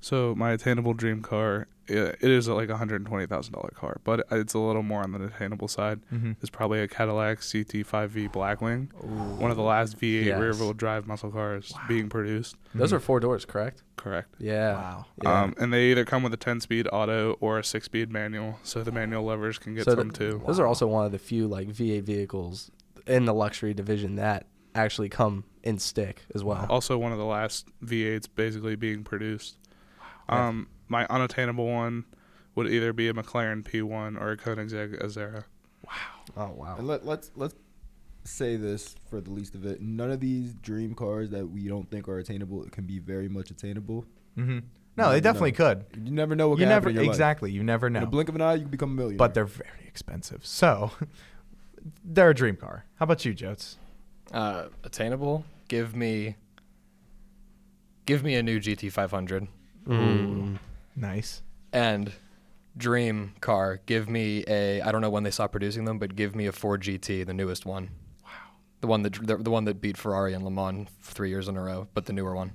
So 0.00 0.34
my 0.34 0.52
attainable 0.52 0.94
dream 0.94 1.20
car, 1.22 1.66
it 1.86 2.22
is 2.22 2.48
like 2.48 2.68
a 2.70 2.76
hundred 2.76 2.96
and 3.02 3.06
twenty 3.06 3.26
thousand 3.26 3.52
dollar 3.52 3.70
car, 3.74 4.00
but 4.04 4.26
it's 4.30 4.54
a 4.54 4.58
little 4.58 4.82
more 4.82 5.02
on 5.02 5.12
the 5.12 5.24
attainable 5.24 5.68
side. 5.68 6.00
Mm-hmm. 6.12 6.32
It's 6.40 6.48
probably 6.50 6.80
a 6.80 6.88
Cadillac 6.88 7.40
CT5V 7.40 8.30
Blackwing, 8.32 8.92
one 9.38 9.50
of 9.50 9.56
the 9.56 9.62
last 9.62 9.98
V8 9.98 10.24
Yes. 10.24 10.40
rear 10.40 10.54
wheel 10.54 10.72
drive 10.72 11.06
muscle 11.06 11.30
cars 11.30 11.72
being 11.88 12.08
produced. 12.08 12.56
Those 12.74 12.92
are 12.92 13.00
four 13.00 13.20
doors, 13.20 13.44
correct? 13.44 13.82
Correct. 13.96 14.34
Yeah. 14.38 14.74
Wow. 14.74 15.06
Yeah. 15.22 15.42
Um, 15.42 15.54
and 15.58 15.72
they 15.72 15.90
either 15.90 16.04
come 16.06 16.22
with 16.22 16.32
a 16.32 16.38
10 16.38 16.60
speed 16.60 16.88
auto 16.92 17.36
or 17.40 17.58
a 17.58 17.64
6 17.64 17.84
speed 17.84 18.10
manual, 18.10 18.58
so 18.62 18.82
the 18.82 18.92
manual 18.92 19.24
levers 19.24 19.58
can 19.58 19.74
get 19.74 19.84
So 19.84 19.94
some 19.96 20.10
th- 20.10 20.18
too. 20.32 20.42
Those 20.46 20.58
are 20.58 20.66
also 20.66 20.86
one 20.86 21.04
of 21.04 21.12
the 21.12 21.18
few 21.18 21.46
like 21.46 21.68
V8 21.68 22.02
vehicles 22.04 22.70
in 23.06 23.24
the 23.26 23.34
luxury 23.34 23.74
division 23.74 24.14
that 24.16 24.46
actually 24.74 25.08
come 25.10 25.44
in 25.64 25.78
stick 25.78 26.22
as 26.34 26.42
well. 26.44 26.64
Also, 26.70 26.96
one 26.96 27.12
of 27.12 27.18
the 27.18 27.24
last 27.24 27.66
V8s 27.84 28.28
basically 28.34 28.76
being 28.76 29.02
produced. 29.04 29.56
Wow. 30.30 30.48
Um, 30.48 30.68
my 30.88 31.06
unattainable 31.08 31.66
one 31.66 32.04
would 32.54 32.68
either 32.68 32.92
be 32.92 33.08
a 33.08 33.12
McLaren 33.14 33.62
P1 33.62 34.20
or 34.20 34.32
a 34.32 34.36
Koenigsegg 34.36 35.02
Agera. 35.02 35.44
Wow. 35.86 35.92
Oh 36.36 36.52
wow. 36.54 36.76
And 36.78 36.86
let 36.86 37.04
let's 37.06 37.30
let's 37.36 37.54
say 38.24 38.56
this 38.56 38.94
for 39.08 39.20
the 39.20 39.30
least 39.30 39.54
of 39.54 39.64
it. 39.66 39.80
None 39.80 40.10
of 40.10 40.20
these 40.20 40.54
dream 40.54 40.94
cars 40.94 41.30
that 41.30 41.48
we 41.48 41.68
don't 41.68 41.90
think 41.90 42.08
are 42.08 42.18
attainable 42.18 42.64
can 42.70 42.84
be 42.84 42.98
very 42.98 43.28
much 43.28 43.50
attainable. 43.50 44.04
Mm-hmm. 44.36 44.58
No, 44.96 45.10
they 45.12 45.20
definitely 45.20 45.52
could. 45.52 45.84
You 46.02 46.10
never 46.10 46.34
know 46.36 46.48
what 46.48 46.58
You 46.58 46.64
can 46.64 46.68
never 46.68 46.88
happen 46.90 46.90
in 46.90 46.94
your 46.96 47.04
life. 47.04 47.14
exactly. 47.14 47.50
You 47.50 47.62
never 47.62 47.88
know. 47.88 47.98
In 48.00 48.04
a 48.04 48.08
blink 48.08 48.28
of 48.28 48.34
an 48.34 48.42
eye, 48.42 48.54
you 48.54 48.62
can 48.62 48.70
become 48.70 48.90
a 48.90 48.94
millionaire. 48.94 49.18
But 49.18 49.34
they're 49.34 49.44
very 49.44 49.86
expensive. 49.86 50.44
So 50.44 50.90
they're 52.04 52.30
a 52.30 52.34
dream 52.34 52.56
car. 52.56 52.84
How 52.96 53.04
about 53.04 53.24
you, 53.24 53.32
Jotes? 53.32 53.78
Uh, 54.32 54.66
attainable. 54.84 55.44
Give 55.68 55.96
me. 55.96 56.36
Give 58.04 58.22
me 58.22 58.34
a 58.34 58.42
new 58.42 58.60
GT500 58.60 59.48
Mm. 59.86 60.58
Nice. 60.96 61.42
and 61.72 62.12
dream 62.76 63.32
car. 63.40 63.80
Give 63.86 64.08
me 64.08 64.44
a. 64.46 64.80
I 64.82 64.92
don't 64.92 65.00
know 65.00 65.10
when 65.10 65.22
they 65.22 65.30
stopped 65.30 65.52
producing 65.52 65.84
them, 65.84 65.98
but 65.98 66.14
give 66.16 66.34
me 66.34 66.46
a 66.46 66.52
Ford 66.52 66.82
GT, 66.82 67.26
the 67.26 67.34
newest 67.34 67.66
one. 67.66 67.90
Wow. 68.24 68.30
The 68.80 68.86
one 68.86 69.02
that 69.02 69.14
the, 69.26 69.36
the 69.36 69.50
one 69.50 69.64
that 69.64 69.80
beat 69.80 69.96
Ferrari 69.96 70.34
and 70.34 70.44
Le 70.44 70.50
Mans 70.50 70.88
three 71.02 71.28
years 71.30 71.48
in 71.48 71.56
a 71.56 71.62
row, 71.62 71.88
but 71.94 72.06
the 72.06 72.12
newer 72.12 72.34
one. 72.34 72.52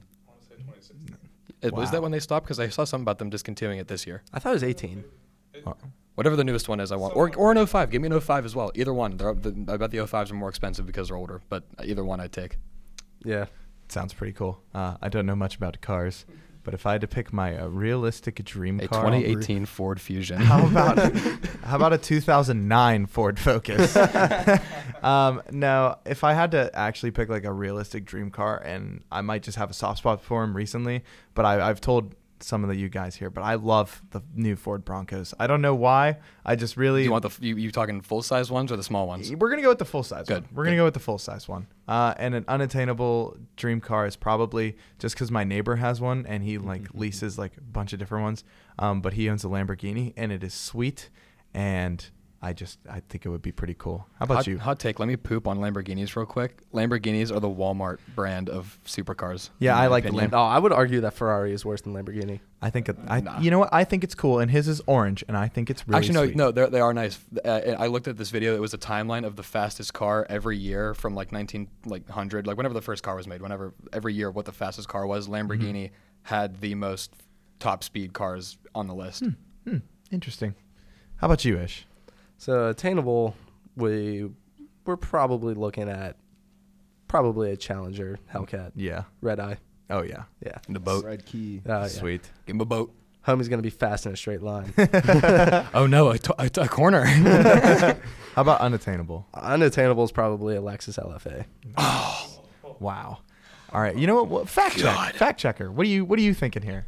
It, 1.62 1.74
Was 1.74 1.90
that 1.92 2.02
when 2.04 2.12
they 2.12 2.20
stopped? 2.20 2.46
Because 2.46 2.60
I 2.60 2.70
saw 2.70 2.84
something 2.84 3.04
about 3.04 3.18
them 3.18 3.30
discontinuing 3.32 3.80
it 3.80 3.88
this 3.88 4.06
year. 4.06 4.22
I 4.32 4.38
thought 4.40 4.50
it 4.52 4.54
was 4.54 4.64
18. 4.64 5.04
Whatever 6.14 6.36
the 6.36 6.44
newest 6.44 6.70
one 6.70 6.80
is, 6.80 6.92
I 6.92 6.96
want. 6.96 7.16
Or, 7.16 7.36
or 7.36 7.52
an 7.52 7.66
05. 7.66 7.90
Give 7.90 8.02
me 8.02 8.08
an 8.08 8.20
05 8.20 8.46
as 8.46 8.56
well. 8.56 8.72
Either 8.76 8.94
one. 8.94 9.18
They're, 9.18 9.34
the, 9.34 9.50
I 9.68 9.78
bet 9.78 9.90
the 9.90 9.98
05s 9.98 10.32
are 10.32 10.36
more 10.36 10.50
expensive 10.50 10.86
because 10.86 11.08
they're 11.08 11.18
older, 11.18 11.42
but 11.50 11.64
either 11.84 12.06
one 12.06 12.20
I'd 12.20 12.32
take. 12.32 12.58
Yeah. 13.24 13.46
Sounds 13.90 14.14
pretty 14.14 14.34
cool. 14.34 14.62
Uh, 14.76 14.98
I 15.02 15.10
don't 15.10 15.26
know 15.26 15.36
much 15.36 15.56
about 15.56 15.82
cars, 15.82 16.26
but 16.66 16.74
if 16.74 16.86
I 16.86 16.94
had 16.94 17.02
to 17.02 17.08
pick 17.08 17.32
my 17.32 17.58
uh, 17.58 17.68
realistic 17.68 18.44
dream 18.44 18.80
car. 18.80 18.86
A 18.86 18.88
car, 18.90 19.04
2018 19.12 19.66
Ford 19.66 20.02
Fusion. 20.02 20.42
How 20.42 20.66
about 20.66 20.98
how 21.64 21.76
about 21.78 21.94
a 21.94 21.98
2009 21.98 23.06
Ford 23.06 23.40
Focus? 23.40 23.96
um, 25.04 25.42
no, 25.52 25.98
if 26.06 26.24
I 26.24 26.34
had 26.34 26.52
to 26.52 26.70
actually 26.74 27.12
pick 27.12 27.30
like 27.30 27.46
a 27.46 27.54
realistic 27.54 28.04
dream 28.04 28.32
car, 28.32 28.58
and 28.58 29.04
I 29.12 29.22
might 29.22 29.44
just 29.44 29.58
have 29.58 29.70
a 29.70 29.74
soft 29.74 30.00
spot 30.00 30.22
for 30.22 30.44
him 30.44 30.58
recently, 30.58 31.04
but 31.36 31.46
I, 31.46 31.70
I've 31.70 31.80
told 31.80 32.16
some 32.46 32.64
of 32.64 32.70
the 32.70 32.76
you 32.76 32.90
guys 32.90 33.16
here, 33.16 33.30
but 33.30 33.42
I 33.42 33.56
love 33.56 34.02
the 34.12 34.22
new 34.34 34.56
Ford 34.56 34.86
Broncos. 34.86 35.34
I 35.40 35.48
don't 35.48 35.62
know 35.62 35.76
why. 35.76 36.18
I 36.46 36.56
just 36.56 36.78
really 36.78 37.02
Do 37.02 37.06
you 37.06 37.12
want 37.12 37.24
the 37.24 37.46
you, 37.46 37.58
you 37.58 37.72
talking 37.72 38.02
full 38.02 38.22
size 38.22 38.52
ones 38.52 38.72
or 38.72 38.78
the 38.78 38.84
small 38.84 39.08
ones? 39.08 39.34
We're 39.34 39.50
gonna 39.50 39.62
go 39.62 39.70
with 39.70 39.80
the 39.80 39.86
full 39.86 40.04
size 40.04 40.28
Good, 40.28 40.44
one. 40.44 40.50
We're 40.54 40.64
gonna 40.66 40.78
go 40.78 40.86
with 40.86 40.94
the 40.94 41.00
full 41.00 41.18
size 41.18 41.48
one. 41.48 41.68
Uh, 41.88 42.14
and 42.18 42.36
an 42.36 42.46
unattainable 42.48 43.38
dream 43.56 43.82
car 43.82 44.06
is 44.06 44.16
probably 44.16 44.78
just 45.00 45.16
because 45.16 45.32
my 45.32 45.44
neighbor 45.44 45.76
has 45.78 46.00
one 46.00 46.26
and 46.28 46.44
he 46.44 46.58
like 46.58 46.94
leases 46.94 47.38
like 47.38 47.58
a 47.58 47.62
bunch 47.62 47.94
of 47.94 48.00
different 48.00 48.24
ones. 48.24 48.44
Um, 48.78 49.02
but 49.02 49.14
he 49.14 49.30
owns 49.30 49.44
a 49.44 49.48
Lamborghini 49.48 50.14
and 50.16 50.32
it 50.32 50.44
is 50.44 50.54
sweet, 50.54 51.10
and 51.54 52.10
I 52.46 52.54
just 52.54 52.78
I 52.88 53.00
think 53.10 53.26
it 53.26 53.30
would 53.30 53.42
be 53.42 53.52
pretty 53.52 53.74
cool. 53.74 54.06
How 54.20 54.26
about 54.26 54.36
hot, 54.36 54.48
you? 54.48 54.60
Hot 54.60 54.78
take. 54.80 55.00
Let 55.00 55.08
me 55.08 55.16
poop 55.16 55.48
on 55.48 55.58
Lamborghinis 55.58 56.16
real 56.16 56.28
quick. 56.28 56.62
Lamborghinis 56.72 57.36
are 57.36 57.40
the 57.40 57.50
Walmart 57.50 57.98
brand 58.14 58.50
of 58.50 58.78
supercars. 58.86 59.50
Yeah, 59.58 59.76
I 59.76 59.88
like 59.88 60.04
the 60.04 60.10
opinion. 60.10 60.30
Oh, 60.34 60.44
I 60.44 60.60
would 60.60 60.72
argue 60.72 61.02
that 61.02 61.16
Ferrari 61.16 61.54
is 61.54 61.66
worse 61.66 61.82
than 61.82 61.94
Lamborghini. 61.94 62.42
I 62.62 62.70
think 62.70 62.88
it, 62.88 62.98
I 63.08 63.22
Nah. 63.22 63.40
you 63.40 63.50
know 63.50 63.58
what 63.58 63.70
I 63.74 63.84
think 63.84 64.04
it's 64.04 64.14
cool, 64.14 64.38
and 64.38 64.52
his 64.52 64.68
is 64.68 64.80
orange, 64.86 65.24
and 65.28 65.36
I 65.36 65.48
think 65.48 65.72
it's 65.72 65.88
really 65.88 65.98
Actually, 65.98 66.14
no, 66.14 66.24
sweet. 66.26 66.36
no, 66.36 66.52
they're, 66.52 66.70
they 66.70 66.80
are 66.82 66.94
nice. 66.94 67.18
Uh, 67.44 67.76
I 67.80 67.88
looked 67.88 68.08
at 68.08 68.18
this 68.18 68.30
video. 68.30 68.56
It 68.56 68.62
was 68.62 68.76
a 68.76 68.78
timeline 68.78 69.26
of 69.26 69.38
the 69.38 69.44
fastest 69.44 69.96
car 69.96 70.28
every 70.30 70.58
year 70.58 70.94
from 70.94 71.16
like 71.16 71.32
19 71.32 71.68
like 71.88 72.08
100, 72.08 72.46
like 72.46 72.58
whenever 72.58 72.76
the 72.76 72.82
first 72.82 73.02
car 73.02 73.16
was 73.16 73.26
made. 73.26 73.42
Whenever 73.42 73.74
every 73.92 74.14
year, 74.14 74.30
what 74.30 74.46
the 74.46 74.52
fastest 74.52 74.88
car 74.88 75.08
was. 75.08 75.28
Mm-hmm. 75.28 75.52
Lamborghini 75.52 75.90
had 76.22 76.62
the 76.62 76.76
most 76.76 77.12
top 77.60 77.84
speed 77.84 78.14
cars 78.14 78.58
on 78.76 78.86
the 78.86 78.94
list. 78.94 79.24
Hmm, 79.68 79.78
interesting. 80.12 80.54
How 81.16 81.26
about 81.26 81.44
you, 81.44 81.58
Ish? 81.58 81.88
So 82.38 82.70
attainable, 82.70 83.36
we 83.76 84.30
we're 84.86 84.98
probably 84.98 85.54
looking 85.54 85.90
at 85.90 86.18
probably 87.08 87.52
a 87.52 87.58
Challenger 87.58 88.20
Hellcat 88.34 88.72
Yeah. 88.76 89.04
Red 89.22 89.40
Eye. 89.40 89.58
Oh 89.90 90.02
yeah. 90.04 90.24
Yeah, 90.44 90.58
The 90.70 90.80
boat. 90.80 91.06
Red 91.06 91.26
key. 91.26 91.62
Oh, 91.66 91.82
yeah. 91.82 91.88
Sweet. 91.88 92.22
Give 92.46 92.56
him 92.56 92.62
a 92.62 92.66
boat. 92.66 92.94
Homie's 93.28 93.48
gonna 93.50 93.62
be 93.64 93.70
fast 93.72 94.06
in 94.06 94.14
a 94.14 94.18
straight 94.18 94.42
line. 94.44 94.74
Oh 95.74 95.88
no, 95.90 96.10
a, 96.10 96.20
to- 96.20 96.36
a, 96.42 96.50
t- 96.50 96.62
a 96.62 96.68
corner. 96.68 97.06
How 98.36 98.42
about 98.42 98.62
unattainable? 98.62 99.26
Unattainable 99.34 100.04
is 100.04 100.12
probably 100.12 100.56
a 100.56 100.62
Lexus 100.62 101.00
LFA. 101.00 101.46
Oh, 101.78 102.42
Wow. 102.80 103.20
All 103.74 103.82
right. 103.82 103.96
You 103.96 104.06
know 104.08 104.16
what? 104.16 104.28
what 104.28 104.50
fact 104.50 104.78
check. 104.78 105.16
Fact 105.16 105.40
checker. 105.40 105.72
What 105.72 105.86
are 105.86 105.90
you 105.90 106.06
What 106.06 106.20
are 106.20 106.22
you 106.22 106.34
thinking 106.34 106.62
here? 106.62 106.86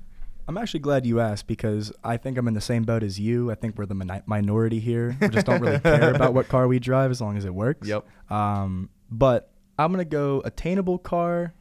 I'm 0.48 0.58
actually 0.58 0.80
glad 0.80 1.06
you 1.06 1.20
asked 1.20 1.46
because 1.48 1.92
I 2.04 2.16
think 2.18 2.38
I'm 2.38 2.48
in 2.48 2.54
the 2.54 2.62
same 2.62 2.84
boat 2.84 3.04
as 3.04 3.20
you. 3.20 3.52
I 3.52 3.56
think 3.56 3.78
we're 3.78 3.86
the 3.86 3.96
mini- 3.96 4.22
minority 4.26 4.80
here. 4.80 5.18
We 5.20 5.28
just 5.30 5.46
don't 5.46 5.62
really 5.62 5.80
care 5.80 6.14
about 6.16 6.34
what 6.34 6.48
car 6.48 6.68
we 6.68 6.80
drive 6.80 7.12
as 7.12 7.20
long 7.20 7.36
as 7.38 7.44
it 7.46 7.54
works. 7.54 7.88
Yep. 7.88 8.06
Um, 8.32 8.90
but 9.12 9.52
I'm 9.78 9.92
gonna 9.92 10.06
go 10.06 10.42
attainable 10.46 11.00
car. 11.00 11.54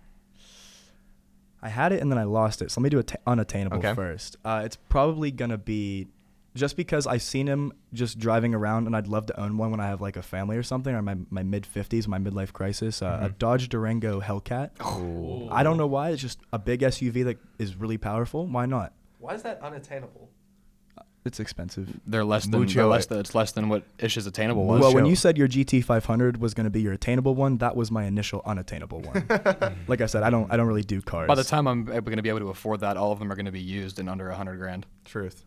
I 1.63 1.69
had 1.69 1.91
it 1.93 2.01
and 2.01 2.13
then 2.13 2.19
I 2.19 2.25
lost 2.25 2.63
it, 2.63 2.71
so 2.71 2.81
let 2.81 2.85
me 2.85 2.91
do 2.91 2.99
atta- 3.01 3.19
unattainable 3.27 3.79
Okay. 3.79 3.95
first. 3.95 4.37
Uh, 4.45 4.63
it's 4.65 4.77
probably 4.77 5.31
gonna 5.33 5.59
be 5.59 6.07
just 6.57 6.77
because 6.77 7.07
I've 7.07 7.23
seen 7.23 7.47
him 7.47 7.73
just 7.93 8.19
driving 8.19 8.55
around, 8.55 8.87
and 8.87 8.97
I'd 8.97 9.07
love 9.07 9.27
to 9.27 9.41
own 9.41 9.57
one 9.59 9.71
when 9.71 9.79
I 9.79 9.87
have 9.87 10.01
like 10.01 10.17
a 10.17 10.23
family 10.23 10.57
or 10.57 10.63
something, 10.65 10.93
or 10.95 11.03
my 11.03 11.17
my 11.31 11.43
mid 11.45 11.65
50s, 11.73 12.09
my 12.09 12.19
midlife 12.19 12.53
crisis. 12.53 13.03
Uh, 13.03 13.19
A 13.23 13.29
Mhm. 13.29 13.39
Dodge 13.39 13.69
Durango 13.69 14.21
Hellcat. 14.21 14.71
I 15.53 15.63
don't 15.63 15.77
know 15.77 15.87
why. 15.87 16.11
It's 16.11 16.23
just 16.23 16.41
a 16.53 16.59
big 16.59 16.81
SUV 16.83 17.23
that 17.25 17.39
is 17.59 17.77
really 17.77 17.99
powerful. 17.99 18.47
Why 18.47 18.67
not? 18.67 18.93
Why 19.21 19.35
is 19.35 19.43
that 19.43 19.61
unattainable? 19.63 20.31
It's 21.25 21.41
expensive. 21.41 21.89
they're 22.07 22.25
less 22.25 22.45
than, 22.47 22.61
Mucho 22.61 22.75
they're 22.83 22.87
less 22.87 23.07
than 23.07 23.19
it's 23.19 23.35
less 23.35 23.51
than 23.51 23.69
what 23.69 23.83
Ish's 23.99 24.29
attainable 24.29 24.65
was. 24.65 24.81
Well, 24.81 24.95
when 24.95 25.07
you 25.07 25.17
said 25.17 25.37
your 25.37 25.49
GT 25.49 25.83
500 25.83 26.37
was 26.37 26.55
going 26.55 26.67
to 26.67 26.71
be 26.71 26.81
your 26.81 26.93
attainable 26.93 27.35
one, 27.35 27.59
that 27.59 27.75
was 27.75 27.91
my 27.91 28.05
initial 28.05 28.43
unattainable 28.47 29.01
one. 29.01 29.27
like 29.89 30.01
I 30.01 30.07
said, 30.07 30.23
I 30.23 30.31
don't 30.31 30.53
I 30.53 30.57
don't 30.57 30.69
really 30.69 30.85
do 30.85 31.03
cars. 31.03 31.27
By 31.27 31.35
the 31.35 31.43
time 31.43 31.67
I'm 31.67 31.85
going 31.85 32.17
to 32.17 32.23
be 32.23 32.29
able 32.29 32.39
to 32.41 32.51
afford 32.51 32.79
that, 32.81 32.97
all 32.97 33.11
of 33.11 33.19
them 33.19 33.33
are 33.33 33.35
going 33.35 33.47
to 33.47 33.51
be 33.53 33.61
used 33.61 33.99
in 33.99 34.09
under 34.09 34.29
a 34.31 34.37
hundred 34.37 34.59
grand. 34.59 34.87
Truth. 35.05 35.45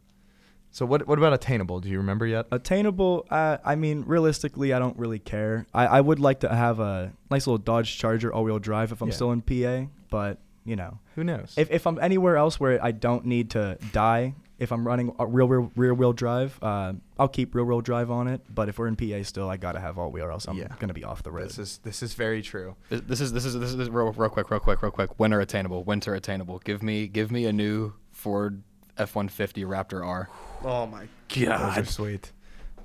So 0.72 0.86
what 0.86 1.07
What 1.07 1.17
about 1.17 1.34
attainable? 1.34 1.80
Do 1.80 1.89
you 1.89 1.97
remember 1.97 2.26
yet? 2.28 2.45
attainable, 2.51 3.26
uh, 3.32 3.57
I 3.65 3.76
mean, 3.76 4.03
realistically, 4.05 4.74
I 4.74 4.80
don't 4.80 4.97
really 4.97 5.20
care. 5.20 5.65
I, 5.74 5.88
I 5.88 6.01
would 6.01 6.20
like 6.20 6.41
to 6.41 6.49
have 6.49 6.80
a 6.80 7.11
nice 7.32 7.47
little 7.47 7.57
Dodge 7.57 7.97
Charger 7.97 8.32
all-wheel 8.32 8.59
drive 8.59 8.91
if 8.91 9.01
I'm 9.01 9.09
Yeah. 9.09 9.15
still 9.15 9.32
in 9.32 9.41
PA, 9.41 9.88
but 10.09 10.38
you 10.65 10.76
know, 10.76 10.99
Who 11.15 11.24
knows? 11.24 11.55
if 11.57 11.72
if 11.72 11.88
I'm 11.88 11.97
anywhere 11.99 12.38
else 12.38 12.59
where 12.59 12.84
I 12.84 12.91
don't 12.91 13.26
need 13.26 13.49
to 13.51 13.78
die, 13.91 14.36
if 14.59 14.72
I'm 14.72 14.86
running 14.86 15.15
a 15.17 15.26
real 15.26 15.47
rear, 15.47 15.70
rear 15.76 15.93
wheel 15.93 16.13
drive, 16.13 16.59
uh, 16.61 16.93
I'll 17.17 17.30
keep 17.30 17.55
rear 17.55 17.65
wheel 17.65 17.82
drive 17.82 18.11
on 18.11 18.28
it. 18.28 18.41
But 18.53 18.70
if 18.70 18.78
we're 18.78 18.88
in 18.88 18.95
PA 18.97 19.24
still, 19.24 19.49
I 19.49 19.57
gotta 19.57 19.80
have 19.80 19.97
all 19.97 20.11
wheel, 20.11 20.26
or 20.26 20.32
else 20.32 20.47
I'm 20.47 20.57
Yeah. 20.57 20.67
gonna 20.80 20.93
be 20.93 21.03
off 21.03 21.24
the 21.24 21.32
road. 21.32 21.45
this 21.45 21.57
is 21.57 21.80
this 21.80 22.03
is 22.03 22.13
very 22.13 22.41
true. 22.43 22.76
This, 22.89 23.01
this 23.01 23.22
is 23.22 23.32
this 23.34 23.45
is 23.45 23.57
this 23.57 23.72
is 23.74 23.89
real, 23.89 24.11
real 24.11 24.30
quick, 24.30 24.51
real 24.51 24.59
quick, 24.59 24.84
real 24.84 24.91
quick. 24.91 25.17
Winter 25.20 25.39
attainable, 25.39 25.84
winter 25.84 26.13
attainable. 26.13 26.59
Give 26.59 26.84
me 26.84 27.07
give 27.07 27.32
me 27.32 27.45
a 27.45 27.53
new 27.53 27.93
Ford 28.11 28.61
F150 29.00 29.66
Raptor 29.66 30.06
R. 30.06 30.30
Oh 30.64 30.86
my 30.86 31.08
god, 31.30 31.76
Those 31.76 31.78
are 31.78 31.91
sweet. 31.91 32.32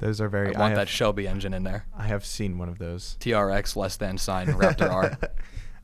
Those 0.01 0.21
are 0.21 0.29
very. 0.29 0.55
I 0.55 0.59
want 0.59 0.71
have, 0.71 0.79
that 0.79 0.89
Shelby 0.89 1.27
engine 1.27 1.55
in 1.55 1.65
there. 1.65 1.87
I 1.97 2.07
have 2.07 2.25
seen 2.25 2.59
one 2.59 2.69
of 2.69 2.79
those. 2.79 3.17
TRX 3.21 3.77
less 3.77 3.97
than 3.97 4.19
sign 4.19 4.47
Raptor 4.49 4.91
R. 4.91 5.19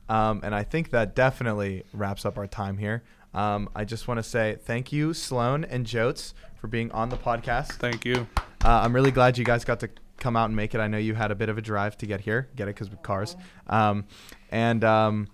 Um, 0.09 0.41
and 0.43 0.53
I 0.53 0.63
think 0.63 0.89
that 0.89 1.15
definitely 1.15 1.85
wraps 1.93 2.25
up 2.25 2.37
our 2.37 2.45
time 2.45 2.77
here. 2.77 3.01
Um, 3.33 3.69
I 3.73 3.85
just 3.85 4.09
want 4.09 4.17
to 4.17 4.23
say 4.23 4.57
thank 4.61 4.91
you, 4.91 5.13
Sloan 5.13 5.63
and 5.63 5.85
Jotes, 5.85 6.33
for 6.59 6.67
being 6.67 6.91
on 6.91 7.07
the 7.07 7.15
podcast. 7.15 7.73
Thank 7.73 8.03
you. 8.03 8.27
Uh, 8.37 8.81
I'm 8.83 8.93
really 8.93 9.11
glad 9.11 9.37
you 9.37 9.45
guys 9.45 9.63
got 9.63 9.79
to 9.79 9.89
come 10.17 10.35
out 10.35 10.45
and 10.45 10.55
make 10.55 10.75
it. 10.75 10.81
I 10.81 10.87
know 10.87 10.97
you 10.97 11.13
had 11.13 11.31
a 11.31 11.35
bit 11.35 11.47
of 11.47 11.57
a 11.57 11.61
drive 11.61 11.97
to 11.99 12.05
get 12.05 12.19
here. 12.19 12.49
Get 12.57 12.67
it 12.67 12.75
because 12.75 12.89
with 12.89 13.01
cars. 13.01 13.37
Um, 13.67 14.05
and 14.49 14.83
um, 14.83 15.29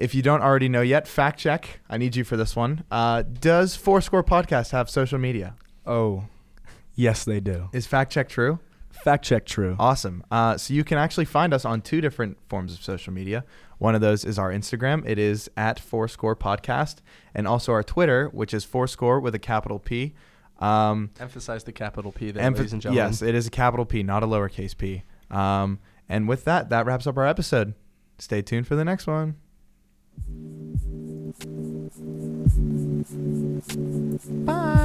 if 0.00 0.14
you 0.14 0.22
don't 0.22 0.42
already 0.42 0.68
know 0.68 0.80
yet, 0.80 1.06
fact 1.06 1.38
check. 1.38 1.80
I 1.88 1.96
need 1.98 2.16
you 2.16 2.24
for 2.24 2.36
this 2.36 2.56
one. 2.56 2.84
Uh, 2.90 3.22
does 3.22 3.76
Fourscore 3.76 4.24
Podcast 4.24 4.70
have 4.72 4.90
social 4.90 5.18
media? 5.18 5.54
oh, 5.86 6.24
yes, 6.94 7.24
they 7.24 7.40
do. 7.40 7.68
Is 7.72 7.86
fact 7.86 8.12
check 8.12 8.28
true? 8.28 8.58
Fact 8.90 9.24
check 9.24 9.46
true. 9.46 9.76
Awesome. 9.78 10.22
Uh, 10.30 10.56
so 10.58 10.74
you 10.74 10.84
can 10.84 10.98
actually 10.98 11.24
find 11.24 11.54
us 11.54 11.64
on 11.64 11.80
two 11.80 12.00
different 12.00 12.36
forms 12.48 12.74
of 12.74 12.82
social 12.82 13.12
media. 13.12 13.44
One 13.78 13.94
of 13.94 14.00
those 14.02 14.24
is 14.24 14.38
our 14.38 14.50
Instagram. 14.50 15.06
It 15.08 15.18
is 15.18 15.48
at 15.56 15.78
Fourscore 15.80 16.36
Podcast, 16.36 16.96
and 17.34 17.46
also 17.48 17.72
our 17.72 17.82
Twitter, 17.82 18.28
which 18.28 18.52
is 18.52 18.64
Fourscore 18.64 19.20
with 19.20 19.34
a 19.34 19.38
capital 19.38 19.78
P. 19.78 20.14
Um, 20.58 21.10
Emphasize 21.18 21.64
the 21.64 21.72
capital 21.72 22.12
P 22.12 22.30
there, 22.30 22.44
emph- 22.44 22.56
ladies 22.58 22.72
and 22.74 22.82
gentlemen. 22.82 23.06
yes, 23.06 23.22
it 23.22 23.34
is 23.34 23.46
a 23.46 23.50
capital 23.50 23.86
P, 23.86 24.02
not 24.02 24.22
a 24.22 24.26
lowercase 24.26 24.76
p. 24.76 25.02
Um, 25.30 25.78
and 26.08 26.28
with 26.28 26.44
that, 26.44 26.68
that 26.68 26.84
wraps 26.84 27.06
up 27.06 27.16
our 27.16 27.26
episode. 27.26 27.72
Stay 28.18 28.42
tuned 28.42 28.66
for 28.66 28.76
the 28.76 28.84
next 28.84 29.06
one. 29.06 29.36
Bye. 34.46 34.80